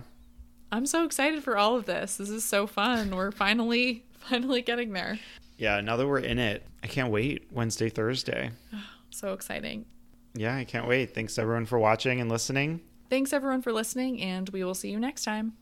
I'm 0.71 0.86
so 0.86 1.05
excited 1.05 1.43
for 1.43 1.57
all 1.57 1.75
of 1.75 1.86
this. 1.86 2.17
This 2.17 2.29
is 2.29 2.43
so 2.43 2.67
fun. 2.67 3.15
We're 3.15 3.31
finally 3.31 4.05
finally 4.17 4.61
getting 4.61 4.93
there. 4.93 5.19
Yeah, 5.57 5.81
now 5.81 5.95
that 5.97 6.07
we're 6.07 6.19
in 6.19 6.39
it, 6.39 6.65
I 6.83 6.87
can't 6.87 7.11
wait. 7.11 7.47
Wednesday, 7.51 7.89
Thursday. 7.89 8.51
So 9.11 9.31
exciting. 9.31 9.85
Yeah, 10.33 10.57
I 10.57 10.65
can't 10.65 10.89
wait. 10.89 11.15
Thanks 11.15 11.37
everyone 11.37 11.65
for 11.65 11.79
watching 11.79 12.19
and 12.19 12.29
listening. 12.29 12.81
Thanks 13.09 13.31
everyone 13.31 13.61
for 13.61 13.71
listening 13.71 14.21
and 14.21 14.49
we 14.49 14.61
will 14.61 14.73
see 14.73 14.89
you 14.89 14.99
next 14.99 15.23
time. 15.23 15.53